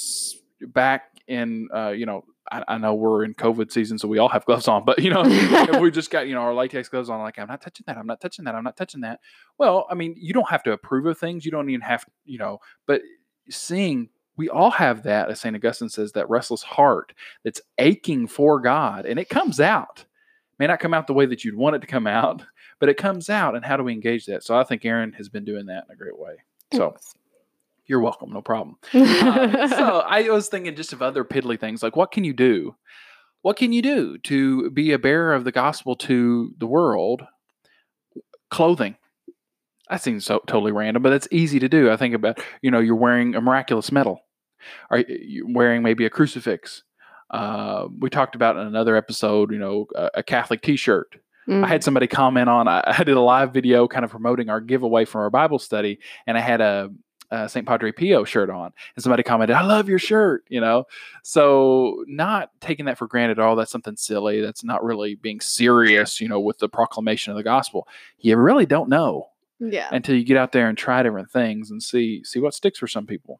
back 0.73 1.05
in 1.27 1.67
uh, 1.73 1.89
you 1.89 2.05
know 2.05 2.23
I, 2.51 2.63
I 2.67 2.77
know 2.77 2.93
we're 2.93 3.23
in 3.23 3.33
covid 3.33 3.71
season 3.71 3.97
so 3.97 4.07
we 4.07 4.19
all 4.19 4.29
have 4.29 4.45
gloves 4.45 4.67
on 4.67 4.85
but 4.85 4.99
you 4.99 5.09
know 5.09 5.23
if 5.25 5.79
we 5.79 5.89
just 5.91 6.11
got 6.11 6.27
you 6.27 6.35
know 6.35 6.41
our 6.41 6.53
latex 6.53 6.89
gloves 6.89 7.09
on 7.09 7.19
like 7.21 7.39
i'm 7.39 7.47
not 7.47 7.61
touching 7.61 7.85
that 7.87 7.97
i'm 7.97 8.05
not 8.05 8.19
touching 8.19 8.45
that 8.45 8.53
i'm 8.53 8.63
not 8.63 8.75
touching 8.75 9.01
that 9.01 9.19
well 9.57 9.87
i 9.89 9.93
mean 9.93 10.13
you 10.17 10.33
don't 10.33 10.49
have 10.49 10.63
to 10.63 10.73
approve 10.73 11.05
of 11.05 11.17
things 11.17 11.45
you 11.45 11.51
don't 11.51 11.69
even 11.69 11.81
have 11.81 12.05
you 12.25 12.37
know 12.37 12.59
but 12.85 13.01
seeing 13.49 14.09
we 14.35 14.49
all 14.49 14.71
have 14.71 15.03
that 15.03 15.29
as 15.29 15.41
st 15.41 15.55
augustine 15.55 15.89
says 15.89 16.11
that 16.11 16.29
restless 16.29 16.63
heart 16.63 17.13
that's 17.43 17.61
aching 17.77 18.27
for 18.27 18.59
god 18.59 19.05
and 19.05 19.19
it 19.19 19.29
comes 19.29 19.59
out 19.59 20.05
may 20.59 20.67
not 20.67 20.79
come 20.79 20.93
out 20.93 21.07
the 21.07 21.13
way 21.13 21.25
that 21.25 21.43
you'd 21.43 21.55
want 21.55 21.75
it 21.75 21.79
to 21.79 21.87
come 21.87 22.07
out, 22.07 22.43
but 22.79 22.89
it 22.89 22.97
comes 22.97 23.29
out. 23.29 23.55
And 23.55 23.65
how 23.65 23.77
do 23.77 23.83
we 23.83 23.93
engage 23.93 24.25
that? 24.25 24.43
So 24.43 24.57
I 24.57 24.63
think 24.63 24.85
Erin 24.85 25.13
has 25.13 25.29
been 25.29 25.45
doing 25.45 25.67
that 25.67 25.85
in 25.87 25.93
a 25.93 25.97
great 25.97 26.17
way. 26.17 26.37
So 26.73 26.95
you're 27.85 27.99
welcome, 27.99 28.31
no 28.31 28.41
problem. 28.41 28.77
Uh, 28.93 29.67
so 29.67 29.99
I 29.99 30.29
was 30.29 30.47
thinking 30.47 30.75
just 30.75 30.93
of 30.93 31.01
other 31.01 31.23
piddly 31.23 31.59
things 31.59 31.83
like 31.83 31.95
what 31.95 32.11
can 32.11 32.23
you 32.23 32.33
do? 32.33 32.75
What 33.41 33.57
can 33.57 33.73
you 33.73 33.81
do 33.81 34.17
to 34.19 34.71
be 34.71 34.93
a 34.93 34.99
bearer 34.99 35.33
of 35.33 35.43
the 35.43 35.51
gospel 35.51 35.97
to 35.97 36.53
the 36.57 36.65
world? 36.65 37.23
Clothing. 38.49 38.95
That 39.89 40.01
seems 40.01 40.25
so 40.25 40.41
totally 40.47 40.71
random, 40.71 41.03
but 41.03 41.13
it's 41.13 41.27
easy 41.31 41.59
to 41.59 41.69
do. 41.69 41.91
I 41.91 41.97
think 41.97 42.15
about 42.15 42.39
you 42.61 42.71
know 42.71 42.79
you're 42.79 42.95
wearing 42.95 43.35
a 43.35 43.41
miraculous 43.41 43.91
medal, 43.91 44.21
are 44.89 44.99
you 44.99 45.45
wearing 45.49 45.83
maybe 45.83 46.05
a 46.05 46.09
crucifix? 46.09 46.83
Uh, 47.29 47.87
we 47.99 48.09
talked 48.09 48.35
about 48.35 48.55
in 48.57 48.67
another 48.67 48.95
episode, 48.95 49.51
you 49.51 49.57
know, 49.57 49.87
a, 49.95 50.09
a 50.15 50.23
Catholic 50.23 50.61
T-shirt. 50.61 51.15
I 51.47 51.51
Mm. 51.51 51.67
had 51.67 51.83
somebody 51.83 52.07
comment 52.07 52.47
on. 52.47 52.67
I, 52.69 52.81
I 52.85 53.03
did 53.03 53.17
a 53.17 53.21
live 53.21 53.51
video, 53.51 53.85
kind 53.87 54.05
of 54.05 54.11
promoting 54.11 54.49
our 54.49 54.61
giveaway 54.61 55.03
from 55.03 55.21
our 55.21 55.29
Bible 55.29 55.59
study, 55.59 55.99
and 56.25 56.37
I 56.37 56.41
had 56.41 56.61
a, 56.61 56.89
a 57.31 57.49
St. 57.49 57.67
Padre 57.67 57.91
Pio 57.91 58.23
shirt 58.23 58.49
on, 58.49 58.71
and 58.95 59.03
somebody 59.03 59.23
commented, 59.23 59.55
"I 59.57 59.63
love 59.63 59.89
your 59.89 59.99
shirt." 59.99 60.45
You 60.47 60.61
know, 60.61 60.85
so 61.23 62.05
not 62.07 62.51
taking 62.61 62.85
that 62.85 62.97
for 62.97 63.07
granted. 63.07 63.39
at 63.39 63.43
all 63.45 63.55
that's 63.57 63.71
something 63.71 63.97
silly. 63.97 64.39
That's 64.39 64.63
not 64.63 64.83
really 64.85 65.15
being 65.15 65.41
serious. 65.41 66.21
You 66.21 66.29
know, 66.29 66.39
with 66.39 66.59
the 66.59 66.69
proclamation 66.69 67.31
of 67.31 67.37
the 67.37 67.43
gospel, 67.43 67.87
you 68.19 68.37
really 68.37 68.65
don't 68.65 68.87
know 68.87 69.27
yeah. 69.71 69.89
until 69.91 70.15
you 70.15 70.23
get 70.23 70.37
out 70.37 70.51
there 70.51 70.67
and 70.67 70.77
try 70.77 71.03
different 71.03 71.31
things 71.31 71.71
and 71.71 71.81
see 71.81 72.23
see 72.23 72.39
what 72.39 72.53
sticks 72.53 72.79
for 72.79 72.87
some 72.87 73.05
people. 73.05 73.39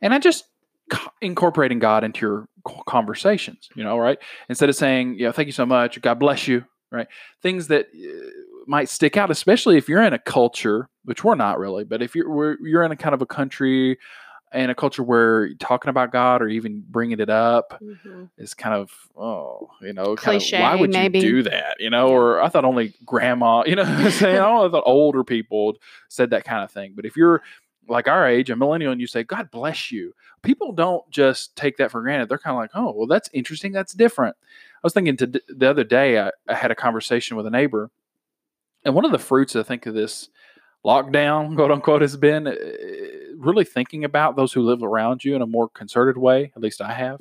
And 0.00 0.12
I 0.12 0.18
just 0.18 0.44
incorporating 1.20 1.78
God 1.78 2.04
into 2.04 2.26
your 2.26 2.48
conversations, 2.86 3.68
you 3.74 3.84
know, 3.84 3.98
right? 3.98 4.18
Instead 4.48 4.68
of 4.68 4.76
saying, 4.76 5.14
you 5.14 5.26
know, 5.26 5.32
thank 5.32 5.46
you 5.46 5.52
so 5.52 5.66
much, 5.66 6.00
God 6.00 6.18
bless 6.18 6.48
you, 6.48 6.64
right? 6.90 7.06
Things 7.42 7.68
that 7.68 7.86
uh, 7.94 8.30
might 8.66 8.88
stick 8.88 9.16
out, 9.16 9.30
especially 9.30 9.76
if 9.76 9.88
you're 9.88 10.02
in 10.02 10.12
a 10.12 10.18
culture, 10.18 10.88
which 11.04 11.24
we're 11.24 11.34
not 11.34 11.58
really, 11.58 11.84
but 11.84 12.02
if 12.02 12.14
you're 12.14 12.56
you're 12.60 12.84
in 12.84 12.92
a 12.92 12.96
kind 12.96 13.14
of 13.14 13.22
a 13.22 13.26
country 13.26 13.98
and 14.52 14.70
a 14.70 14.74
culture 14.74 15.02
where 15.02 15.54
talking 15.54 15.88
about 15.88 16.12
God 16.12 16.42
or 16.42 16.48
even 16.48 16.84
bringing 16.88 17.20
it 17.20 17.30
up 17.30 17.80
Mhm. 17.82 18.28
is 18.38 18.54
kind 18.54 18.74
of 18.74 18.92
oh 19.16 19.70
you 19.80 19.92
know 19.92 20.14
kind 20.16 20.36
of, 20.36 20.42
Cliche, 20.42 20.60
why 20.60 20.74
would 20.74 20.90
maybe. 20.90 21.18
you 21.20 21.24
do 21.24 21.42
that? 21.44 21.76
You 21.80 21.90
know 21.90 22.08
or 22.08 22.40
i 22.42 22.48
thought 22.48 22.64
only 22.64 22.94
grandma 23.04 23.62
you 23.66 23.74
know 23.76 23.82
i'm 23.82 24.10
saying? 24.10 24.36
I 24.36 24.40
don't 24.40 24.72
know, 24.72 24.82
older 24.84 25.24
people 25.24 25.76
said 26.08 26.30
that 26.30 26.44
kind 26.44 26.62
of 26.64 26.70
thing 26.70 26.92
but 26.94 27.04
if 27.04 27.16
you're 27.16 27.42
like 27.88 28.06
our 28.08 28.26
age 28.28 28.48
a 28.50 28.56
millennial 28.56 28.92
and 28.92 29.00
you 29.00 29.06
say 29.06 29.24
god 29.24 29.50
bless 29.50 29.90
you 29.90 30.14
people 30.42 30.72
don't 30.72 31.08
just 31.10 31.54
take 31.56 31.76
that 31.76 31.90
for 31.90 32.00
granted. 32.02 32.28
They're 32.28 32.38
kind 32.38 32.54
of 32.54 32.60
like 32.60 32.70
oh 32.74 32.92
well 32.96 33.06
that's 33.06 33.28
interesting. 33.32 33.72
That's 33.72 33.92
different. 33.92 34.36
I 34.42 34.80
was 34.82 34.92
thinking 34.92 35.16
to 35.18 35.26
the 35.48 35.70
other 35.70 35.84
day 35.84 36.18
I, 36.20 36.30
I 36.48 36.54
had 36.54 36.70
a 36.70 36.74
conversation 36.74 37.36
with 37.36 37.46
a 37.46 37.50
neighbor 37.50 37.90
and 38.84 38.94
one 38.94 39.04
of 39.04 39.12
the 39.12 39.18
fruits 39.18 39.54
i 39.54 39.62
think 39.62 39.86
of 39.86 39.94
this 39.94 40.28
lockdown 40.84 41.54
quote 41.54 41.70
unquote 41.70 42.02
has 42.02 42.16
been 42.16 42.46
uh, 42.46 42.54
really 43.36 43.64
thinking 43.64 44.04
about 44.04 44.36
those 44.36 44.52
who 44.52 44.62
live 44.62 44.82
around 44.82 45.24
you 45.24 45.34
in 45.36 45.42
a 45.42 45.46
more 45.46 45.68
concerted 45.68 46.16
way 46.16 46.52
at 46.54 46.62
least 46.62 46.80
i 46.80 46.92
have 46.92 47.20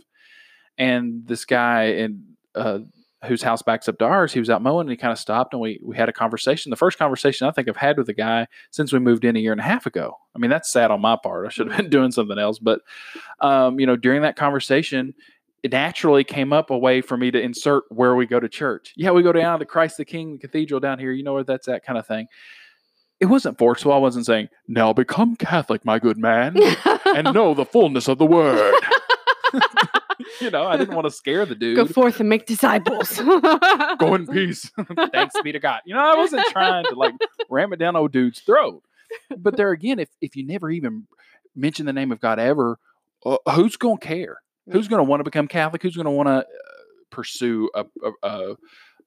and 0.77 1.27
this 1.27 1.46
guy 1.46 1.84
in 1.86 2.24
uh, 2.56 2.80
whose 3.25 3.44
house 3.44 3.62
backs 3.62 3.88
up 3.88 4.00
to 4.00 4.06
ours, 4.06 4.34
he 4.34 4.39
was 4.39 4.50
out 4.50 4.63
mowing 4.63 4.82
and 4.82 4.89
he 4.89 4.98
kind 4.98 5.12
of 5.12 5.20
stopped 5.20 5.53
and 5.53 5.62
we 5.62 5.80
we 5.84 5.96
had 5.96 6.10
a 6.10 6.13
conversation. 6.13 6.70
The 6.70 6.75
first 6.75 6.98
conversation 6.98 7.48
I 7.48 7.51
think 7.51 7.70
I've 7.70 7.77
had 7.77 7.98
with 7.98 8.08
the 8.08 8.13
guy 8.13 8.48
since 8.72 8.91
we 8.91 9.00
moved 9.00 9.24
in 9.24 9.36
a 9.36 9.39
year 9.39 9.51
and 9.51 9.62
a 9.62 9.65
half 9.65 9.86
ago. 9.86 10.18
I 10.36 10.39
mean, 10.39 10.50
that's 10.50 10.72
sad 10.72 10.91
on 10.91 11.01
my 11.01 11.18
part. 11.22 11.46
I 11.46 11.50
should 11.50 11.68
have 11.68 11.77
been 11.77 11.89
doing 11.91 12.12
something 12.12 12.39
else, 12.39 12.58
but 12.58 12.82
um, 13.39 13.80
you 13.80 13.86
know, 13.86 13.96
during 13.96 14.24
that 14.24 14.36
conversation, 14.36 15.13
it 15.62 15.72
naturally 15.72 16.24
came 16.24 16.51
up 16.51 16.72
a 16.72 16.77
way 16.77 17.01
for 17.01 17.15
me 17.15 17.30
to 17.30 17.39
insert 17.39 17.84
where 17.89 18.15
we 18.15 18.25
go 18.25 18.39
to 18.39 18.50
church. 18.50 18.94
Yeah, 18.96 19.12
we 19.12 19.22
go 19.22 19.32
down 19.32 19.60
to 19.60 19.65
Christ 19.65 19.98
the 19.98 20.06
King 20.06 20.39
Cathedral 20.39 20.80
down 20.80 20.98
here. 20.98 21.12
You 21.12 21.24
know 21.24 21.34
where 21.34 21.44
that's 21.44 21.68
at, 21.68 21.86
kind 21.86 22.00
of 22.00 22.08
thing. 22.08 22.27
It 23.22 23.28
wasn't 23.28 23.58
forceful. 23.58 23.94
I 23.94 23.98
wasn't 23.98 24.25
saying, 24.25 24.50
"Now 24.68 24.92
become 24.94 25.36
Catholic, 25.36 25.86
my 25.86 26.00
good 26.00 26.18
man, 26.18 26.58
and 27.06 27.34
know 27.34 27.54
the 27.54 27.66
fullness 27.66 28.08
of 28.08 28.18
the 28.18 28.25
word." 28.25 28.74
you 30.42 30.50
know, 30.50 30.66
I 30.66 30.78
didn't 30.78 30.96
want 30.96 31.06
to 31.06 31.12
scare 31.12 31.46
the 31.46 31.56
dude. 31.56 31.75
Go 31.75 31.86
forth 31.86 32.20
and 32.20 32.30
make 32.30 32.46
disciples. 32.46 33.18
Go 33.20 34.16
in 34.16 34.28
peace. 34.28 34.72
Thanks 35.12 35.36
be 35.42 35.51
to 35.51 35.60
God. 35.60 35.82
You 35.86 35.96
know, 35.96 36.01
I 36.01 36.16
wasn't 36.16 36.46
trying 36.48 36.86
to 36.86 36.96
like 36.96 37.16
ram 37.50 37.74
it 37.74 37.78
down 37.78 37.96
old 37.96 38.12
dude's 38.12 38.40
throat. 38.40 38.84
But 39.38 39.58
there 39.58 39.72
again, 39.72 40.00
if 40.00 40.10
if 40.22 40.36
you 40.36 40.46
never 40.46 40.70
even 40.70 41.08
mention 41.56 41.86
the 41.86 41.94
name 41.94 42.12
of 42.12 42.20
God 42.20 42.40
ever, 42.40 42.80
uh, 43.25 43.38
who's 43.51 43.75
going 43.75 43.98
to 43.98 44.06
care? 44.06 44.38
Who's 44.72 44.88
going 44.88 45.00
to 45.00 45.10
want 45.10 45.20
to 45.20 45.25
become 45.25 45.48
Catholic? 45.48 45.82
Who's 45.82 45.96
going 45.96 46.06
to 46.06 46.12
want 46.12 46.28
to 46.28 46.38
uh, 46.38 46.44
pursue 47.10 47.70
a, 47.75 47.86
a, 48.04 48.28
a 48.28 48.56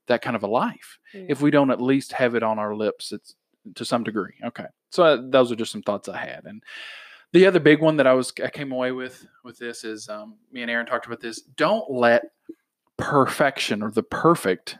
that 0.08 0.20
kind 0.20 0.36
of 0.36 0.42
a 0.42 0.46
life 0.46 0.98
if 1.14 1.40
we 1.40 1.50
don't 1.50 1.70
at 1.70 1.80
least 1.80 2.12
have 2.12 2.34
it 2.34 2.42
on 2.42 2.58
our 2.58 2.74
lips? 2.74 3.12
It's 3.12 3.34
to 3.74 3.84
some 3.84 4.04
degree. 4.04 4.34
Okay, 4.44 4.66
so 4.90 5.04
uh, 5.04 5.18
those 5.22 5.50
are 5.52 5.56
just 5.56 5.72
some 5.72 5.82
thoughts 5.82 6.08
I 6.08 6.18
had, 6.18 6.44
and 6.44 6.62
the 7.32 7.46
other 7.46 7.60
big 7.60 7.80
one 7.80 7.96
that 7.96 8.06
I 8.06 8.12
was 8.14 8.32
I 8.42 8.50
came 8.50 8.72
away 8.72 8.92
with 8.92 9.26
with 9.44 9.58
this 9.58 9.84
is 9.84 10.08
um, 10.08 10.36
me 10.52 10.62
and 10.62 10.70
Erin 10.70 10.86
talked 10.86 11.06
about 11.06 11.20
this. 11.20 11.40
Don't 11.42 11.90
let 11.90 12.22
perfection 12.96 13.82
or 13.82 13.90
the 13.90 14.02
perfect 14.02 14.78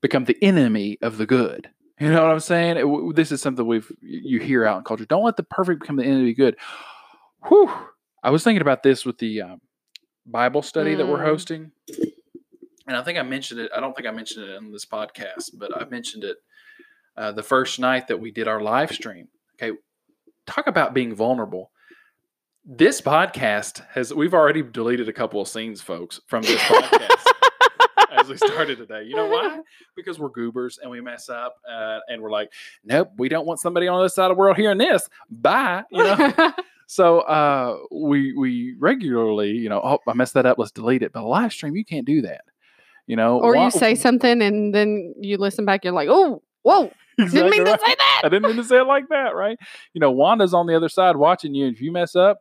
become 0.00 0.24
the 0.24 0.38
enemy 0.42 0.98
of 1.02 1.18
the 1.18 1.26
good. 1.26 1.70
You 1.98 2.08
know 2.10 2.22
what 2.22 2.30
I'm 2.32 2.40
saying? 2.40 2.76
It- 2.78 2.82
w- 2.82 3.12
this 3.12 3.30
is 3.32 3.42
something 3.42 3.66
we've 3.66 3.90
you 4.00 4.40
hear 4.40 4.64
out 4.64 4.78
in 4.78 4.84
culture. 4.84 5.04
Don't 5.04 5.24
let 5.24 5.36
the 5.36 5.42
perfect 5.42 5.80
become 5.80 5.96
the 5.96 6.04
enemy 6.04 6.20
of 6.30 6.36
the 6.36 6.42
good. 6.42 6.56
Whew. 7.48 7.70
I 8.22 8.30
was 8.30 8.42
thinking 8.44 8.62
about 8.62 8.82
this 8.82 9.04
with 9.04 9.18
the 9.18 9.42
um, 9.42 9.60
Bible 10.26 10.62
study 10.62 10.94
that 10.94 11.06
we're 11.06 11.18
Mm. 11.18 11.24
hosting, 11.24 11.72
and 12.86 12.96
I 12.96 13.02
think 13.02 13.18
I 13.18 13.22
mentioned 13.22 13.60
it. 13.60 13.70
I 13.76 13.80
don't 13.80 13.94
think 13.96 14.06
I 14.08 14.12
mentioned 14.12 14.48
it 14.48 14.56
in 14.56 14.72
this 14.72 14.84
podcast, 14.86 15.50
but 15.58 15.76
I 15.76 15.84
mentioned 15.86 16.24
it 16.24 16.36
uh, 17.16 17.32
the 17.32 17.42
first 17.42 17.78
night 17.78 18.08
that 18.08 18.20
we 18.20 18.30
did 18.30 18.48
our 18.48 18.60
live 18.60 18.92
stream. 18.92 19.28
Okay, 19.60 19.76
talk 20.46 20.66
about 20.66 20.94
being 20.94 21.14
vulnerable. 21.14 21.70
This 22.64 23.00
podcast 23.00 23.82
has 23.90 24.12
we've 24.12 24.34
already 24.34 24.62
deleted 24.62 25.08
a 25.08 25.12
couple 25.12 25.40
of 25.40 25.48
scenes, 25.48 25.80
folks, 25.80 26.20
from 26.26 26.42
this 26.42 26.60
podcast 26.60 27.26
as 28.10 28.28
we 28.28 28.36
started 28.36 28.78
today. 28.78 29.04
You 29.04 29.16
know 29.16 29.26
why? 29.26 29.60
Because 29.96 30.18
we're 30.18 30.28
goobers 30.28 30.78
and 30.80 30.90
we 30.90 31.00
mess 31.00 31.28
up, 31.28 31.56
uh, 31.70 31.98
and 32.08 32.22
we're 32.22 32.30
like, 32.30 32.52
nope, 32.84 33.10
we 33.18 33.28
don't 33.28 33.46
want 33.46 33.60
somebody 33.60 33.88
on 33.88 34.02
this 34.02 34.14
side 34.14 34.30
of 34.30 34.36
the 34.36 34.38
world 34.38 34.56
hearing 34.56 34.78
this. 34.78 35.08
Bye. 35.30 35.84
You 35.90 36.04
know. 36.04 36.52
so 36.86 37.20
uh, 37.20 37.78
we 37.90 38.34
we 38.34 38.76
regularly, 38.78 39.52
you 39.52 39.68
know, 39.68 39.80
oh, 39.82 39.98
I 40.06 40.14
messed 40.14 40.34
that 40.34 40.46
up. 40.46 40.58
Let's 40.58 40.72
delete 40.72 41.02
it. 41.02 41.12
But 41.12 41.22
a 41.22 41.26
live 41.26 41.52
stream, 41.52 41.76
you 41.76 41.84
can't 41.84 42.06
do 42.06 42.22
that. 42.22 42.42
You 43.06 43.16
know, 43.16 43.40
or 43.40 43.56
Why- 43.56 43.64
you 43.64 43.70
say 43.70 43.94
something 43.94 44.40
and 44.42 44.74
then 44.74 45.14
you 45.20 45.36
listen 45.38 45.64
back, 45.64 45.84
you're 45.84 45.92
like, 45.92 46.08
oh, 46.08 46.42
whoa, 46.62 46.92
didn't 47.18 47.50
mean 47.50 47.64
right. 47.64 47.78
to 47.78 47.84
say 47.86 47.94
that. 47.94 48.22
I 48.24 48.28
didn't 48.28 48.48
mean 48.48 48.56
to 48.56 48.64
say 48.64 48.78
it 48.78 48.86
like 48.86 49.08
that, 49.08 49.34
right? 49.34 49.58
You 49.92 50.00
know, 50.00 50.10
Wanda's 50.10 50.54
on 50.54 50.66
the 50.66 50.76
other 50.76 50.88
side 50.88 51.16
watching 51.16 51.54
you. 51.54 51.66
and 51.66 51.74
If 51.74 51.82
you 51.82 51.92
mess 51.92 52.16
up, 52.16 52.40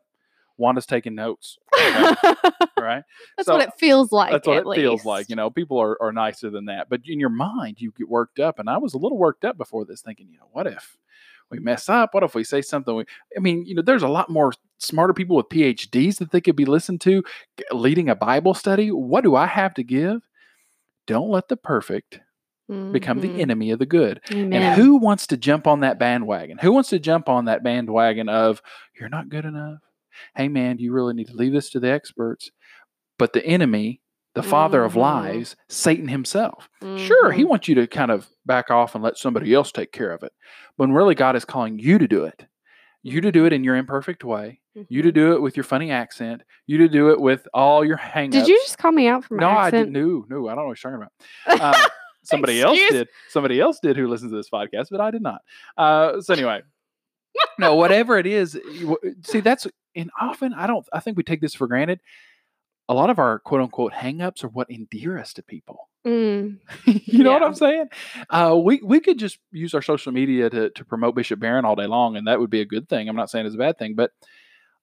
Wanda's 0.57 0.85
taking 0.85 1.15
notes, 1.15 1.57
right? 1.73 3.03
That's 3.37 3.45
So, 3.45 3.53
what 3.53 3.61
it 3.61 3.73
feels 3.77 4.11
like. 4.11 4.31
That's 4.31 4.47
what 4.47 4.57
at 4.57 4.65
it 4.67 4.75
feels 4.75 5.05
like. 5.05 5.29
You 5.29 5.35
know, 5.37 5.49
people 5.49 5.79
are, 5.79 5.97
are 6.01 6.11
nicer 6.11 6.49
than 6.49 6.65
that. 6.65 6.89
But 6.89 7.01
in 7.05 7.19
your 7.19 7.29
mind, 7.29 7.79
you 7.79 7.93
get 7.97 8.09
worked 8.09 8.39
up. 8.39 8.59
And 8.59 8.69
I 8.69 8.77
was 8.77 8.93
a 8.93 8.97
little 8.97 9.17
worked 9.17 9.45
up 9.45 9.57
before 9.57 9.85
this, 9.85 10.01
thinking, 10.01 10.27
you 10.29 10.37
know, 10.37 10.49
what 10.51 10.67
if 10.67 10.97
we 11.49 11.59
mess 11.59 11.87
up? 11.87 12.13
What 12.13 12.23
if 12.23 12.35
we 12.35 12.43
say 12.43 12.61
something? 12.61 12.93
We, 12.93 13.05
I 13.37 13.39
mean, 13.39 13.65
you 13.65 13.73
know, 13.73 13.81
there's 13.81 14.03
a 14.03 14.09
lot 14.09 14.29
more 14.29 14.51
smarter 14.79 15.13
people 15.13 15.37
with 15.37 15.47
PhDs 15.47 16.17
that 16.17 16.31
they 16.31 16.41
could 16.41 16.57
be 16.57 16.65
listened 16.65 16.99
to 17.01 17.23
leading 17.71 18.09
a 18.09 18.15
Bible 18.15 18.53
study. 18.53 18.91
What 18.91 19.23
do 19.23 19.35
I 19.37 19.45
have 19.45 19.73
to 19.75 19.83
give? 19.83 20.21
Don't 21.07 21.29
let 21.29 21.47
the 21.47 21.57
perfect 21.57 22.19
become 22.91 23.19
the 23.19 23.29
Mhm. 23.29 23.39
enemy 23.39 23.71
of 23.71 23.79
the 23.79 23.85
good. 23.85 24.21
Amen. 24.31 24.53
And 24.63 24.75
who 24.75 24.97
wants 24.97 25.27
to 25.27 25.37
jump 25.37 25.67
on 25.67 25.79
that 25.81 25.97
bandwagon? 25.99 26.57
Who 26.59 26.71
wants 26.71 26.89
to 26.89 26.99
jump 26.99 27.27
on 27.29 27.45
that 27.45 27.63
bandwagon 27.63 28.29
of 28.29 28.61
you're 28.99 29.09
not 29.09 29.29
good 29.29 29.45
enough? 29.45 29.79
Hey 30.35 30.47
man, 30.47 30.77
you 30.79 30.91
really 30.93 31.13
need 31.13 31.27
to 31.27 31.35
leave 31.35 31.53
this 31.53 31.69
to 31.71 31.79
the 31.79 31.89
experts. 31.91 32.51
But 33.17 33.33
the 33.33 33.45
enemy, 33.45 34.01
the 34.35 34.43
father 34.43 34.83
of 34.83 34.93
Mhm. 34.93 34.97
lies, 35.01 35.55
Satan 35.67 36.07
himself. 36.07 36.69
Sure, 36.95 37.31
he 37.31 37.43
Mhm. 37.43 37.49
wants 37.49 37.67
you 37.67 37.75
to 37.75 37.87
kind 37.87 38.11
of 38.11 38.27
back 38.45 38.69
off 38.71 38.95
and 38.95 39.03
let 39.03 39.17
somebody 39.17 39.53
else 39.53 39.71
take 39.71 39.91
care 39.91 40.11
of 40.11 40.23
it. 40.23 40.31
When 40.77 40.91
really 40.91 41.15
God 41.15 41.35
is 41.35 41.45
calling 41.45 41.79
you 41.79 41.97
to 41.97 42.07
do 42.07 42.23
it. 42.25 42.45
You 43.01 43.21
to 43.21 43.31
do 43.31 43.45
it 43.45 43.53
in 43.53 43.63
your 43.63 43.75
imperfect 43.75 44.23
way. 44.23 44.59
You 44.89 45.01
to 45.01 45.09
Mhm. 45.09 45.13
do 45.13 45.33
it 45.33 45.41
with 45.41 45.55
your 45.57 45.63
funny 45.63 45.89
accent. 45.91 46.41
You 46.67 46.77
to 46.79 46.89
do 46.89 47.09
it 47.09 47.19
with 47.21 47.47
all 47.53 47.83
your 47.85 47.97
hangups. 47.97 48.31
Did 48.31 48.47
you 48.47 48.57
just 48.59 48.77
call 48.77 48.91
me 48.91 49.07
out 49.07 49.23
for 49.25 49.35
my 49.35 49.41
No, 49.41 49.49
I 49.51 49.67
accent? 49.67 49.93
didn't. 49.93 49.93
No, 49.93 50.25
no, 50.29 50.47
I 50.47 50.55
don't 50.55 50.63
know 50.63 50.67
what 50.67 50.83
you're 50.83 50.91
talking 50.91 51.07
about. 51.47 51.61
Uh, 51.61 51.89
somebody 52.29 52.61
else 52.61 52.77
did. 52.89 53.07
Somebody 53.29 53.59
else 53.59 53.79
did 53.81 53.97
who 53.97 54.07
listens 54.07 54.31
to 54.31 54.37
this 54.37 54.49
podcast, 54.49 54.87
but 54.91 55.01
I 55.01 55.11
did 55.11 55.21
not. 55.21 55.41
Uh, 55.77 56.21
so 56.21 56.33
anyway, 56.33 56.61
no, 57.57 57.75
whatever 57.81 58.17
it 58.17 58.25
is, 58.27 58.57
see 59.23 59.39
that's 59.39 59.67
and 59.95 60.09
often 60.19 60.53
I 60.53 60.67
don't. 60.67 60.85
I 60.93 60.99
think 60.99 61.17
we 61.17 61.23
take 61.23 61.41
this 61.41 61.55
for 61.55 61.67
granted. 61.67 61.99
A 62.87 62.93
lot 62.93 63.09
of 63.11 63.19
our 63.19 63.37
quote 63.39 63.61
unquote 63.61 63.93
hangups 63.93 64.43
are 64.43 64.47
what 64.47 64.69
endear 64.71 65.19
us 65.19 65.33
to 65.33 65.43
people. 65.43 65.89
Mm, 66.07 66.57
you 66.85 67.23
know 67.23 67.31
what 67.31 67.43
I'm 67.43 67.53
saying? 67.53 67.87
Uh, 68.29 68.57
we 68.61 68.81
we 68.83 68.99
could 68.99 69.19
just 69.19 69.37
use 69.51 69.73
our 69.75 69.81
social 69.81 70.11
media 70.11 70.49
to 70.49 70.69
to 70.71 70.85
promote 70.85 71.13
Bishop 71.15 71.39
Barron 71.39 71.65
all 71.65 71.75
day 71.75 71.85
long, 71.87 72.15
and 72.15 72.25
that 72.27 72.39
would 72.39 72.49
be 72.49 72.61
a 72.61 72.65
good 72.65 72.89
thing. 72.89 73.07
I'm 73.07 73.15
not 73.15 73.29
saying 73.29 73.45
it's 73.45 73.55
a 73.55 73.59
bad 73.59 73.77
thing, 73.77 73.93
but 73.95 74.11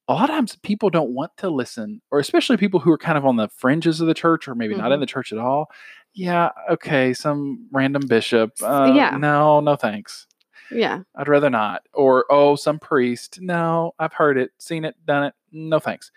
a 0.08 0.14
lot 0.14 0.30
of 0.30 0.36
times 0.36 0.54
people 0.62 0.88
don't 0.88 1.10
want 1.14 1.32
to 1.38 1.50
listen, 1.50 2.00
or 2.12 2.20
especially 2.20 2.56
people 2.56 2.78
who 2.78 2.92
are 2.92 2.98
kind 2.98 3.18
of 3.18 3.26
on 3.26 3.34
the 3.34 3.48
fringes 3.48 4.00
of 4.00 4.06
the 4.06 4.14
church, 4.14 4.46
or 4.46 4.54
maybe 4.54 4.76
not 4.76 4.92
in 4.92 4.98
Mhm. 4.98 5.02
the 5.02 5.06
church 5.06 5.32
at 5.32 5.38
all. 5.38 5.68
Yeah, 6.16 6.50
okay, 6.70 7.12
some 7.12 7.68
random 7.70 8.02
bishop. 8.08 8.52
Uh, 8.62 8.92
yeah. 8.94 9.16
no, 9.18 9.60
no 9.60 9.76
thanks. 9.76 10.26
yeah. 10.72 11.00
I'd 11.14 11.28
rather 11.28 11.50
not. 11.50 11.82
Or 11.92 12.24
oh, 12.30 12.56
some 12.56 12.78
priest. 12.78 13.38
No, 13.40 13.92
I've 13.98 14.14
heard 14.14 14.38
it, 14.38 14.50
seen 14.58 14.84
it, 14.86 14.96
done 15.06 15.24
it. 15.24 15.34
No 15.52 15.78
thanks. 15.78 16.10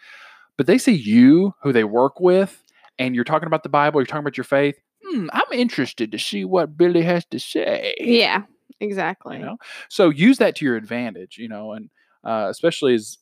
But 0.57 0.67
they 0.67 0.77
see 0.77 0.93
you, 0.93 1.53
who 1.61 1.73
they 1.73 1.83
work 1.83 2.19
with, 2.19 2.63
and 2.97 3.13
you're 3.13 3.25
talking 3.25 3.47
about 3.47 3.63
the 3.63 3.69
Bible. 3.69 3.99
You're 3.99 4.05
talking 4.07 4.21
about 4.23 4.37
your 4.37 4.45
faith. 4.45 4.79
Hmm, 5.05 5.27
I'm 5.33 5.51
interested 5.51 6.11
to 6.13 6.17
see 6.19 6.45
what 6.45 6.77
Billy 6.77 7.01
has 7.01 7.25
to 7.25 7.39
say. 7.39 7.93
Yeah. 7.99 8.43
Exactly. 8.81 9.37
You 9.37 9.45
know, 9.45 9.57
so 9.89 10.09
use 10.09 10.37
that 10.37 10.55
to 10.57 10.65
your 10.65 10.77
advantage. 10.77 11.37
You 11.37 11.49
know, 11.49 11.73
and 11.73 11.89
uh, 12.23 12.47
especially 12.49 12.93
as 12.95 13.17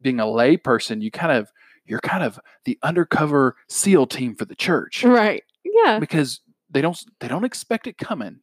being 0.00 0.20
a 0.20 0.30
lay 0.30 0.56
person, 0.56 1.02
you 1.02 1.10
kind 1.10 1.32
of 1.32 1.50
you're 1.84 2.00
kind 2.00 2.24
of 2.24 2.40
the 2.64 2.78
undercover 2.82 3.56
SEAL 3.68 4.06
team 4.06 4.34
for 4.36 4.44
the 4.44 4.54
church 4.54 5.04
Right. 5.04 5.42
Yeah. 5.64 5.98
because 5.98 6.40
they 6.70 6.80
don't 6.80 6.98
they 7.20 7.28
don't 7.28 7.44
expect 7.44 7.86
it 7.86 7.98
coming. 7.98 8.40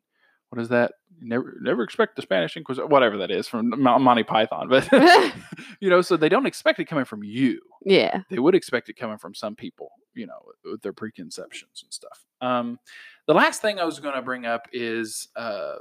what 0.49 0.61
is 0.61 0.69
that? 0.69 0.93
Never, 1.21 1.57
never 1.59 1.83
expect 1.83 2.15
the 2.15 2.21
Spanish 2.21 2.55
Inquisition, 2.55 2.89
whatever 2.89 3.17
that 3.17 3.29
is 3.29 3.45
from 3.45 3.71
Monty 3.81 4.23
Python. 4.23 4.69
But 4.69 4.87
you 5.81 5.89
know, 5.89 6.01
so 6.01 6.15
they 6.15 6.29
don't 6.29 6.45
expect 6.45 6.79
it 6.79 6.85
coming 6.85 7.03
from 7.05 7.23
you. 7.23 7.59
yeah. 7.83 8.21
They 8.29 8.39
would 8.39 8.55
expect 8.55 8.87
it 8.87 8.93
coming 8.93 9.17
from 9.17 9.35
some 9.35 9.53
people, 9.55 9.91
you 10.13 10.27
know, 10.27 10.39
with 10.63 10.81
their 10.81 10.93
preconceptions 10.93 11.83
and 11.83 11.91
stuff. 11.93 12.23
Um, 12.39 12.79
the 13.27 13.33
last 13.33 13.61
thing 13.61 13.79
I 13.79 13.83
was 13.83 13.99
going 13.99 14.15
to 14.15 14.21
bring 14.21 14.45
up 14.45 14.67
is 14.71 15.27
uh, 15.35 15.75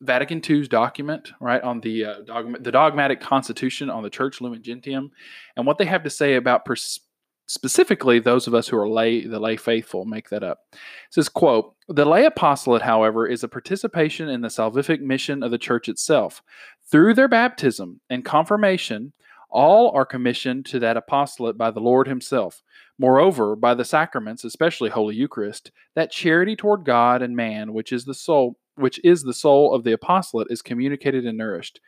Vatican 0.00 0.40
II's 0.48 0.68
document, 0.68 1.32
right, 1.40 1.62
on 1.62 1.80
the 1.80 2.04
uh, 2.06 2.20
dogma- 2.24 2.58
the 2.60 2.72
dogmatic 2.72 3.20
constitution 3.20 3.88
on 3.90 4.02
the 4.02 4.10
Church 4.10 4.40
Lumen 4.40 4.62
Gentium, 4.62 5.10
and 5.56 5.66
what 5.66 5.76
they 5.78 5.84
have 5.86 6.02
to 6.04 6.10
say 6.10 6.34
about 6.36 6.64
pers- 6.64 7.00
specifically 7.46 8.18
those 8.18 8.46
of 8.46 8.54
us 8.54 8.68
who 8.68 8.76
are 8.76 8.88
lay, 8.88 9.24
the 9.24 9.40
lay 9.40 9.56
faithful, 9.56 10.04
make 10.04 10.28
that 10.30 10.42
up. 10.42 10.60
It 10.72 10.78
says, 11.10 11.28
quote, 11.28 11.74
the 11.88 12.04
lay 12.04 12.24
apostolate, 12.24 12.82
however, 12.82 13.26
is 13.26 13.44
a 13.44 13.48
participation 13.48 14.28
in 14.28 14.40
the 14.40 14.48
salvific 14.48 15.00
mission 15.00 15.42
of 15.42 15.50
the 15.50 15.58
church 15.58 15.88
itself. 15.88 16.42
Through 16.90 17.14
their 17.14 17.28
baptism 17.28 18.00
and 18.10 18.24
confirmation, 18.24 19.12
all 19.48 19.90
are 19.90 20.04
commissioned 20.04 20.66
to 20.66 20.78
that 20.80 20.96
apostolate 20.96 21.56
by 21.56 21.70
the 21.70 21.80
Lord 21.80 22.08
Himself. 22.08 22.62
Moreover, 22.98 23.56
by 23.56 23.74
the 23.74 23.84
sacraments, 23.84 24.44
especially 24.44 24.90
Holy 24.90 25.14
Eucharist, 25.14 25.70
that 25.94 26.10
charity 26.10 26.56
toward 26.56 26.84
God 26.84 27.22
and 27.22 27.36
man, 27.36 27.72
which 27.72 27.92
is 27.92 28.04
the 28.04 28.14
soul, 28.14 28.58
which 28.74 29.00
is 29.04 29.22
the 29.22 29.34
soul 29.34 29.74
of 29.74 29.84
the 29.84 29.92
apostolate, 29.92 30.48
is 30.50 30.62
communicated 30.62 31.24
and 31.24 31.38
nourished. 31.38 31.80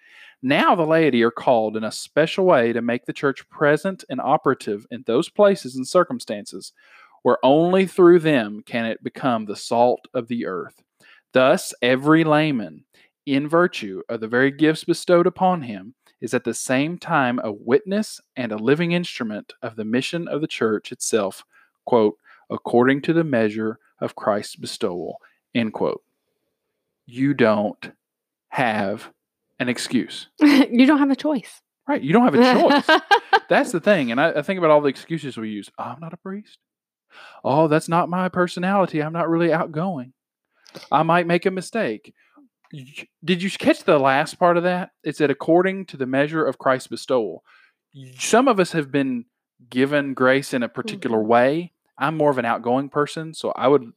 Now 0.43 0.75
the 0.75 0.87
laity 0.87 1.23
are 1.23 1.33
called 1.33 1.77
in 1.77 1.83
a 1.83 1.91
special 1.91 2.45
way 2.45 2.73
to 2.73 2.81
make 2.81 3.07
the 3.07 3.13
church 3.13 3.49
present 3.49 4.05
and 4.09 4.21
operative 4.21 4.87
in 4.91 5.03
those 5.07 5.29
places 5.29 5.75
and 5.75 5.87
circumstances 5.87 6.73
where 7.23 7.39
only 7.45 7.87
through 7.87 8.21
them 8.21 8.63
can 8.65 8.87
it 8.87 9.03
become 9.03 9.45
the 9.45 9.57
salt 9.57 10.07
of 10.15 10.29
the 10.29 10.47
earth. 10.47 10.83
Thus, 11.33 11.75
every 11.83 12.25
layman, 12.25 12.85
in 13.27 13.49
virtue 13.49 14.03
of 14.09 14.21
the 14.21 14.29
very 14.29 14.51
gifts 14.51 14.85
bestowed 14.85 15.27
upon 15.27 15.63
him, 15.63 15.95
is 16.21 16.35
at 16.35 16.45
the 16.45 16.55
same 16.55 16.99
time 16.99 17.41
a 17.43 17.53
witness 17.53 18.21
and 18.37 18.53
a 18.53 18.57
living 18.57 18.93
instrument 18.93 19.53
of 19.63 19.77
the 19.77 19.85
mission 19.85 20.27
of 20.29 20.41
the 20.41 20.47
church 20.47 20.91
itself, 20.91 21.45
quote, 21.85 22.17
according 22.51 23.03
to 23.03 23.13
the 23.13 23.25
measure 23.25 23.79
of 24.01 24.17
Christ's 24.17 24.57
bestowal, 24.57 25.19
end 25.55 25.73
quote. 25.73 26.03
You 27.07 27.35
don't 27.35 27.93
have 28.49 29.13
an 29.59 29.69
excuse. 29.69 30.29
you 30.41 30.87
don't 30.87 30.99
have 30.99 31.11
a 31.11 31.17
choice. 31.17 31.61
Right. 31.89 32.03
You 32.03 32.13
don't 32.13 32.25
have 32.25 32.35
a 32.35 32.83
choice. 32.85 33.01
That's 33.49 33.73
the 33.73 33.81
thing. 33.81 34.11
And 34.11 34.21
I, 34.21 34.33
I 34.33 34.43
think 34.43 34.59
about 34.59 34.71
all 34.71 34.83
the 34.83 34.89
excuses 34.89 35.37
we 35.37 35.49
use. 35.49 35.71
Oh, 35.79 35.85
I'm 35.85 36.01
not 36.01 36.13
a 36.13 36.19
priest. 36.19 36.59
Oh, 37.43 37.69
that's 37.69 37.89
not 37.89 38.11
my 38.11 38.29
personality. 38.29 39.03
I'm 39.03 39.15
not 39.15 39.31
really 39.31 39.51
outgoing. 39.51 40.13
I 40.93 41.03
might 41.03 41.27
make 41.27 41.47
a 41.47 41.51
mistake. 41.51 42.13
Did 43.25 43.43
you 43.43 43.51
catch 43.51 43.85
the 43.85 43.99
last 43.99 44.39
part 44.39 44.59
of 44.59 44.65
that? 44.65 44.91
It 45.03 45.17
said, 45.17 45.31
according 45.31 45.87
to 45.87 45.97
the 45.97 46.07
measure 46.07 46.45
of 46.45 46.59
Christ's 46.59 46.89
bestowal. 46.89 47.43
Some 48.19 48.47
of 48.47 48.61
us 48.61 48.73
have 48.73 48.93
been 48.93 49.25
given 49.71 50.15
grace 50.15 50.53
in 50.53 50.63
a 50.63 50.69
particular 50.69 51.19
mm-hmm. 51.19 51.29
way. 51.29 51.73
I'm 51.99 52.17
more 52.17 52.31
of 52.31 52.39
an 52.39 52.45
outgoing 52.45 52.89
person. 52.89 53.35
So 53.35 53.51
I 53.57 53.67
would, 53.69 53.93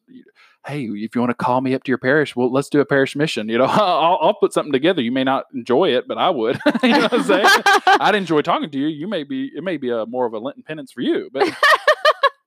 hey, 0.66 0.84
if 0.86 1.16
you 1.16 1.22
want 1.22 1.30
to 1.30 1.36
call 1.36 1.62
me 1.62 1.74
up 1.76 1.84
to 1.84 1.90
your 1.92 1.98
parish, 1.98 2.36
well, 2.36 2.52
let's 2.52 2.70
do 2.70 2.80
a 2.80 2.86
parish 2.86 3.16
mission. 3.16 3.48
You 3.50 3.60
know, 3.60 3.66
I'll, 3.70 4.18
I'll 4.22 4.34
put 4.34 4.54
something 4.54 4.72
together. 4.74 5.02
You 5.02 5.12
may 5.12 5.24
not 5.24 5.46
enjoy 5.54 5.90
it, 5.96 6.08
but 6.08 6.18
I 6.18 6.30
would. 6.30 6.60
you 6.84 6.90
know 6.90 7.02
what 7.02 7.14
I'm 7.14 7.24
saying? 7.24 7.48
I'd 7.86 8.16
enjoy 8.16 8.42
talking 8.42 8.70
to 8.72 8.78
you. 8.78 8.88
You 8.88 9.08
may 9.08 9.24
be 9.24 9.52
it 9.56 9.64
may 9.64 9.78
be 9.78 9.90
a 9.92 10.06
more 10.06 10.26
of 10.26 10.34
a 10.34 10.40
Lenten 10.40 10.64
penance 10.64 10.92
for 10.92 11.02
you, 11.02 11.30
but 11.32 11.48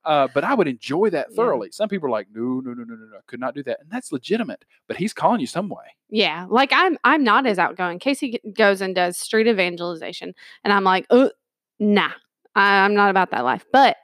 uh, 0.03 0.27
but 0.33 0.43
I 0.43 0.53
would 0.53 0.67
enjoy 0.67 1.09
that 1.11 1.27
Yeah. 1.31 1.35
thoroughly. 1.35 1.71
Some 1.71 1.89
people 1.89 2.07
are 2.07 2.11
like, 2.11 2.27
no, 2.33 2.61
no, 2.63 2.73
no, 2.73 2.83
no, 2.83 2.95
no, 2.95 3.05
no, 3.11 3.17
I 3.17 3.21
could 3.27 3.39
not 3.39 3.55
do 3.55 3.63
that, 3.63 3.79
and 3.81 3.89
that's 3.89 4.11
legitimate. 4.11 4.63
But 4.87 4.97
he's 4.97 5.13
calling 5.13 5.39
you 5.39 5.47
some 5.47 5.67
way. 5.69 5.85
Yeah, 6.09 6.45
like 6.49 6.71
I'm 6.73 6.97
I'm 7.03 7.23
not 7.23 7.47
as 7.47 7.57
outgoing. 7.59 7.99
Casey 7.99 8.39
goes 8.55 8.81
and 8.81 8.93
does 8.93 9.17
street 9.17 9.47
evangelization, 9.47 10.33
and 10.63 10.71
I'm 10.73 10.83
like, 10.83 11.07
oh, 11.09 11.31
nah, 11.79 12.11
I, 12.55 12.85
I'm 12.85 12.93
not 12.93 13.09
about 13.09 13.31
that 13.31 13.43
life. 13.43 13.65
But 13.73 13.97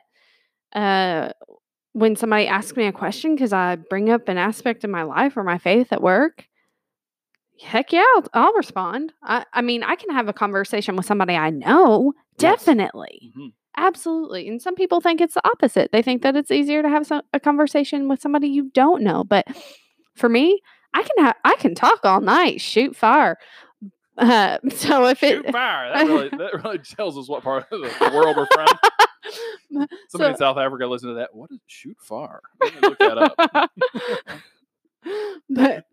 uh, 0.74 1.30
when 1.94 2.16
somebody 2.16 2.48
asks 2.48 2.76
me 2.78 2.86
a 2.88 2.92
question 2.92 3.36
because 3.36 3.54
I 3.54 3.76
bring 3.76 4.10
up 4.10 4.28
an 4.30 4.38
aspect 4.38 4.84
of 4.84 4.90
my 4.90 5.04
life 5.04 5.36
or 5.38 5.44
my 5.44 5.58
faith 5.58 5.92
at 5.92 6.02
work, 6.02 6.48
heck 7.62 7.92
yeah, 7.92 8.06
I'll, 8.16 8.24
I'll 8.34 8.54
respond. 8.54 9.14
I, 9.24 9.46
I 9.54 9.62
mean, 9.62 9.84
I 9.84 9.96
can 9.96 10.10
have 10.12 10.28
a 10.28 10.34
conversation 10.34 10.96
with 10.96 11.06
somebody 11.06 11.36
I 11.36 11.50
know, 11.50 12.14
Yes. 12.40 12.66
definitely. 12.66 13.32
Mhm. 13.38 13.54
Absolutely. 13.78 14.48
And 14.50 14.62
some 14.62 14.76
people 14.76 15.00
think 15.00 15.22
it's 15.22 15.34
the 15.36 15.48
opposite. 15.48 15.92
They 15.92 16.02
think 16.02 16.24
that 16.24 16.36
it's 16.36 16.52
easier 16.52 16.82
to 16.82 16.90
have 16.90 17.06
some, 17.08 17.22
a 17.34 17.40
conversation 17.40 18.10
with 18.10 18.20
somebody 18.20 18.48
you 18.50 18.70
don't 18.74 19.02
know. 19.02 19.24
But 19.24 19.48
for 20.16 20.28
me, 20.28 20.60
I 20.94 21.04
can 21.04 21.24
have 21.26 21.36
I 21.46 21.56
can 21.56 21.74
talk 21.74 22.00
all 22.04 22.20
night, 22.22 22.62
shoot 22.62 22.96
fire. 22.96 23.38
Uh, 24.18 24.58
so 24.76 25.06
if 25.08 25.20
Shoot 25.20 25.46
it 25.46 25.52
fire! 25.54 25.90
That 25.94 26.06
really 26.06 26.30
that 26.38 26.64
really 26.64 26.78
tells 26.96 27.18
us 27.18 27.30
what 27.30 27.44
part 27.44 27.66
of 27.72 27.80
the 27.82 28.12
world 28.14 28.36
we're 28.36 28.46
from. 28.46 28.68
Somebody 30.10 30.32
in 30.32 30.38
South 30.38 30.58
Africa 30.58 30.86
listen 30.88 31.10
to 31.10 31.16
that. 31.16 31.34
What 31.36 31.52
is 31.52 31.60
shoot 31.68 31.98
far? 32.00 32.42
Look 32.82 32.98
that 33.00 33.18
up. 33.18 33.72
but 35.50 35.86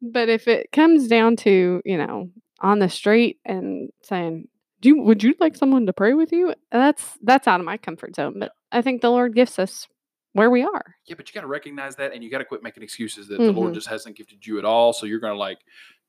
but 0.00 0.28
if 0.28 0.48
it 0.48 0.70
comes 0.72 1.08
down 1.08 1.36
to 1.36 1.82
you 1.84 1.96
know 1.98 2.30
on 2.60 2.78
the 2.78 2.88
street 2.88 3.38
and 3.44 3.90
saying 4.02 4.46
do 4.80 4.88
you, 4.90 5.02
would 5.02 5.22
you 5.22 5.34
like 5.40 5.56
someone 5.56 5.86
to 5.86 5.92
pray 5.92 6.14
with 6.14 6.32
you 6.32 6.54
that's 6.70 7.18
that's 7.22 7.48
out 7.48 7.58
of 7.60 7.66
my 7.66 7.76
comfort 7.76 8.14
zone 8.14 8.34
but 8.38 8.52
i 8.70 8.80
think 8.80 9.00
the 9.00 9.10
lord 9.10 9.34
gifts 9.34 9.58
us 9.58 9.88
where 10.34 10.48
we 10.48 10.62
are 10.62 10.94
Yeah, 11.06 11.16
but 11.16 11.28
you 11.28 11.34
got 11.34 11.42
to 11.42 11.46
recognize 11.46 11.96
that, 11.96 12.14
and 12.14 12.22
you 12.24 12.30
got 12.30 12.38
to 12.38 12.44
quit 12.46 12.62
making 12.62 12.82
excuses 12.82 13.28
that 13.28 13.36
the 13.38 13.52
Lord 13.52 13.72
Mhm. 13.72 13.74
just 13.74 13.86
hasn't 13.88 14.16
gifted 14.16 14.46
you 14.46 14.58
at 14.58 14.64
all. 14.64 14.94
So 14.94 15.04
you're 15.04 15.18
going 15.20 15.34
to 15.34 15.38
like 15.38 15.58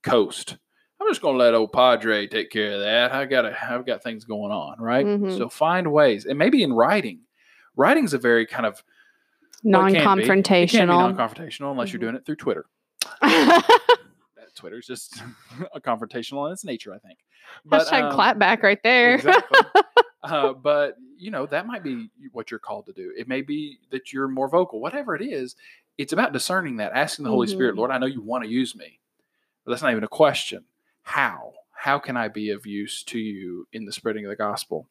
coast. 0.02 0.56
I'm 1.04 1.10
just 1.10 1.22
going 1.22 1.36
to 1.36 1.44
let 1.44 1.54
old 1.54 1.72
Padre 1.74 2.28
take 2.28 2.50
care 2.50 2.74
of 2.74 2.80
that. 2.82 3.12
I 3.12 3.26
got 3.26 3.42
to. 3.44 3.58
I've 3.74 3.86
got 3.86 4.02
things 4.04 4.24
going 4.24 4.52
on, 4.52 4.80
right? 4.80 5.06
Mhm. 5.06 5.38
So 5.38 5.50
find 5.50 5.92
ways, 5.92 6.26
and 6.26 6.40
maybe 6.40 6.64
in 6.64 6.72
writing. 6.74 7.22
Writing's 7.76 8.14
a 8.14 8.18
very 8.18 8.46
kind 8.46 8.66
of 8.66 8.82
well, 9.64 9.86
it 9.88 9.94
can 9.96 10.18
be. 10.18 10.24
It 10.24 10.28
can 10.28 10.40
be 10.42 10.46
non-confrontational 10.46 10.88
non-confrontational 10.88 11.72
unless 11.72 11.92
you're 11.92 11.98
Mhm. 12.00 12.04
doing 12.04 12.16
it 12.16 12.26
through 12.26 12.36
Twitter. 12.38 12.66
Twitter's 14.56 14.86
just 14.86 15.22
a 15.74 15.82
confrontational 15.82 16.46
in 16.48 16.54
its 16.54 16.64
nature, 16.64 16.94
I 16.94 17.00
think. 17.00 17.18
hashtag 17.70 18.12
um, 18.12 18.18
clapback 18.18 18.62
right 18.62 18.80
there 18.84 19.16
Exactly. 19.16 19.60
uh, 20.24 20.54
but 20.54 20.96
you 21.18 21.32
know 21.32 21.48
that 21.48 21.66
might 21.66 21.84
be 21.84 22.10
what 22.32 22.52
you're 22.52 22.60
called 22.60 22.86
to 22.86 22.94
do. 22.94 23.12
It 23.18 23.28
may 23.28 23.42
be 23.42 23.80
that 23.92 24.14
you're 24.14 24.28
more 24.28 24.48
vocal. 24.48 24.80
Whatever 24.80 25.16
it 25.16 25.24
is, 25.24 25.56
it's 25.98 26.14
about 26.14 26.34
discerning 26.34 26.78
that, 26.78 26.92
asking 26.94 27.24
the 27.26 27.32
Holy 27.32 27.48
Spirit, 27.48 27.74
Mhm. 27.74 27.78
Lord, 27.80 27.92
I 27.92 27.98
know 27.98 28.06
you 28.06 28.22
want 28.22 28.44
to 28.44 28.50
use 28.50 28.76
me, 28.76 29.00
but 29.66 29.72
that's 29.72 29.82
not 29.82 29.92
even 29.92 30.04
a 30.04 30.08
question. 30.08 30.66
How? 31.04 31.54
How 31.84 32.00
can 32.00 32.16
I 32.16 32.30
be 32.30 32.52
of 32.52 32.66
use 32.66 33.04
to 33.06 33.20
you 33.20 33.68
in 33.74 33.84
the 33.84 33.92
spreading 33.92 34.26
of 34.26 34.30
the 34.30 34.38
gospel? 34.38 34.88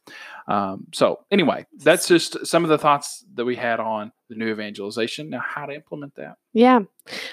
Um, 0.47 0.89
so, 0.93 1.25
anyway, 1.31 1.65
that's 1.79 2.07
just 2.07 2.47
some 2.47 2.65
of 2.65 2.71
the 2.71 2.77
thoughts 2.77 3.25
that 3.35 3.47
we 3.47 3.57
had 3.57 3.81
on 3.81 4.13
the 4.29 4.35
new 4.35 4.51
evangelization. 4.51 5.31
Now, 5.31 5.41
how 5.41 5.65
to 5.65 5.75
implement 5.75 6.17
that? 6.17 6.37
Yeah. 6.53 6.81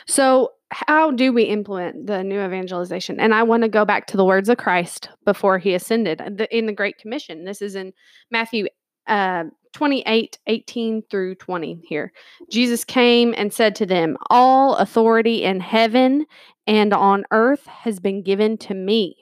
So, 0.08 0.54
how 0.72 1.12
do 1.12 1.34
we 1.34 1.44
implement 1.44 2.08
the 2.08 2.24
new 2.24 2.42
evangelization? 2.42 3.20
And 3.20 3.34
I 3.34 3.44
want 3.44 3.64
to 3.64 3.70
go 3.70 3.84
back 3.84 4.08
to 4.08 4.18
the 4.18 4.24
words 4.24 4.48
of 4.48 4.58
Christ 4.58 5.10
before 5.26 5.58
he 5.58 5.74
ascended 5.74 6.22
in 6.52 6.66
the 6.66 6.74
Great 6.74 6.98
Commission. 6.98 7.44
This 7.44 7.62
is 7.62 7.76
in 7.76 7.92
Matthew 8.32 8.68
uh, 9.08 9.46
28 9.74 10.40
18 10.48 11.04
through 11.10 11.36
20 11.36 11.82
here. 11.88 12.12
Jesus 12.52 12.84
came 12.84 13.34
and 13.38 13.54
said 13.54 13.76
to 13.76 13.86
them, 13.86 14.18
All 14.30 14.76
authority 14.76 15.44
in 15.44 15.60
heaven 15.60 16.26
and 16.66 16.94
on 16.94 17.24
earth 17.32 17.66
has 17.66 18.00
been 18.00 18.24
given 18.24 18.58
to 18.60 18.74
me. 18.74 19.18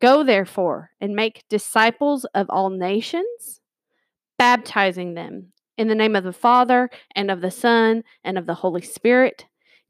Go 0.00 0.24
therefore 0.24 0.90
and 1.00 1.14
make 1.14 1.44
disciples 1.48 2.24
of 2.34 2.48
all 2.48 2.70
nations, 2.70 3.60
baptizing 4.38 5.14
them 5.14 5.52
in 5.76 5.88
the 5.88 5.94
name 5.94 6.16
of 6.16 6.24
the 6.24 6.32
Father 6.32 6.90
and 7.14 7.30
of 7.30 7.40
the 7.40 7.50
Son 7.50 8.02
and 8.24 8.38
of 8.38 8.46
the 8.46 8.54
Holy 8.54 8.82
Spirit, 8.82 9.46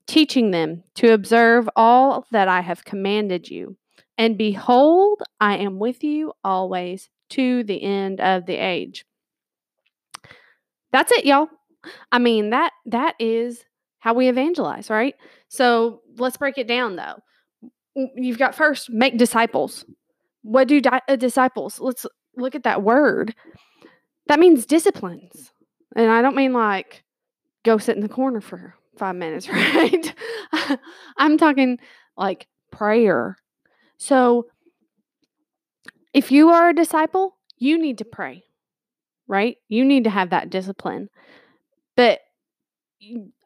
teaching 0.07 0.51
them 0.51 0.83
to 0.95 1.13
observe 1.13 1.69
all 1.77 2.27
that 2.33 2.49
I 2.49 2.61
have 2.61 2.85
commanded 2.85 3.49
you. 3.49 3.77
And 4.19 4.37
behold, 4.37 5.23
I 5.41 5.57
am 5.57 5.79
with 5.79 6.05
you 6.05 6.33
always 6.45 7.09
to 7.31 7.65
the 7.65 7.83
end 7.83 8.21
of 8.21 8.47
the 8.47 8.57
age. 8.57 9.05
That's 10.93 11.13
it, 11.13 11.25
y'all. 11.25 11.49
I 12.13 12.19
mean, 12.19 12.51
that 12.51 12.73
that 12.87 13.15
is 13.19 13.65
how 14.01 14.15
we 14.15 14.29
evangelize, 14.29 14.91
right? 14.91 15.15
So, 15.49 16.03
let's 16.17 16.37
break 16.37 16.59
it 16.59 16.67
down 16.69 16.97
though. 16.97 17.17
You've 17.95 18.39
got 18.39 18.55
first 18.55 18.91
make 18.91 19.19
disciples. 19.19 19.85
What 20.43 20.69
do 20.69 20.81
di- 20.81 21.03
uh, 21.09 21.17
disciples? 21.17 21.81
Let's 21.81 22.07
look 22.37 22.55
at 22.55 22.63
that 22.63 22.83
word. 22.83 23.35
That 24.27 24.39
means 24.41 24.65
disciplines. 24.65 25.53
And 25.97 26.11
I 26.11 26.23
don't 26.23 26.37
mean 26.37 26.53
like 26.53 27.05
go 27.65 27.79
sit 27.79 27.97
in 27.97 28.03
the 28.03 28.09
corner 28.09 28.41
for 28.41 28.75
five 28.97 29.17
minutes, 29.17 29.49
right? 29.53 30.15
I'm 31.17 31.37
talking 31.37 31.79
like 32.17 32.47
prayer. 32.71 33.37
So 33.99 34.47
if 36.15 36.31
you 36.31 36.51
are 36.51 36.71
a 36.71 36.75
disciple, 36.75 37.37
you 37.59 37.79
need 37.79 37.99
to 37.99 38.05
pray, 38.05 38.45
right? 39.31 39.57
You 39.69 39.85
need 39.85 40.05
to 40.05 40.11
have 40.11 40.31
that 40.31 40.51
discipline. 40.51 41.09
But 41.97 42.19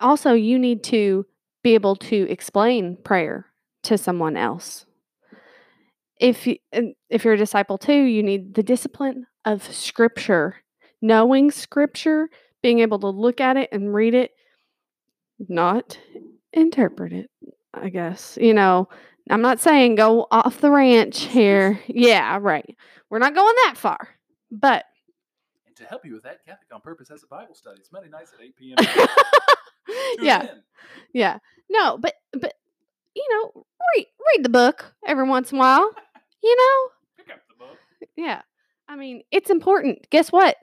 also, 0.01 0.33
you 0.33 0.59
need 0.59 0.83
to 0.85 1.27
be 1.63 1.75
able 1.75 1.95
to 1.97 2.27
explain 2.31 2.97
prayer 3.05 3.47
to 3.85 3.99
someone 3.99 4.37
else. 4.37 4.87
If 6.19 6.47
you, 6.47 6.57
if 7.11 7.25
you're 7.25 7.35
a 7.35 7.39
disciple 7.39 7.77
too, 7.77 8.03
you 8.05 8.23
need 8.23 8.55
the 8.55 8.63
discipline 8.63 9.27
of 9.45 9.63
scripture, 9.63 10.57
knowing 11.03 11.51
scripture, 11.51 12.31
being 12.63 12.79
able 12.79 12.99
to 13.01 13.09
look 13.09 13.41
at 13.41 13.59
it 13.59 13.69
and 13.71 13.93
read 13.93 14.15
it, 14.15 14.31
not 15.49 15.99
interpret 16.55 17.13
it, 17.13 17.31
I 17.75 17.91
guess. 17.91 18.39
You 18.41 18.55
know, 18.55 18.89
I'm 19.29 19.43
not 19.43 19.61
saying 19.61 19.97
go 19.97 20.27
off 20.31 20.63
the 20.63 20.71
ranch 20.71 21.21
here. 21.25 21.79
Yeah, 21.89 22.39
right. 22.41 22.75
We're 23.11 23.19
not 23.19 23.35
going 23.35 23.55
that 23.67 23.75
far. 23.77 24.09
But 24.51 24.85
And 25.77 25.85
to 25.85 25.89
help 25.89 26.05
you 26.05 26.15
with 26.15 26.23
that, 26.23 26.45
Catholic 26.45 26.69
on 26.73 26.81
Purpose 26.81 27.09
has 27.09 27.23
a 27.23 27.27
Bible 27.27 27.55
study. 27.55 27.81
It's 27.81 27.91
Monday 27.91 28.09
nights 28.09 28.33
at 28.39 28.45
8 28.45 28.57
p.m. 28.57 28.77
Yeah, 30.21 30.47
yeah. 31.13 31.39
No, 31.69 31.99
but 31.99 32.15
but 32.33 32.55
you 33.15 33.25
know, 33.31 33.67
read 33.95 34.07
read 34.33 34.45
the 34.45 34.49
book 34.49 34.95
every 35.07 35.29
once 35.29 35.51
in 35.53 35.59
a 35.59 35.61
while. 35.61 35.91
You 36.43 36.57
know? 36.57 36.89
Pick 37.25 37.35
up 37.35 37.41
the 37.49 37.55
book. 37.65 37.77
Yeah. 38.17 38.43
I 38.89 38.97
mean, 38.97 39.23
it's 39.31 39.51
important. 39.51 40.09
Guess 40.11 40.31
what? 40.33 40.57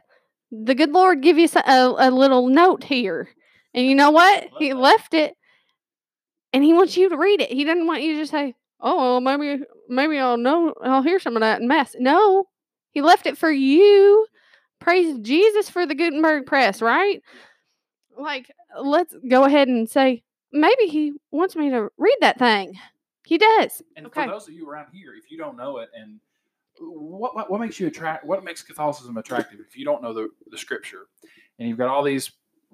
The 0.52 0.74
good 0.74 0.92
Lord 0.92 1.22
give 1.22 1.38
you 1.38 1.48
a, 1.56 1.94
a 1.98 2.10
little 2.12 2.48
note 2.48 2.84
here. 2.84 3.30
And 3.74 3.86
you 3.86 3.94
know 3.96 4.12
what? 4.12 4.44
Love 4.44 4.60
He 4.60 4.70
that. 4.70 4.78
left 4.78 5.14
it 5.14 5.36
and 6.54 6.64
he 6.64 6.74
wants 6.74 6.98
you 6.98 7.10
to 7.10 7.18
read 7.18 7.42
it. 7.42 7.52
He 7.52 7.64
doesn't 7.64 7.88
want 7.88 8.02
you 8.02 8.14
to 8.14 8.22
just 8.22 8.32
say, 8.32 8.56
"Oh, 8.80 9.20
well, 9.20 9.22
maybe 9.22 9.64
maybe 9.88 10.18
I'll 10.18 10.38
know 10.38 10.74
I'll 10.82 11.04
hear 11.04 11.20
some 11.20 11.36
of 11.36 11.42
that 11.42 11.62
in 11.62 11.68
mass." 11.68 11.96
No. 12.00 12.46
He 12.92 13.02
left 13.02 13.28
it 13.28 13.38
for 13.38 13.52
you. 13.52 14.26
Praise 14.82 15.18
Jesus 15.20 15.70
for 15.70 15.86
the 15.86 15.96
Gutenberg 15.96 16.46
press, 16.46 16.82
right? 16.82 17.22
Like, 18.18 18.52
let's 18.78 19.16
go 19.30 19.46
ahead 19.46 19.68
and 19.68 19.90
say, 19.90 20.24
maybe 20.52 20.88
he 20.88 21.14
wants 21.32 21.56
me 21.56 21.70
to 21.70 21.90
read 21.98 22.18
that 22.22 22.40
thing. 22.40 22.78
He 23.26 23.38
does. 23.38 23.82
And 23.96 24.08
Okay. 24.08 24.26
for 24.26 24.32
those 24.32 24.48
of 24.48 24.54
you 24.54 24.70
around 24.70 24.88
here, 24.92 25.14
if 25.14 25.32
you 25.32 25.38
don't 25.38 25.56
know 25.56 25.78
it, 25.78 25.90
and 25.96 26.20
what, 26.80 27.36
what 27.36 27.50
what 27.52 27.62
makes 27.62 27.80
you 27.80 27.88
attract, 27.88 28.26
what 28.26 28.44
makes 28.44 28.64
Catholicism 28.64 29.16
attractive? 29.18 29.60
If 29.60 29.78
you 29.78 29.86
don't 29.86 30.02
know 30.02 30.14
the, 30.14 30.30
the 30.50 30.58
Scripture, 30.58 31.06
and 31.60 31.70
you've 31.70 31.78
got 31.78 31.88
all 31.90 32.04
these 32.04 32.32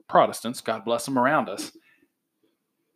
Protestants, 0.07 0.61
God 0.61 0.85
bless 0.85 1.05
them, 1.05 1.19
around 1.19 1.49
us. 1.49 1.71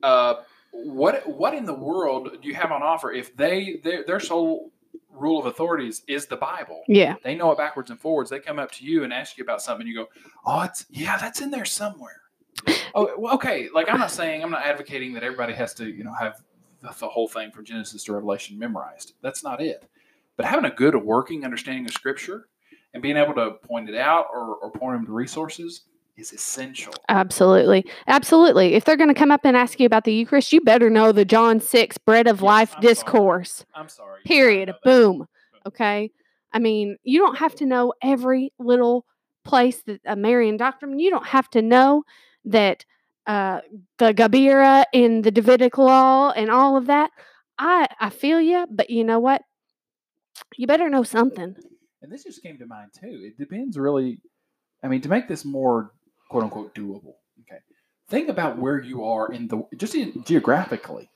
Uh, 0.02 0.36
what 0.72 1.28
what 1.28 1.54
in 1.54 1.66
the 1.66 1.74
world 1.74 2.30
do 2.42 2.48
you 2.48 2.56
have 2.56 2.72
on 2.72 2.82
offer 2.82 3.12
if 3.12 3.36
they 3.36 3.82
their, 3.84 4.06
their 4.06 4.20
sole 4.20 4.72
rule 5.14 5.40
of 5.40 5.46
authorities 5.46 6.04
is 6.08 6.26
the 6.26 6.38
Bible? 6.38 6.84
Yeah. 6.88 7.16
They 7.24 7.36
know 7.36 7.52
it 7.52 7.58
backwards 7.58 7.90
and 7.90 8.00
forwards. 8.00 8.30
They 8.30 8.40
come 8.40 8.60
up 8.60 8.72
to 8.74 8.86
you 8.86 9.04
and 9.04 9.14
ask 9.14 9.38
you 9.38 9.44
about 9.44 9.62
something, 9.62 9.86
and 9.86 9.90
you 9.90 9.96
go, 9.96 10.10
"Oh, 10.46 10.62
it's 10.62 10.86
yeah, 10.90 11.18
that's 11.18 11.42
in 11.42 11.52
there 11.52 11.66
somewhere." 11.66 12.22
oh, 12.96 13.14
well, 13.18 13.36
okay. 13.36 13.70
Like 13.74 13.90
I'm 13.90 14.00
not 14.00 14.12
saying 14.12 14.44
I'm 14.44 14.52
not 14.52 14.66
advocating 14.66 15.14
that 15.14 15.24
everybody 15.24 15.54
has 15.54 15.74
to, 15.76 15.86
you 15.90 16.04
know, 16.04 16.14
have 16.14 16.42
the, 16.82 16.94
the 17.00 17.08
whole 17.08 17.28
thing 17.28 17.52
from 17.52 17.66
Genesis 17.66 18.04
to 18.06 18.14
Revelation 18.14 18.58
memorized. 18.58 19.14
That's 19.22 19.44
not 19.44 19.62
it. 19.62 19.86
But 20.38 20.46
having 20.46 20.66
a 20.66 20.74
good 20.74 20.96
working 20.96 21.46
understanding 21.46 21.86
of 21.86 21.92
Scripture 21.92 22.48
and 22.94 23.02
being 23.04 23.18
able 23.18 23.34
to 23.36 23.52
point 23.66 23.90
it 23.90 23.96
out 23.96 24.28
or, 24.34 24.56
or 24.56 24.72
point 24.72 24.98
them 24.98 25.06
to 25.06 25.12
resources 25.12 25.84
is 26.18 26.34
essential. 26.34 26.94
Absolutely. 27.10 27.86
Absolutely. 28.08 28.74
If 28.74 28.86
they're 28.86 28.98
going 28.98 29.10
to 29.10 29.16
come 29.16 29.32
up 29.32 29.42
and 29.44 29.56
ask 29.58 29.80
you 29.80 29.86
about 29.86 30.04
the 30.04 30.14
Eucharist, 30.14 30.54
you 30.54 30.62
better 30.62 30.90
know 30.90 31.12
the 31.12 31.26
John 31.26 31.60
6 31.60 31.98
bread 32.00 32.28
of 32.28 32.38
Yes, 32.38 32.44
life 32.44 32.70
I'm 32.76 32.82
sorry. 32.84 32.94
discourse. 32.94 33.66
I'm 33.74 33.90
sorry. 33.90 34.22
Period. 34.26 34.74
Boom. 34.84 35.26
Okay. 35.66 36.12
I 36.54 36.60
mean, 36.60 36.98
you 37.04 37.20
don't 37.20 37.38
have 37.38 37.56
to 37.56 37.66
know 37.66 37.94
every 38.02 38.52
little 38.60 39.06
place 39.44 39.82
that 39.88 40.02
a 40.06 40.16
Marian 40.16 40.58
doctrine, 40.58 41.00
you 41.00 41.10
don't 41.10 41.26
have 41.26 41.50
to 41.52 41.62
know 41.62 42.04
that 42.46 42.86
uh, 43.28 43.62
the 43.98 44.14
Gebirah 44.14 44.86
in 44.94 45.22
the 45.22 45.32
Davidic 45.32 45.78
law 45.78 46.32
and 46.32 46.52
all 46.52 46.78
of 46.78 46.88
that. 46.88 47.12
I, 47.58 47.88
I 48.00 48.10
feel 48.10 48.42
you, 48.42 48.66
but 48.70 48.90
you 48.90 49.04
know 49.04 49.20
what? 49.20 49.44
You 50.58 50.68
better 50.68 50.90
know 50.90 51.04
something. 51.04 51.56
And 52.02 52.12
this 52.12 52.24
just 52.24 52.42
came 52.42 52.58
to 52.58 52.66
mind 52.66 52.92
too. 53.00 53.22
It 53.24 53.38
depends 53.38 53.78
really. 53.78 54.20
I 54.84 54.88
mean, 54.88 55.02
to 55.02 55.10
make 55.10 55.28
this 55.28 55.46
more 55.46 55.92
quote 56.32 56.44
unquote 56.46 56.74
doable. 56.74 57.16
Okay, 57.42 57.60
think 58.08 58.30
about 58.30 58.58
where 58.58 58.80
you 58.82 59.04
are 59.04 59.32
in 59.34 59.48
the 59.50 59.62
just 59.76 59.94
in, 59.96 60.24
geographically. 60.24 61.10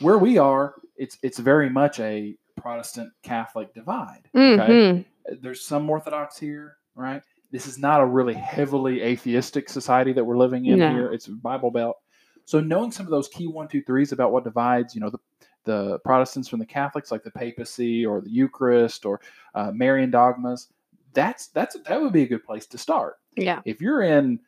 Where 0.00 0.18
we 0.18 0.36
are, 0.38 0.74
it's 0.96 1.16
it's 1.22 1.38
very 1.38 1.70
much 1.70 1.98
a 2.00 2.36
Protestant 2.56 3.10
Catholic 3.22 3.72
divide. 3.74 4.28
Okay, 4.36 5.04
Mhm. 5.26 5.40
there's 5.40 5.64
some 5.64 5.88
Orthodox 5.88 6.38
here, 6.38 6.76
right? 6.94 7.22
This 7.50 7.66
is 7.66 7.78
not 7.78 8.00
a 8.00 8.06
really 8.06 8.34
heavily 8.34 9.00
atheistic 9.02 9.68
society 9.70 10.12
that 10.12 10.24
we're 10.24 10.36
living 10.36 10.66
in 10.66 10.78
No. 10.78 10.90
here. 10.90 11.12
It's 11.12 11.28
a 11.28 11.32
Bible 11.32 11.70
Belt. 11.70 11.96
So 12.44 12.60
knowing 12.60 12.90
some 12.92 13.06
of 13.06 13.10
those 13.10 13.28
key 13.28 13.46
one, 13.46 13.68
two, 13.68 13.82
threes 13.82 14.12
about 14.12 14.32
what 14.32 14.44
divides, 14.44 14.94
you 14.94 15.00
know, 15.00 15.10
the 15.10 15.18
the 15.64 15.98
Protestants 16.00 16.48
from 16.48 16.58
the 16.58 16.66
Catholics, 16.66 17.10
like 17.12 17.22
the 17.22 17.30
papacy 17.30 18.04
or 18.04 18.20
the 18.20 18.30
Eucharist 18.30 19.06
or 19.06 19.20
uh, 19.54 19.70
Marian 19.72 20.10
dogmas, 20.10 20.68
that's 21.14 21.46
that's 21.48 21.76
that 21.86 22.02
would 22.02 22.12
be 22.12 22.24
a 22.24 22.26
good 22.26 22.44
place 22.44 22.66
to 22.66 22.76
start. 22.78 23.18
Yeah. 23.36 23.60
If 23.64 23.80
you're 23.80 24.02
in 24.02 24.40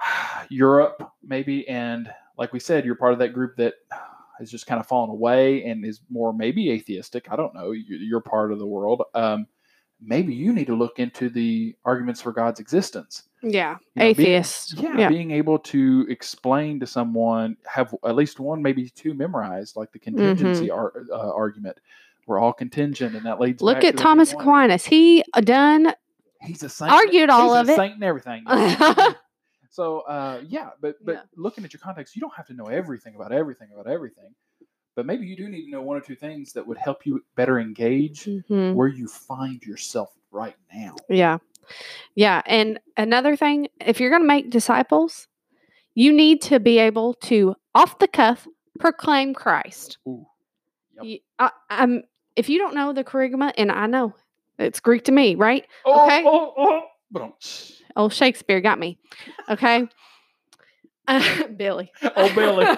Europe, 0.48 1.12
maybe, 1.22 1.66
and 1.68 2.10
like 2.36 2.52
we 2.52 2.60
said, 2.60 2.84
you're 2.84 2.94
part 2.94 3.12
of 3.12 3.18
that 3.20 3.32
group 3.32 3.56
that 3.56 3.74
has 4.38 4.50
just 4.50 4.66
kind 4.66 4.80
of 4.80 4.86
fallen 4.86 5.10
away 5.10 5.64
and 5.64 5.84
is 5.84 6.00
more 6.10 6.32
maybe 6.32 6.70
atheistic. 6.70 7.30
I 7.30 7.36
don't 7.36 7.54
know. 7.54 7.70
You- 7.70 7.96
You're 7.98 8.20
part 8.20 8.52
of 8.52 8.58
the 8.58 8.66
world. 8.66 9.02
Um, 9.14 9.46
maybe 10.00 10.34
you 10.34 10.52
need 10.52 10.66
to 10.66 10.74
look 10.74 10.98
into 10.98 11.28
the 11.30 11.74
arguments 11.84 12.20
for 12.20 12.32
God's 12.32 12.60
existence. 12.60 13.22
Yeah. 13.42 13.76
You 13.94 14.02
know, 14.02 14.14
being- 14.14 14.28
Atheist. 14.28 14.74
yeah, 14.74 14.98
yeah. 14.98 15.08
being 15.08 15.30
able 15.30 15.58
to 15.60 16.06
explain 16.08 16.80
to 16.80 16.86
someone, 16.86 17.56
have 17.66 17.94
at 18.04 18.16
least 18.16 18.40
one, 18.40 18.60
maybe 18.60 18.88
two 18.90 19.14
memorized, 19.14 19.76
like 19.76 19.92
the 19.92 19.98
contingency 20.00 20.70
ar- 20.70 20.92
uh, 21.12 21.32
argument. 21.32 21.78
We're 22.26 22.38
all 22.40 22.54
contingent, 22.54 23.14
and 23.14 23.26
that 23.26 23.38
leads. 23.38 23.62
Look 23.62 23.84
at 23.84 23.98
Thomas. 23.98 24.32
Aquinas. 24.32 24.86
He 24.86 25.22
done 25.42 25.92
He's 26.44 26.62
a 26.62 26.68
saint. 26.68 26.90
argued 26.92 27.30
all 27.30 27.52
he's 27.54 27.60
of 27.62 27.68
a 27.68 27.72
it. 27.72 27.76
saint 27.76 27.94
and 27.94 28.04
everything. 28.04 28.44
so 29.70 30.00
uh, 30.00 30.40
yeah, 30.46 30.70
but 30.80 30.96
but 31.04 31.12
Yeah. 31.14 31.20
looking 31.36 31.64
at 31.64 31.72
your 31.72 31.80
context, 31.80 32.14
you 32.14 32.20
don't 32.20 32.34
have 32.34 32.46
to 32.46 32.54
know 32.54 32.66
everything 32.66 33.14
about 33.14 33.32
everything 33.32 33.68
about 33.72 33.86
everything. 33.90 34.34
But 34.96 35.06
maybe 35.06 35.26
you 35.26 35.36
do 35.36 35.48
need 35.48 35.64
to 35.64 35.70
know 35.70 35.82
one 35.82 35.96
or 35.96 36.00
two 36.00 36.14
things 36.14 36.52
that 36.52 36.64
would 36.66 36.78
help 36.78 37.04
you 37.04 37.24
better 37.34 37.58
engage 37.58 38.24
Mhm. 38.26 38.74
where 38.74 38.86
you 38.86 39.08
find 39.08 39.60
yourself 39.64 40.14
right 40.30 40.54
now. 40.72 40.94
Yeah. 41.08 41.38
Yeah. 42.14 42.42
And 42.46 42.78
another 42.96 43.34
thing, 43.34 43.66
if 43.80 43.98
you're 43.98 44.10
going 44.10 44.22
to 44.22 44.28
make 44.28 44.50
disciples, 44.50 45.26
you 45.96 46.12
need 46.12 46.42
to 46.42 46.60
be 46.60 46.78
able 46.78 47.14
to, 47.14 47.56
off 47.74 47.98
the 47.98 48.06
cuff, 48.06 48.46
proclaim 48.78 49.34
Christ. 49.34 49.98
Ooh. 50.06 50.26
Yep. 50.96 51.04
You- 51.04 51.18
I, 51.40 51.50
I'm, 51.70 52.02
if 52.36 52.48
you 52.48 52.58
don't 52.58 52.74
know 52.76 52.92
the 52.92 53.02
kerygma, 53.02 53.52
and 53.58 53.72
I 53.72 53.86
know 53.86 54.14
it's 54.58 54.80
Greek 54.80 55.04
to 55.04 55.12
me, 55.12 55.34
right? 55.34 55.64
Oh, 55.84 56.04
Okay. 56.06 56.22
oh, 56.26 56.54
oh, 57.16 57.34
Oh, 57.96 58.08
Shakespeare 58.08 58.60
got 58.60 58.78
me. 58.78 58.98
Okay. 59.48 59.86
Uh, 61.06 61.46
Billy. 61.56 61.92
Oh, 62.16 62.34
Billy. 62.34 62.66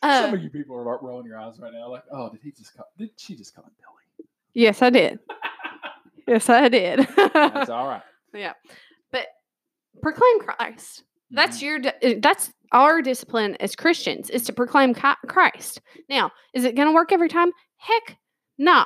Uh, 0.00 0.22
Some 0.26 0.34
of 0.34 0.42
you 0.42 0.50
people 0.50 0.76
are 0.76 0.98
rolling 1.00 1.26
your 1.26 1.38
eyes 1.38 1.58
right 1.60 1.72
now, 1.72 1.88
like, 1.88 2.02
oh, 2.12 2.28
did 2.28 2.40
he 2.42 2.50
just 2.50 2.76
call? 2.76 2.86
Did 2.98 3.10
she 3.16 3.36
just 3.36 3.54
call 3.54 3.64
him 3.64 3.70
Billy? 3.78 4.28
yes, 4.52 4.82
I 4.82 4.90
did. 4.90 5.18
Yes, 6.26 6.48
I 6.48 6.68
did. 6.68 7.00
That's 7.16 7.68
all 7.70 7.86
right. 7.88 8.02
yeah. 8.32 8.52
But 9.10 9.26
proclaim 10.02 10.38
Christ. 10.40 11.02
That's 11.32 11.58
Mhm. 11.58 11.62
your 11.62 11.80
uh, 11.86 12.14
that's 12.22 12.52
our 12.70 13.02
discipline 13.02 13.56
as 13.58 13.74
Christians 13.74 14.30
is 14.30 14.44
to 14.44 14.52
proclaim 14.52 14.94
Christ. 14.94 15.80
Now, 16.08 16.30
is 16.54 16.64
it 16.64 16.76
going 16.76 16.86
to 16.88 16.94
work 16.94 17.10
every 17.12 17.28
time? 17.28 17.50
Heck, 17.76 18.18
nah. 18.56 18.84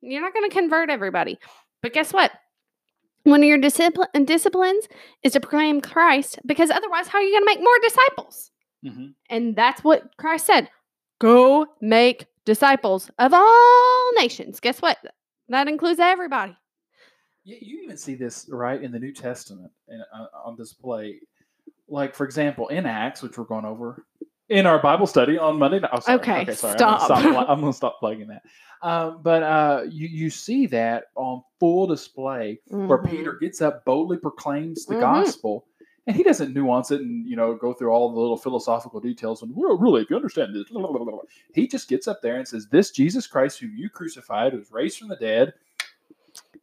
You're 0.00 0.22
not 0.22 0.34
going 0.34 0.48
to 0.48 0.54
convert 0.54 0.90
everybody. 0.90 1.38
But 1.82 1.92
guess 1.92 2.12
what? 2.12 2.32
One 3.24 3.40
of 3.42 3.46
your 3.48 3.58
discipline 3.58 4.08
disciplines 4.24 4.88
is 5.22 5.32
to 5.32 5.40
proclaim 5.40 5.80
Christ 5.80 6.38
because 6.46 6.70
otherwise 6.70 7.08
how 7.08 7.18
are 7.18 7.22
you 7.22 7.32
going 7.32 7.42
to 7.42 7.46
make 7.46 7.60
more 7.60 7.78
disciples? 7.82 8.50
Mhm. 8.84 9.14
And 9.28 9.56
that's 9.56 9.82
what 9.84 10.16
Christ 10.16 10.46
said. 10.46 10.70
Go 11.20 11.66
make 11.80 12.26
disciples 12.44 13.10
of 13.18 13.34
all 13.34 14.10
nations. 14.16 14.60
Guess 14.60 14.80
what? 14.80 14.98
That 15.48 15.66
includes 15.68 15.98
everybody. 16.00 16.56
Yeah, 17.44 17.56
you 17.60 17.82
even 17.82 17.96
see 17.96 18.14
this 18.14 18.46
right 18.50 18.80
in 18.82 18.92
the 18.92 18.98
New 18.98 19.12
Testament 19.12 19.72
and 19.88 20.02
uh, 20.14 20.26
on 20.44 20.56
display. 20.56 21.20
Like, 21.88 22.14
for 22.14 22.24
example, 22.24 22.68
in 22.68 22.86
Acts, 22.86 23.22
which 23.22 23.36
we're 23.38 23.44
going 23.44 23.64
over 23.64 24.04
in 24.48 24.66
our 24.66 24.78
Bible 24.80 25.06
study 25.06 25.38
on 25.38 25.58
Monday. 25.58 25.80
night- 25.80 25.90
Oh, 25.92 26.00
sorry. 26.00 26.18
Okay, 26.20 26.54
sorry. 26.54 26.76
stop. 26.78 27.02
I'm 27.02 27.08
gonna 27.08 27.20
stop, 27.22 27.32
pl- 27.34 27.38
I'm 27.54 27.60
gonna 27.60 27.72
stop 27.72 27.96
plugging 27.98 28.28
that. 28.28 28.42
Um, 28.82 29.20
but 29.22 29.42
uh, 29.42 29.82
you 29.88 30.06
you 30.08 30.30
see 30.30 30.66
that 30.66 31.06
on 31.16 31.42
full 31.58 31.86
display 31.86 32.60
where 32.68 32.98
Mhm. 32.98 33.10
Peter 33.10 33.32
gets 33.40 33.60
up, 33.60 33.84
boldly 33.84 34.16
proclaims 34.18 34.86
the 34.86 34.94
Mhm. 34.94 35.00
gospel, 35.00 35.66
and 36.06 36.14
he 36.14 36.22
doesn't 36.22 36.54
nuance 36.54 36.90
it 36.90 37.00
and 37.00 37.26
you 37.26 37.34
know 37.36 37.54
go 37.54 37.72
through 37.72 37.90
all 37.90 38.12
the 38.12 38.20
little 38.20 38.36
philosophical 38.36 39.00
details. 39.00 39.42
And 39.42 39.52
well, 39.56 39.76
really, 39.76 40.02
if 40.02 40.10
you 40.10 40.16
understand 40.16 40.54
this, 40.54 40.68
blah, 40.70 40.80
blah, 40.80 40.90
blah, 40.92 41.04
blah." 41.12 41.20
he 41.54 41.66
just 41.66 41.88
gets 41.88 42.06
up 42.06 42.22
there 42.22 42.36
and 42.36 42.46
says, 42.46 42.68
"This 42.68 42.90
Jesus 42.90 43.26
Christ, 43.26 43.58
whom 43.58 43.74
you 43.76 43.88
crucified, 43.90 44.54
was 44.56 44.70
raised 44.70 44.98
from 44.98 45.08
the 45.08 45.16
dead. 45.16 45.54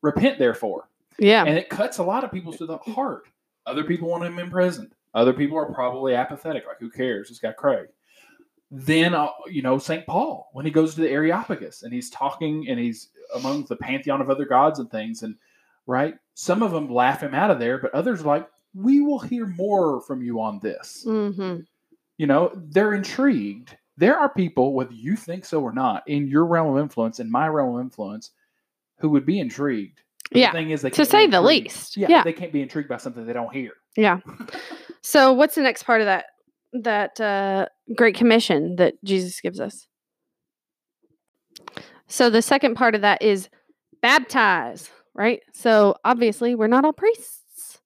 Repent, 0.01 0.39
therefore." 0.39 0.87
Yeah. 1.17 1.43
And 1.45 1.57
it 1.57 1.69
cuts 1.69 1.97
a 1.97 2.03
lot 2.03 2.23
of 2.23 2.31
people 2.31 2.53
to 2.53 2.65
the 2.65 2.77
heart. 2.77 3.27
Other 3.65 3.83
people 3.83 4.09
want 4.09 4.23
him 4.23 4.37
imprisoned. 4.39 4.93
Other 5.13 5.33
people 5.33 5.57
are 5.57 5.71
probably 5.73 6.13
apathetic, 6.13 6.65
like 6.67 6.79
who 6.79 6.89
cares? 6.89 7.29
This 7.29 7.39
guy 7.39 7.51
Craig. 7.53 7.87
Then, 8.71 9.13
uh, 9.13 9.27
you 9.49 9.61
know, 9.61 9.77
St. 9.77 10.05
Paul, 10.07 10.49
when 10.53 10.65
he 10.65 10.71
goes 10.71 10.95
to 10.95 11.01
the 11.01 11.09
Areopagus 11.09 11.83
and 11.83 11.93
he's 11.93 12.09
talking 12.09 12.65
and 12.67 12.79
he's 12.79 13.09
among 13.35 13.65
the 13.65 13.75
pantheon 13.75 14.21
of 14.21 14.29
other 14.29 14.45
gods 14.45 14.79
and 14.79 14.89
things, 14.89 15.23
and 15.23 15.35
right, 15.85 16.15
some 16.33 16.63
of 16.63 16.71
them 16.71 16.91
laugh 16.91 17.21
him 17.21 17.33
out 17.35 17.51
of 17.51 17.59
there, 17.59 17.77
but 17.77 17.93
others 17.93 18.21
are 18.21 18.25
like, 18.25 18.49
we 18.73 19.01
will 19.01 19.19
hear 19.19 19.45
more 19.45 20.01
from 20.01 20.21
you 20.21 20.41
on 20.41 20.59
this. 20.61 21.03
hmm 21.05 21.59
You 22.17 22.27
know, 22.27 22.51
they're 22.55 22.93
intrigued. 22.93 23.77
There 23.97 24.17
are 24.17 24.29
people, 24.29 24.73
whether 24.73 24.93
you 24.93 25.15
think 25.15 25.45
so 25.45 25.61
or 25.61 25.71
not, 25.71 26.03
in 26.07 26.27
your 26.27 26.45
realm 26.45 26.75
of 26.75 26.81
influence, 26.83 27.19
in 27.21 27.31
my 27.31 27.47
realm 27.47 27.75
of 27.75 27.81
influence, 27.81 28.31
who 28.97 29.09
would 29.09 29.25
be 29.25 29.39
intrigued. 29.39 30.01
But 30.31 30.39
Yeah, 30.39 30.51
The 30.51 30.57
thing 30.57 30.71
is, 30.71 30.81
they 30.81 30.89
to 30.89 31.05
say 31.05 31.27
the 31.27 31.39
least. 31.41 31.95
Yeah, 31.95 32.07
Yeah. 32.09 32.23
they 32.23 32.33
can't 32.33 32.51
be 32.51 32.61
intrigued 32.61 32.89
by 32.89 32.97
something 32.97 33.25
they 33.25 33.31
don't 33.33 33.53
hear. 33.53 33.71
Yeah. 33.95 34.19
So 35.01 35.33
what's 35.33 35.53
the 35.53 35.61
next 35.61 35.83
part 35.83 36.01
of 36.01 36.05
that 36.05 36.25
that 36.83 37.19
uh, 37.19 37.67
Great 37.95 38.15
Commission 38.15 38.75
that 38.77 38.95
Jesus 39.03 39.41
gives 39.41 39.59
us? 39.59 39.87
So 42.07 42.29
the 42.29 42.41
second 42.41 42.75
part 42.75 42.95
of 42.95 43.01
that 43.01 43.21
is 43.21 43.49
baptize, 44.01 44.89
right? 45.13 45.41
So 45.53 45.95
obviously 46.03 46.55
we're 46.55 46.67
not 46.67 46.85
all 46.85 46.93
priests. 46.93 47.79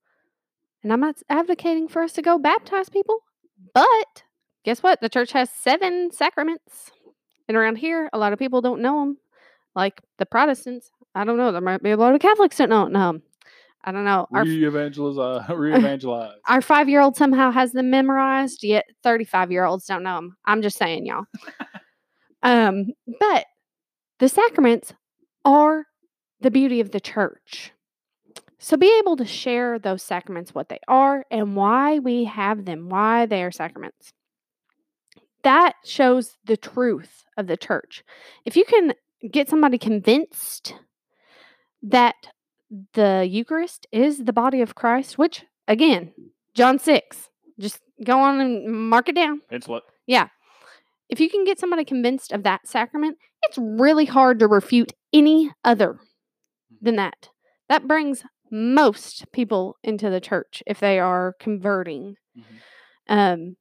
And 0.84 0.94
I'm 0.94 1.02
not 1.02 1.18
advocating 1.30 1.88
for 1.88 2.02
us 2.02 2.14
to 2.14 2.22
go 2.22 2.38
baptize 2.38 2.90
people, 2.90 3.18
but 3.74 4.24
guess 4.64 4.82
what? 4.82 5.02
The 5.02 5.10
church 5.10 5.32
has 5.34 5.50
seven 5.50 6.10
sacraments. 6.12 6.92
And 7.48 7.58
around 7.58 7.78
here, 7.78 8.10
a 8.14 8.18
lot 8.18 8.32
of 8.32 8.40
people 8.40 8.62
don't 8.62 8.82
know 8.82 9.00
them. 9.00 9.18
Like 9.76 10.02
the 10.18 10.26
Protestants, 10.26 10.92
I 11.16 11.26
don't 11.26 11.38
know. 11.38 11.52
There 11.52 11.62
might 11.62 11.84
be 11.84 11.92
a 11.92 11.98
lot 11.98 12.16
of 12.16 12.22
Catholics 12.22 12.58
don't 12.58 12.92
know 12.92 13.12
them. 13.12 13.24
I 13.84 13.92
don't 13.92 14.04
know. 14.04 14.28
Our 14.34 14.44
Re-evangelize, 14.44 15.50
re-evangelize. 15.56 16.36
our 16.48 16.62
five 16.62 16.90
year 16.90 17.02
old 17.02 17.16
somehow 17.16 17.52
has 17.52 17.72
them 17.72 17.90
memorized, 17.90 18.64
yet 18.64 18.86
35 19.04 19.52
year 19.52 19.66
olds 19.66 19.86
don't 19.86 20.04
know 20.04 20.16
them. 20.16 20.38
I'm 20.46 20.62
just 20.62 20.78
saying, 20.78 21.06
y'all. 21.06 21.26
um, 22.44 22.88
but 23.20 23.46
the 24.20 24.30
sacraments 24.30 24.94
are 25.46 25.86
the 26.42 26.52
beauty 26.52 26.80
of 26.82 26.92
the 26.92 27.00
church. 27.00 27.72
So 28.58 28.76
be 28.76 28.94
able 29.00 29.16
to 29.16 29.26
share 29.26 29.80
those 29.80 30.04
sacraments, 30.04 30.54
what 30.54 30.68
they 30.68 30.80
are, 30.88 31.26
and 31.32 31.56
why 31.56 32.00
we 32.00 32.26
have 32.26 32.66
them, 32.66 32.90
why 32.90 33.26
they 33.26 33.42
are 33.44 33.52
sacraments. 33.52 34.12
That 35.44 35.76
shows 35.86 36.36
the 36.44 36.58
truth 36.58 37.24
of 37.38 37.48
the 37.48 37.56
church. 37.56 38.04
If 38.44 38.58
you 38.58 38.66
can 38.66 38.94
get 39.32 39.48
somebody 39.48 39.78
convinced 39.78 40.76
that 41.84 42.16
the 42.94 43.28
Eucharist 43.30 43.88
is 43.92 44.26
the 44.26 44.34
body 44.34 44.62
of 44.62 44.76
Christ, 44.76 45.18
which 45.18 45.46
again, 45.68 46.14
John 46.54 46.80
6, 46.80 47.30
just 47.60 47.82
go 48.04 48.20
on 48.20 48.40
and 48.40 48.90
mark 48.90 49.10
it 49.10 49.16
down. 49.16 49.42
Pencil 49.50 49.82
Yeah. 50.08 50.28
If 51.10 51.20
you 51.20 51.30
can 51.30 51.44
get 51.44 51.60
somebody 51.60 51.84
convinced 51.84 52.32
of 52.32 52.44
that 52.44 52.68
sacrament, 52.68 53.18
it's 53.44 53.58
really 53.58 54.06
hard 54.06 54.40
to 54.40 54.48
refute 54.48 54.94
any 55.12 55.52
other 55.64 56.00
than 56.82 56.96
that. 56.98 57.30
That 57.68 57.88
brings 57.88 58.24
most 58.52 59.32
people 59.32 59.78
into 59.84 60.10
the 60.10 60.22
church 60.22 60.64
if 60.68 60.80
they 60.80 61.00
are 61.00 61.36
converting. 61.40 62.16
Mhm. 62.38 62.44
Um, 63.08 63.56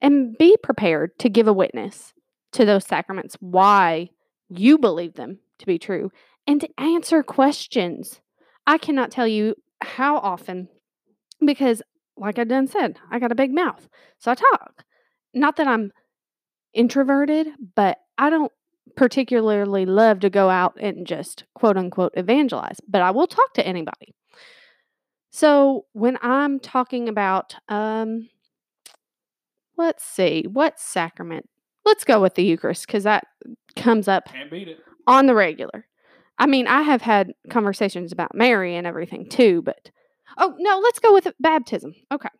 and 0.00 0.36
be 0.38 0.56
prepared 0.62 1.18
to 1.18 1.28
give 1.28 1.46
a 1.48 1.52
witness 1.52 2.14
to 2.52 2.64
those 2.64 2.86
sacraments, 2.86 3.36
why 3.40 4.10
you 4.48 4.78
believe 4.78 5.14
them 5.14 5.38
to 5.58 5.66
be 5.66 5.78
true, 5.78 6.10
and 6.50 6.60
to 6.60 6.68
answer 6.78 7.22
questions. 7.22 8.20
I 8.66 8.76
cannot 8.76 9.12
tell 9.12 9.28
you 9.28 9.54
how 9.82 10.18
often, 10.18 10.68
because, 11.44 11.80
like 12.16 12.40
I 12.40 12.44
done 12.44 12.66
said, 12.66 12.98
I 13.08 13.20
got 13.20 13.30
a 13.30 13.36
big 13.36 13.54
mouth, 13.54 13.88
so 14.18 14.32
I 14.32 14.34
talk. 14.34 14.84
Not 15.32 15.56
that 15.56 15.68
I'm 15.68 15.92
introverted, 16.74 17.46
but 17.76 17.98
I 18.18 18.30
don't 18.30 18.50
particularly 18.96 19.86
love 19.86 20.18
to 20.20 20.30
go 20.30 20.50
out 20.50 20.76
and 20.80 21.06
just 21.06 21.44
quote 21.54 21.76
unquote 21.76 22.12
evangelize, 22.16 22.78
but 22.88 23.00
I 23.00 23.12
will 23.12 23.28
talk 23.28 23.54
to 23.54 23.66
anybody. 23.66 24.12
So 25.30 25.86
when 25.92 26.18
I'm 26.20 26.58
talking 26.58 27.08
about, 27.08 27.54
um, 27.68 28.28
let's 29.78 30.04
see, 30.04 30.46
what 30.52 30.80
sacrament? 30.80 31.48
Let's 31.84 32.02
go 32.02 32.20
with 32.20 32.34
the 32.34 32.42
Eucharist 32.42 32.88
because 32.88 33.04
that 33.04 33.24
comes 33.76 34.08
up 34.08 34.24
Can't 34.24 34.50
beat 34.50 34.66
it. 34.66 34.78
on 35.06 35.26
the 35.26 35.34
regular. 35.34 35.86
I 36.40 36.46
mean, 36.46 36.66
I 36.66 36.82
have 36.82 37.02
had 37.02 37.32
conversations 37.50 38.10
about 38.12 38.34
Mary 38.34 38.74
and 38.74 38.86
everything 38.86 39.28
too, 39.28 39.60
but 39.62 39.90
oh 40.38 40.54
no, 40.58 40.80
let's 40.80 40.98
go 40.98 41.12
with 41.12 41.28
baptism. 41.38 41.92
Okay. 42.10 42.30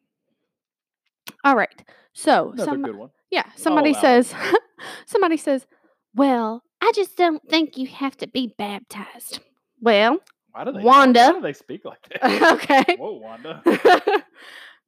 All 1.44 1.54
right. 1.54 1.84
So 2.14 2.50
Another 2.52 2.70
some, 2.70 2.82
good 2.82 2.96
one. 2.96 3.10
yeah, 3.30 3.44
somebody 3.56 3.92
says, 3.94 4.34
somebody 5.06 5.36
says, 5.36 5.66
well, 6.14 6.62
I 6.80 6.92
just 6.94 7.16
don't 7.16 7.42
think 7.48 7.76
you 7.76 7.86
have 7.88 8.16
to 8.16 8.26
be 8.26 8.52
baptized. 8.58 9.40
Well, 9.80 10.18
Why 10.52 10.64
do 10.64 10.72
they? 10.72 10.82
Wanda. 10.82 11.26
Why 11.26 11.32
do 11.32 11.40
they 11.42 11.52
speak 11.52 11.84
like 11.84 11.98
that? 12.20 12.52
okay. 12.54 12.96
Whoa, 12.98 13.12
Wanda. 13.18 13.62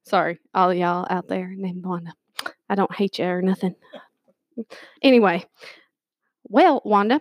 Sorry, 0.05 0.38
all 0.55 0.72
y'all 0.75 1.07
out 1.11 1.29
there 1.29 1.48
named 1.55 1.85
Wanda. 1.85 2.12
I 2.68 2.75
don't 2.75 2.92
hate 2.94 3.18
you 3.18 3.27
or 3.27 3.42
nothing. 3.42 3.75
Anyway, 5.03 5.44
well, 6.44 6.83
Wanda, 6.85 7.20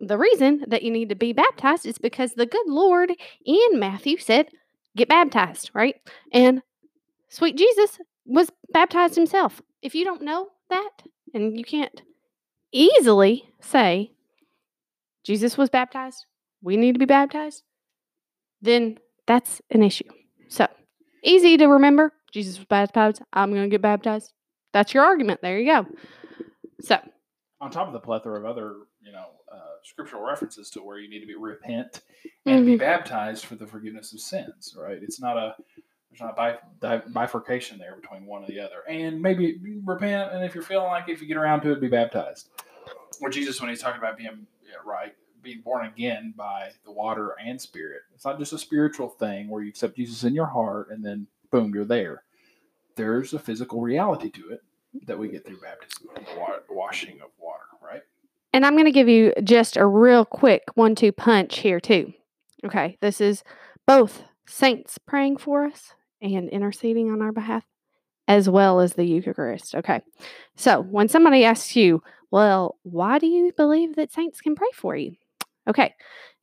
the 0.00 0.18
reason 0.18 0.64
that 0.68 0.82
you 0.82 0.90
need 0.90 1.08
to 1.10 1.14
be 1.14 1.32
baptized 1.32 1.86
is 1.86 1.98
because 1.98 2.34
the 2.34 2.46
good 2.46 2.66
Lord 2.66 3.12
in 3.44 3.78
Matthew 3.78 4.18
said, 4.18 4.48
get 4.96 5.08
baptized, 5.08 5.70
right? 5.74 5.96
And 6.32 6.62
sweet 7.28 7.56
Jesus 7.56 7.98
was 8.24 8.50
baptized 8.72 9.14
himself. 9.14 9.62
If 9.80 9.94
you 9.94 10.04
don't 10.04 10.22
know 10.22 10.48
that, 10.70 10.90
and 11.34 11.58
you 11.58 11.64
can't 11.64 12.02
easily 12.72 13.48
say, 13.60 14.12
Jesus 15.24 15.56
was 15.56 15.70
baptized, 15.70 16.26
we 16.62 16.76
need 16.76 16.92
to 16.92 16.98
be 16.98 17.04
baptized, 17.04 17.62
then 18.60 18.98
that's 19.26 19.60
an 19.70 19.82
issue. 19.82 20.08
So, 20.48 20.66
easy 21.22 21.56
to 21.56 21.66
remember. 21.66 22.12
Jesus 22.32 22.58
was 22.58 22.66
baptized. 22.66 23.22
I'm 23.32 23.50
going 23.50 23.62
to 23.62 23.68
get 23.68 23.82
baptized. 23.82 24.32
That's 24.72 24.94
your 24.94 25.04
argument. 25.04 25.40
There 25.42 25.58
you 25.58 25.66
go. 25.66 25.86
So, 26.80 26.98
On 27.60 27.70
top 27.70 27.86
of 27.86 27.92
the 27.92 28.00
plethora 28.00 28.38
of 28.38 28.46
other, 28.46 28.74
you 29.00 29.12
know, 29.12 29.26
uh, 29.52 29.56
scriptural 29.82 30.22
references 30.22 30.70
to 30.70 30.80
where 30.80 30.98
you 30.98 31.08
need 31.10 31.20
to 31.20 31.26
be 31.26 31.34
repent 31.34 32.00
and 32.46 32.64
be 32.66 32.74
Mhm. 32.74 32.78
baptized 32.80 33.44
for 33.44 33.54
the 33.56 33.66
forgiveness 33.66 34.12
of 34.12 34.20
sins. 34.20 34.74
Right? 34.78 35.02
It's 35.02 35.20
not 35.20 35.36
a 35.36 35.54
there's 36.10 36.20
not 36.20 36.34
a 36.38 36.58
bi- 36.80 37.02
bifurcation 37.08 37.78
there 37.78 37.96
between 37.96 38.26
one 38.26 38.44
or 38.44 38.46
the 38.46 38.60
other. 38.60 38.82
And 38.86 39.22
maybe 39.22 39.58
repent, 39.84 40.32
and 40.32 40.44
if 40.44 40.54
you're 40.54 40.62
feeling 40.62 40.88
like 40.88 41.08
it, 41.08 41.12
if 41.12 41.22
you 41.22 41.26
get 41.26 41.38
around 41.38 41.62
to 41.62 41.72
it, 41.72 41.80
be 41.80 41.88
baptized. 41.88 42.50
Or 43.22 43.30
Jesus, 43.30 43.60
when 43.60 43.70
he's 43.70 43.80
talking 43.80 43.98
about 43.98 44.18
being 44.18 44.46
yeah, 44.62 44.76
right, 44.84 45.14
being 45.42 45.60
born 45.62 45.86
again 45.86 46.34
by 46.36 46.70
the 46.84 46.92
water 46.92 47.34
and 47.42 47.60
spirit, 47.60 48.02
it's 48.14 48.24
not 48.26 48.38
just 48.38 48.52
a 48.52 48.58
spiritual 48.58 49.08
thing 49.08 49.48
where 49.48 49.62
you 49.62 49.70
accept 49.70 49.96
Jesus 49.96 50.24
in 50.24 50.34
your 50.34 50.46
heart 50.46 50.90
and 50.90 51.02
then 51.04 51.26
boom, 51.50 51.74
you're 51.74 51.84
there. 51.86 52.24
There's 52.94 53.32
a 53.32 53.38
physical 53.38 53.80
reality 53.80 54.30
to 54.32 54.50
it 54.50 54.62
that 55.06 55.18
we 55.18 55.28
get 55.28 55.46
through 55.46 55.60
baptism, 55.60 56.08
the 56.14 56.38
wa- 56.38 56.58
washing 56.68 57.20
of 57.22 57.30
water? 57.38 57.64
And 58.52 58.66
I'm 58.66 58.74
going 58.74 58.84
to 58.84 58.92
give 58.92 59.08
you 59.08 59.32
just 59.42 59.76
a 59.76 59.86
real 59.86 60.24
quick 60.24 60.62
one 60.74 60.94
two 60.94 61.12
punch 61.12 61.58
here, 61.58 61.80
too. 61.80 62.12
Okay. 62.64 62.98
This 63.00 63.20
is 63.20 63.42
both 63.86 64.22
saints 64.46 64.98
praying 64.98 65.38
for 65.38 65.64
us 65.64 65.94
and 66.20 66.48
interceding 66.50 67.10
on 67.10 67.22
our 67.22 67.32
behalf, 67.32 67.64
as 68.28 68.48
well 68.48 68.80
as 68.80 68.94
the 68.94 69.04
Eucharist. 69.04 69.74
Okay. 69.74 70.00
So, 70.56 70.82
when 70.82 71.08
somebody 71.08 71.44
asks 71.44 71.74
you, 71.74 72.02
well, 72.30 72.78
why 72.82 73.18
do 73.18 73.26
you 73.26 73.52
believe 73.56 73.96
that 73.96 74.12
saints 74.12 74.40
can 74.40 74.54
pray 74.54 74.70
for 74.74 74.96
you? 74.96 75.16
Okay. 75.68 75.94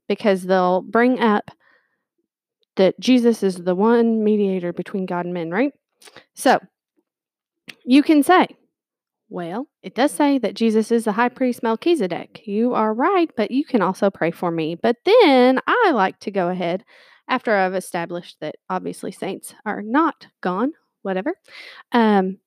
Because 0.07 0.43
they'll 0.43 0.81
bring 0.81 1.19
up 1.19 1.51
that 2.75 2.99
Jesus 2.99 3.43
is 3.43 3.57
the 3.57 3.75
one 3.75 4.23
mediator 4.23 4.73
between 4.73 5.05
God 5.05 5.25
and 5.25 5.33
men, 5.33 5.51
right? 5.51 5.73
So, 6.33 6.59
you 7.85 8.03
can 8.03 8.23
say, 8.23 8.47
well, 9.29 9.67
it 9.83 9.95
does 9.95 10.11
say 10.11 10.39
that 10.39 10.55
Jesus 10.55 10.91
is 10.91 11.05
the 11.05 11.11
high 11.11 11.29
priest 11.29 11.61
Melchizedek. 11.61 12.41
You 12.45 12.73
are 12.73 12.93
right, 12.93 13.29
but 13.37 13.51
you 13.51 13.63
can 13.63 13.81
also 13.81 14.09
pray 14.09 14.31
for 14.31 14.49
me. 14.51 14.75
But 14.75 14.97
then 15.05 15.59
I 15.67 15.91
like 15.93 16.19
to 16.21 16.31
go 16.31 16.49
ahead 16.49 16.83
after 17.27 17.55
I've 17.55 17.75
established 17.75 18.37
that 18.41 18.55
obviously 18.69 19.11
saints 19.11 19.53
are 19.65 19.83
not 19.83 20.27
gone, 20.41 20.73
whatever. 21.03 21.35
Um, 21.91 22.39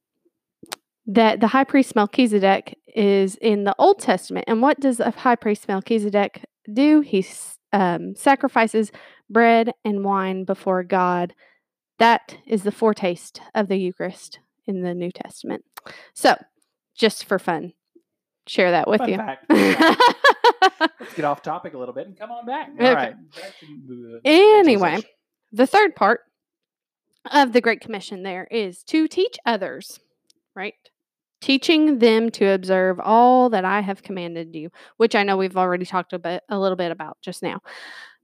that 1.07 1.41
the 1.41 1.49
high 1.49 1.65
priest 1.65 1.95
Melchizedek 1.95 2.79
is 2.95 3.37
in 3.37 3.65
the 3.65 3.75
Old 3.79 4.01
Testament. 4.01 4.45
And 4.49 4.61
what 4.61 4.81
does 4.81 5.01
a 5.01 5.11
high 5.11 5.37
priest 5.37 5.69
Melchizedek 5.69 6.45
do? 6.73 7.01
He 7.01 7.25
um, 7.73 8.15
sacrifices 8.17 8.93
bread 9.31 9.73
and 9.85 10.05
wine 10.05 10.45
before 10.45 10.83
God. 10.83 11.35
That 11.99 12.37
is 12.47 12.63
the 12.65 12.73
foretaste 12.73 13.41
of 13.55 13.69
the 13.69 13.77
Eucharist 13.77 14.41
in 14.67 14.83
the 14.83 14.95
New 14.95 15.11
Testament. 15.11 15.65
So, 16.15 16.37
just 16.95 17.25
for 17.25 17.39
fun, 17.39 17.73
share 18.47 18.71
that 18.73 18.89
with 18.89 18.99
Fun 19.01 19.11
you. 19.11 19.17
Let's 21.01 21.15
get 21.15 21.25
off 21.25 21.43
topic 21.43 21.75
a 21.75 21.79
little 21.79 21.95
bit 21.95 22.07
and 22.07 22.17
come 22.19 22.31
on 22.31 22.47
back. 22.47 22.69
All 22.79 22.87
Okay. 22.87 22.95
right. 22.95 23.15
Back 23.35 23.55
the 23.89 24.21
Anyway. 24.25 25.03
the 25.53 25.67
third 25.67 25.95
part 25.97 26.21
of 27.31 27.53
the 27.53 27.61
Great 27.61 27.81
Commission 27.81 28.23
there 28.23 28.47
is 28.51 28.83
to 28.85 29.07
teach 29.09 29.37
others, 29.47 30.01
right? 30.55 30.75
teaching 31.41 31.99
them 31.99 32.31
to 32.31 32.47
observe 32.53 33.01
all 33.01 33.51
that 33.51 33.65
I 33.65 33.81
have 33.81 34.01
commanded 34.05 34.55
you, 34.55 34.71
which 34.99 35.17
I 35.17 35.25
know 35.25 35.37
we've 35.37 35.57
already 35.57 35.85
talked 35.85 36.13
a 36.13 36.19
bit 36.21 36.45
a 36.49 36.57
little 36.57 36.77
bit 36.77 36.93
about 36.93 37.19
just 37.21 37.43
now. 37.43 37.59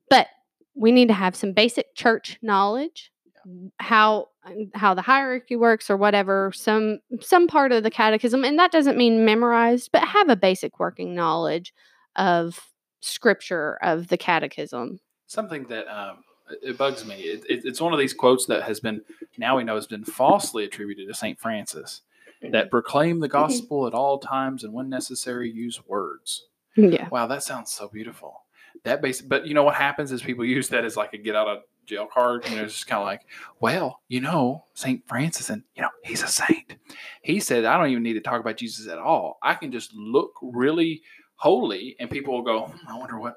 But 0.09 0.29
we 0.77 0.93
need 0.93 1.09
to 1.09 1.15
have 1.15 1.35
some 1.35 1.53
basic 1.53 1.97
church 1.97 2.39
knowledge 2.43 3.11
Um, 3.49 3.73
how 3.79 4.29
um, 4.45 4.71
how 4.75 4.95
the 4.95 5.03
hierarchy 5.03 5.57
works 5.57 5.89
or 5.91 5.97
whatever 5.97 6.53
some 6.55 7.01
some 7.21 7.47
part 7.47 7.73
of 7.73 7.83
the 7.83 7.91
catechism 7.91 8.45
and 8.45 8.59
that 8.59 8.73
doesn't 8.73 8.97
mean 8.97 9.25
memorized 9.25 9.91
but 9.93 10.03
have 10.03 10.29
a 10.29 10.37
basic 10.37 10.79
working 10.79 11.15
knowledge 11.15 11.73
of 12.17 12.61
scripture 13.01 13.79
of 13.83 14.09
the 14.09 14.17
catechism 14.17 15.01
Something 15.29 15.65
that 15.65 15.87
um, 15.95 16.25
it 16.63 16.79
bugs 16.79 17.05
me. 17.05 17.17
It, 17.17 17.45
it, 17.51 17.61
it's 17.67 17.83
one 17.83 17.93
of 17.93 17.99
these 17.99 18.15
quotes 18.15 18.47
that 18.47 18.63
has 18.63 18.81
been 18.81 19.03
now 19.37 19.59
we 19.59 19.65
know 19.65 19.75
has 19.75 19.87
been 19.87 20.05
falsely 20.05 20.65
attributed 20.65 21.07
to 21.07 21.15
Saint 21.15 21.39
Francis. 21.39 22.01
That 22.41 22.53
mm-hmm. 22.53 22.69
proclaim 22.71 23.21
the 23.21 23.29
mm-hmm. 23.29 23.37
gospel 23.37 23.87
at 23.87 23.93
all 23.93 24.19
times 24.19 24.65
and 24.65 24.73
when 24.73 24.89
necessary 24.89 25.51
use 25.51 25.87
words. 25.87 26.47
yeah 26.77 27.09
Wow, 27.11 27.27
that 27.27 27.43
sounds 27.43 27.71
so 27.71 27.89
beautiful. 27.89 28.43
That 28.85 29.03
base, 29.03 29.21
but 29.21 29.47
you 29.47 29.53
know 29.53 29.65
what 29.65 29.75
happens 29.75 30.13
is 30.13 30.23
people 30.23 30.45
use 30.47 30.69
that 30.69 30.87
as 30.87 30.97
like 30.97 31.13
a 31.13 31.19
get 31.19 31.37
out 31.37 31.49
of 31.49 31.59
jail 31.89 32.07
card. 32.13 32.49
You 32.49 32.57
know, 32.57 32.65
it's 32.65 32.75
just 32.75 32.87
kind 32.87 33.01
of 33.01 33.07
like, 33.07 33.23
well, 33.61 34.01
you 34.09 34.21
know, 34.21 34.65
Saint 34.75 35.07
Francis, 35.09 35.51
and 35.51 35.63
you 35.75 35.83
know, 35.83 35.89
he's 36.05 36.23
a 36.23 36.29
saint. 36.29 36.77
He 37.23 37.41
said, 37.41 37.65
I 37.65 37.77
don't 37.79 37.91
even 37.91 38.03
need 38.03 38.15
to 38.15 38.21
talk 38.21 38.41
about 38.41 38.57
Jesus 38.57 38.87
at 38.89 38.99
all. 38.99 39.39
I 39.43 39.55
can 39.55 39.73
just 39.73 39.93
look 39.95 40.33
really 40.43 41.03
holy, 41.37 41.97
and 41.99 42.11
people 42.11 42.35
will 42.35 42.43
go, 42.43 42.67
"Hmm, 42.67 42.89
I 42.89 42.99
wonder 42.99 43.19
what 43.19 43.37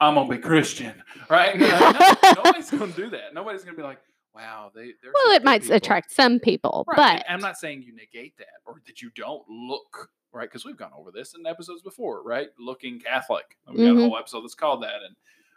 I'm 0.00 0.14
gonna 0.14 0.28
be 0.28 0.38
Christian, 0.38 1.02
right? 1.30 1.56
No, 1.58 1.68
no, 1.68 2.14
nobody's 2.44 2.70
gonna 2.70 2.92
do 2.92 3.10
that. 3.10 3.32
Nobody's 3.32 3.64
gonna 3.64 3.76
be 3.76 3.82
like, 3.82 4.00
wow, 4.34 4.70
they. 4.74 4.92
They're 5.02 5.12
well 5.14 5.32
it 5.36 5.44
might 5.44 5.62
people." 5.62 5.76
attract 5.76 6.10
some 6.12 6.40
people 6.40 6.84
Right. 6.88 6.96
but 6.96 7.26
and 7.28 7.34
I'm 7.36 7.40
not 7.40 7.56
saying 7.56 7.82
you 7.82 7.94
negate 7.94 8.36
that 8.38 8.48
or 8.66 8.80
that 8.86 9.00
you 9.02 9.10
don't 9.14 9.42
look 9.48 10.10
right 10.32 10.48
because 10.50 10.64
we've 10.64 10.76
gone 10.76 10.90
over 10.96 11.12
this 11.12 11.34
in 11.38 11.46
episodes 11.46 11.80
before, 11.82 12.22
right? 12.24 12.48
Looking 12.58 12.98
Catholic. 12.98 13.56
We 13.68 13.84
got 13.84 13.94
Mhm. 13.94 13.98
a 13.98 14.08
whole 14.08 14.18
episode 14.18 14.40
that's 14.42 14.54
called 14.56 14.82
that, 14.82 14.96
and 15.06 15.14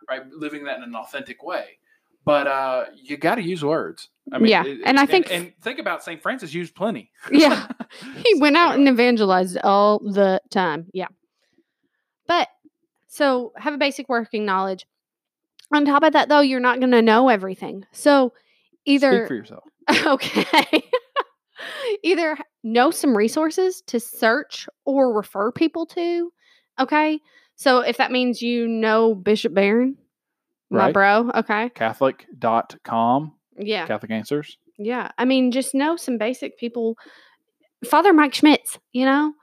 right, 0.07 0.27
living 0.31 0.65
that 0.65 0.77
in 0.77 0.83
an 0.83 0.95
authentic 0.95 1.41
way. 1.41 1.79
But 2.27 2.45
uh, 2.45 2.85
you 3.01 3.15
got 3.15 3.35
to 3.35 3.41
use 3.41 3.63
words. 3.63 4.09
I 4.33 4.39
mean, 4.39 4.49
Yeah, 4.49 4.65
it- 4.65 4.81
and 4.85 4.99
I 4.99 5.05
think- 5.05 5.31
and, 5.31 5.53
think 5.61 5.79
about 5.79 6.03
Saint 6.03 6.21
Francis 6.21 6.53
used 6.53 6.75
plenty. 6.75 7.09
Yeah. 7.31 7.65
he 8.17 8.35
So, 8.35 8.41
went 8.41 8.57
out 8.57 8.75
and 8.75 8.85
evangelized 8.85 9.57
all 9.63 9.99
the 9.99 10.41
time. 10.51 10.87
Yeah. 10.93 11.07
But 12.27 12.49
so 13.07 13.53
have 13.55 13.73
a 13.73 13.77
basic 13.77 14.09
working 14.09 14.43
knowledge. 14.45 14.85
On 15.73 15.85
top 15.85 16.03
of 16.03 16.11
that, 16.11 16.27
though, 16.27 16.41
you're 16.41 16.59
not 16.59 16.79
going 16.79 16.91
to 16.91 17.01
know 17.01 17.29
everything. 17.29 17.85
So 17.93 18.33
speak 18.83 19.01
for 19.01 19.33
yourself. 19.33 19.63
okay, 20.05 20.83
either 22.03 22.37
know 22.61 22.91
some 22.91 23.15
resources 23.15 23.81
to 23.87 24.01
search 24.01 24.67
or 24.83 25.13
refer 25.13 25.49
people 25.53 25.85
to. 25.85 26.31
Okay. 26.77 27.19
So 27.55 27.79
if 27.79 27.95
that 27.97 28.11
means 28.11 28.41
you 28.41 28.67
know 28.67 29.15
Bishop 29.15 29.53
Barron, 29.53 29.97
my 30.69 30.85
Right. 30.85 30.93
bro, 30.93 31.31
okay. 31.35 31.69
Catholic.com, 31.69 33.33
Yeah. 33.57 33.87
Catholic 33.87 34.11
Answers. 34.11 34.57
Yeah. 34.77 35.11
I 35.17 35.25
mean, 35.25 35.51
just 35.51 35.73
know 35.73 35.95
some 35.95 36.17
basic 36.17 36.57
people. 36.57 36.97
Father 37.85 38.13
Mike 38.13 38.33
Schmitz, 38.33 38.77
you 38.91 39.05
know, 39.05 39.33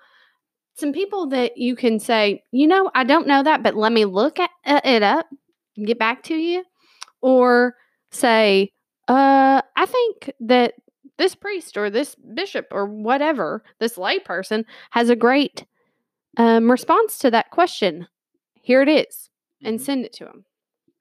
some 0.76 0.92
people 0.92 1.26
that 1.28 1.56
you 1.56 1.76
can 1.76 1.98
say, 2.00 2.42
you 2.52 2.66
know, 2.66 2.90
I 2.94 3.04
don't 3.04 3.26
know 3.26 3.42
that, 3.42 3.62
but 3.62 3.76
let 3.76 3.92
me 3.92 4.04
look 4.04 4.38
at 4.40 4.50
uh, 4.66 4.80
it 4.84 5.02
up 5.02 5.26
and 5.76 5.86
get 5.86 5.98
back 5.98 6.22
to 6.24 6.34
you. 6.34 6.64
Or 7.22 7.74
say, 8.10 8.72
uh, 9.08 9.62
I 9.76 9.86
think 9.86 10.32
that 10.40 10.74
this 11.16 11.34
priest 11.34 11.76
or 11.76 11.90
this 11.90 12.14
bishop 12.34 12.66
or 12.72 12.86
whatever, 12.86 13.62
this 13.78 13.96
lay 13.96 14.18
person 14.18 14.64
has 14.90 15.08
a 15.10 15.16
great 15.16 15.64
um, 16.36 16.68
response 16.70 17.18
to 17.18 17.30
that 17.30 17.50
question. 17.50 18.08
Here 18.60 18.82
it 18.82 18.88
is, 18.88 19.30
and 19.62 19.78
Mhm. 19.78 19.82
send 19.84 20.04
it 20.04 20.12
to 20.14 20.24
him. 20.26 20.44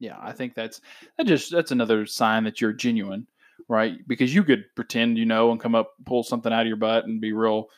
Yeah, 0.04 0.18
I 0.22 0.34
think 0.34 0.54
that's 0.54 0.82
that 1.18 1.26
just 1.28 1.50
that's 1.52 1.72
another 1.72 2.06
sign 2.06 2.44
that 2.44 2.60
you're 2.60 2.74
genuine, 2.74 3.26
right? 3.70 3.98
Because 4.06 4.36
you 4.36 4.44
could 4.44 4.66
pretend 4.76 5.18
you 5.18 5.26
know 5.26 5.52
and 5.52 5.62
come 5.62 5.76
up, 5.76 5.94
pull 6.06 6.24
something 6.24 6.52
out 6.52 6.62
of 6.62 6.68
your 6.68 6.76
butt, 6.76 7.06
and 7.06 7.22
be 7.22 7.32
real, 7.32 7.70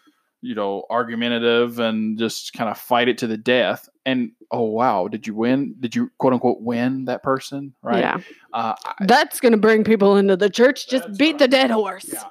you 0.42 0.56
know, 0.56 0.86
argumentative 0.90 1.78
and 1.80 2.18
just 2.18 2.54
kind 2.54 2.68
of 2.70 2.80
fight 2.80 3.10
it 3.10 3.20
to 3.20 3.28
the 3.28 3.38
death. 3.38 3.88
And 4.08 4.32
oh 4.50 4.64
wow, 4.64 5.08
did 5.08 5.28
you 5.28 5.36
win? 5.36 5.76
Did 5.80 5.96
you 5.96 6.10
quote 6.18 6.34
unquote 6.34 6.62
win 6.62 7.06
that 7.06 7.22
person? 7.22 7.76
Right? 7.84 8.00
Yeah. 8.00 8.18
Uh, 8.52 8.74
I- 8.84 9.06
That's 9.06 9.40
going 9.40 9.52
to 9.52 9.60
bring 9.60 9.84
people 9.84 10.18
into 10.18 10.36
the 10.36 10.50
church. 10.50 10.88
Just 10.90 11.18
beat 11.20 11.38
the 11.38 11.48
dead 11.48 11.70
horse. 11.70 12.10
yeah. 12.12 12.24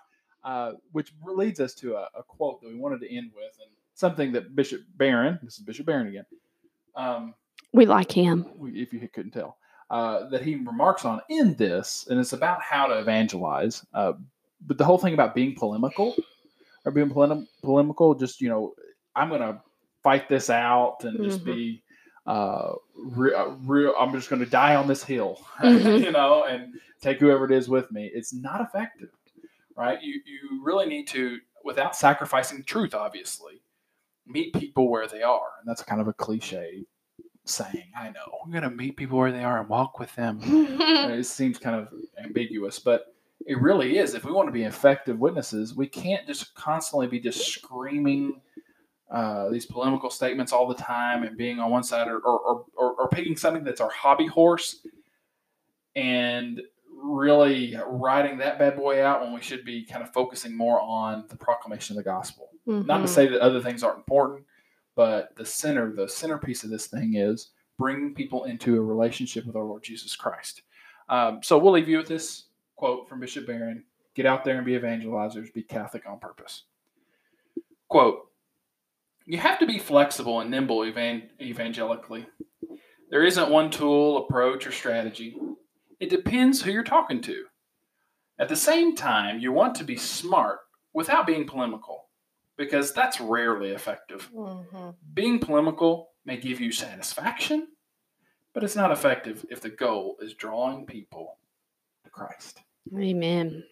Uh, 0.43 0.73
which 0.93 1.15
leads 1.25 1.61
us 1.61 1.73
to 1.77 1.95
a, 1.95 2.09
a 2.19 2.23
quote 2.23 2.61
that 2.63 2.69
we 2.69 2.75
wanted 2.75 3.01
to 3.01 3.17
end 3.17 3.31
with, 3.35 3.57
and 3.63 3.71
something 3.95 4.33
that 4.33 4.55
Bishop 4.57 4.81
Barron, 4.97 5.39
this 5.43 5.55
is 5.55 5.61
Bishop 5.61 5.87
Barron 5.87 6.09
again, 6.09 6.27
um, 6.97 7.35
We 7.73 7.87
like 7.87 8.11
him. 8.13 8.45
if 8.65 8.93
you 8.93 9.09
couldn't 9.09 9.31
tell, 9.31 9.57
uh, 9.95 10.29
that 10.29 10.43
he 10.43 10.57
remarks 10.57 11.05
on 11.05 11.21
in 11.29 11.55
this, 11.55 12.07
and 12.11 12.19
it's 12.19 12.33
about 12.33 12.61
how 12.61 12.87
to 12.89 12.99
evangelize. 12.99 13.87
Uh, 13.95 14.15
but 14.67 14.77
the 14.77 14.85
whole 14.85 14.99
thing 14.99 15.15
about 15.15 15.35
being 15.37 15.55
polemical 15.55 16.17
or 16.85 16.91
being 16.91 17.09
polem- 17.11 17.47
polemical, 17.63 18.15
just 18.15 18.41
you 18.41 18.49
know, 18.49 18.75
I'm 19.15 19.29
going 19.29 19.41
to 19.41 19.61
fight 20.03 20.29
this 20.29 20.51
out 20.51 21.05
and 21.05 21.23
just 21.23 21.43
Mhm. 21.43 21.45
be 21.45 21.83
uh, 22.27 22.73
re- 22.97 23.35
uh. 23.35 23.93
I'm 24.01 24.13
just 24.13 24.29
going 24.31 24.41
to 24.45 24.51
die 24.51 24.75
on 24.75 24.89
this 24.89 25.05
hill, 25.05 25.39
Mhm. 25.59 26.03
you 26.05 26.11
know, 26.11 26.45
and 26.45 26.75
take 27.01 27.21
whoever 27.21 27.45
it 27.45 27.53
is 27.53 27.69
with 27.69 27.93
me. 27.93 28.11
It's 28.13 28.33
not 28.35 28.61
effective, 28.63 29.11
right? 29.77 30.03
You 30.03 30.21
you 30.27 30.61
really 30.65 30.87
need 30.87 31.07
to, 31.09 31.39
without 31.65 31.95
sacrificing 31.95 32.65
truth, 32.65 32.95
obviously, 32.95 33.61
meet 34.27 34.55
people 34.55 34.89
where 34.89 35.07
they 35.07 35.23
are, 35.23 35.51
and 35.61 35.69
that's 35.69 35.83
kind 35.85 36.01
of 36.01 36.09
a 36.09 36.15
cliche 36.15 36.85
saying. 37.45 37.85
I 37.99 38.11
know 38.11 38.21
we're 38.45 38.53
going 38.53 38.69
to 38.69 38.71
meet 38.77 38.97
people 38.97 39.19
where 39.19 39.33
they 39.33 39.45
are 39.45 39.61
and 39.61 39.69
walk 39.69 39.99
with 39.99 40.15
them. 40.17 40.41
It 41.05 41.27
seems 41.27 41.59
kind 41.59 41.77
of 41.77 41.89
ambiguous, 42.25 42.79
but 42.79 43.15
it 43.47 43.61
really 43.61 43.99
is. 43.99 44.15
If 44.15 44.25
we 44.25 44.33
want 44.33 44.49
to 44.49 44.53
be 44.53 44.63
effective 44.65 45.19
witnesses, 45.19 45.75
we 45.75 45.87
can't 45.87 46.27
just 46.27 46.55
constantly 46.55 47.07
be 47.07 47.21
just 47.21 47.47
screaming 47.47 48.41
uh, 49.11 49.51
these 49.51 49.67
polemical 49.67 50.09
statements 50.11 50.51
all 50.53 50.67
the 50.67 50.75
time 50.75 51.23
and 51.23 51.37
being 51.37 51.59
on 51.61 51.71
one 51.71 51.83
side 51.85 52.09
or, 52.09 52.19
or, 52.21 52.39
or, 52.41 52.65
or, 52.77 52.93
or 52.95 53.09
picking 53.09 53.37
something 53.37 53.63
that's 53.63 53.81
our 53.83 53.91
hobby 53.91 54.27
horse 54.27 54.87
and 55.95 56.61
really 57.03 57.77
riding 57.87 58.39
that 58.39 58.59
bad 58.59 58.77
boy 58.77 59.05
out 59.05 59.21
when 59.23 59.33
we 59.35 59.41
should 59.43 59.65
be 59.65 59.85
kind 59.85 60.03
of 60.03 60.13
focusing 60.13 60.57
more 60.57 60.81
on 60.81 61.25
the 61.29 61.37
proclamation 61.37 61.97
of 61.97 62.03
the 62.05 62.09
gospel. 62.11 62.49
Not 62.67 62.99
to 62.99 63.05
Mhm. 63.05 63.09
say 63.09 63.27
that 63.29 63.41
other 63.41 63.61
things 63.61 63.83
aren't 63.83 63.99
important, 63.99 64.45
but 64.97 65.35
the 65.37 65.45
center, 65.45 65.93
the 65.93 66.09
centerpiece 66.09 66.65
of 66.65 66.71
this 66.71 66.87
thing 66.87 67.15
is 67.15 67.51
bringing 67.79 68.15
people 68.15 68.45
into 68.45 68.77
a 68.77 68.81
relationship 68.81 69.47
with 69.47 69.57
our 69.57 69.65
Lord 69.65 69.83
Jesus 69.83 70.15
Christ. 70.15 70.63
Um, 71.09 71.41
so 71.43 71.59
we'll 71.59 71.73
leave 71.73 71.89
you 71.89 71.99
with 71.99 72.09
this 72.09 72.45
quote 72.77 73.09
from 73.09 73.21
Bishop 73.21 73.47
Barron 73.47 73.85
Get 74.15 74.27
out 74.27 74.45
there 74.45 74.57
and 74.57 74.65
be 74.65 74.79
evangelizers, 74.79 75.53
be 75.53 75.63
Catholic 75.63 76.05
on 76.07 76.21
purpose. 76.21 76.65
Quote 77.89 78.29
You 79.27 79.39
have 79.39 79.59
to 79.59 79.67
be 79.67 79.79
flexible 79.79 80.41
and 80.41 80.51
nimble 80.51 80.85
evan- 80.85 81.31
evangelically. 81.41 82.27
There 83.11 83.25
isn't 83.25 83.51
one 83.51 83.71
tool, 83.71 84.19
approach, 84.19 84.67
or 84.67 84.73
strategy. 84.73 85.37
It 86.01 86.11
depends 86.11 86.63
who 86.63 86.71
you're 86.71 86.85
talking 86.85 87.21
to. 87.23 87.45
At 88.39 88.49
the 88.49 88.57
same 88.57 88.97
time, 88.97 89.39
you 89.41 89.53
want 89.53 89.75
to 89.77 89.85
be 89.85 89.97
smart 89.97 90.61
without 90.93 91.27
being 91.27 91.47
polemical, 91.47 92.09
because 92.57 92.93
that's 92.93 93.21
rarely 93.21 93.71
effective. 93.71 94.31
Mm-hmm. 94.35 94.91
Being 95.13 95.39
polemical 95.39 96.11
may 96.25 96.37
give 96.37 96.61
you 96.61 96.73
satisfaction, 96.73 97.69
but 98.53 98.65
it's 98.65 98.77
not 98.77 98.93
effective 98.93 99.45
if 99.51 99.61
the 99.61 99.71
goal 99.71 100.17
is 100.21 100.35
drawing 100.35 100.87
people 100.87 101.39
to 102.05 102.11
Christ. 102.11 102.61
Amen. 102.97 103.65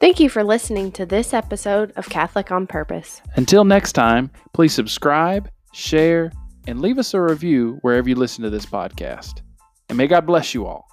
Thank 0.00 0.20
you 0.20 0.28
for 0.28 0.44
listening 0.44 0.92
to 0.92 1.04
this 1.04 1.34
episode 1.34 1.92
of 1.96 2.08
Catholic 2.08 2.52
on 2.52 2.68
Purpose. 2.68 3.20
Until 3.34 3.64
next 3.64 3.92
time, 3.94 4.30
please 4.52 4.72
subscribe, 4.72 5.50
share, 5.72 6.30
and 6.68 6.80
leave 6.80 6.98
us 6.98 7.14
a 7.14 7.20
review 7.20 7.78
wherever 7.82 8.08
you 8.08 8.14
listen 8.14 8.44
to 8.44 8.50
this 8.50 8.66
podcast. 8.66 9.42
And 9.88 9.98
may 9.98 10.06
God 10.06 10.26
bless 10.26 10.54
you 10.54 10.66
all. 10.66 10.87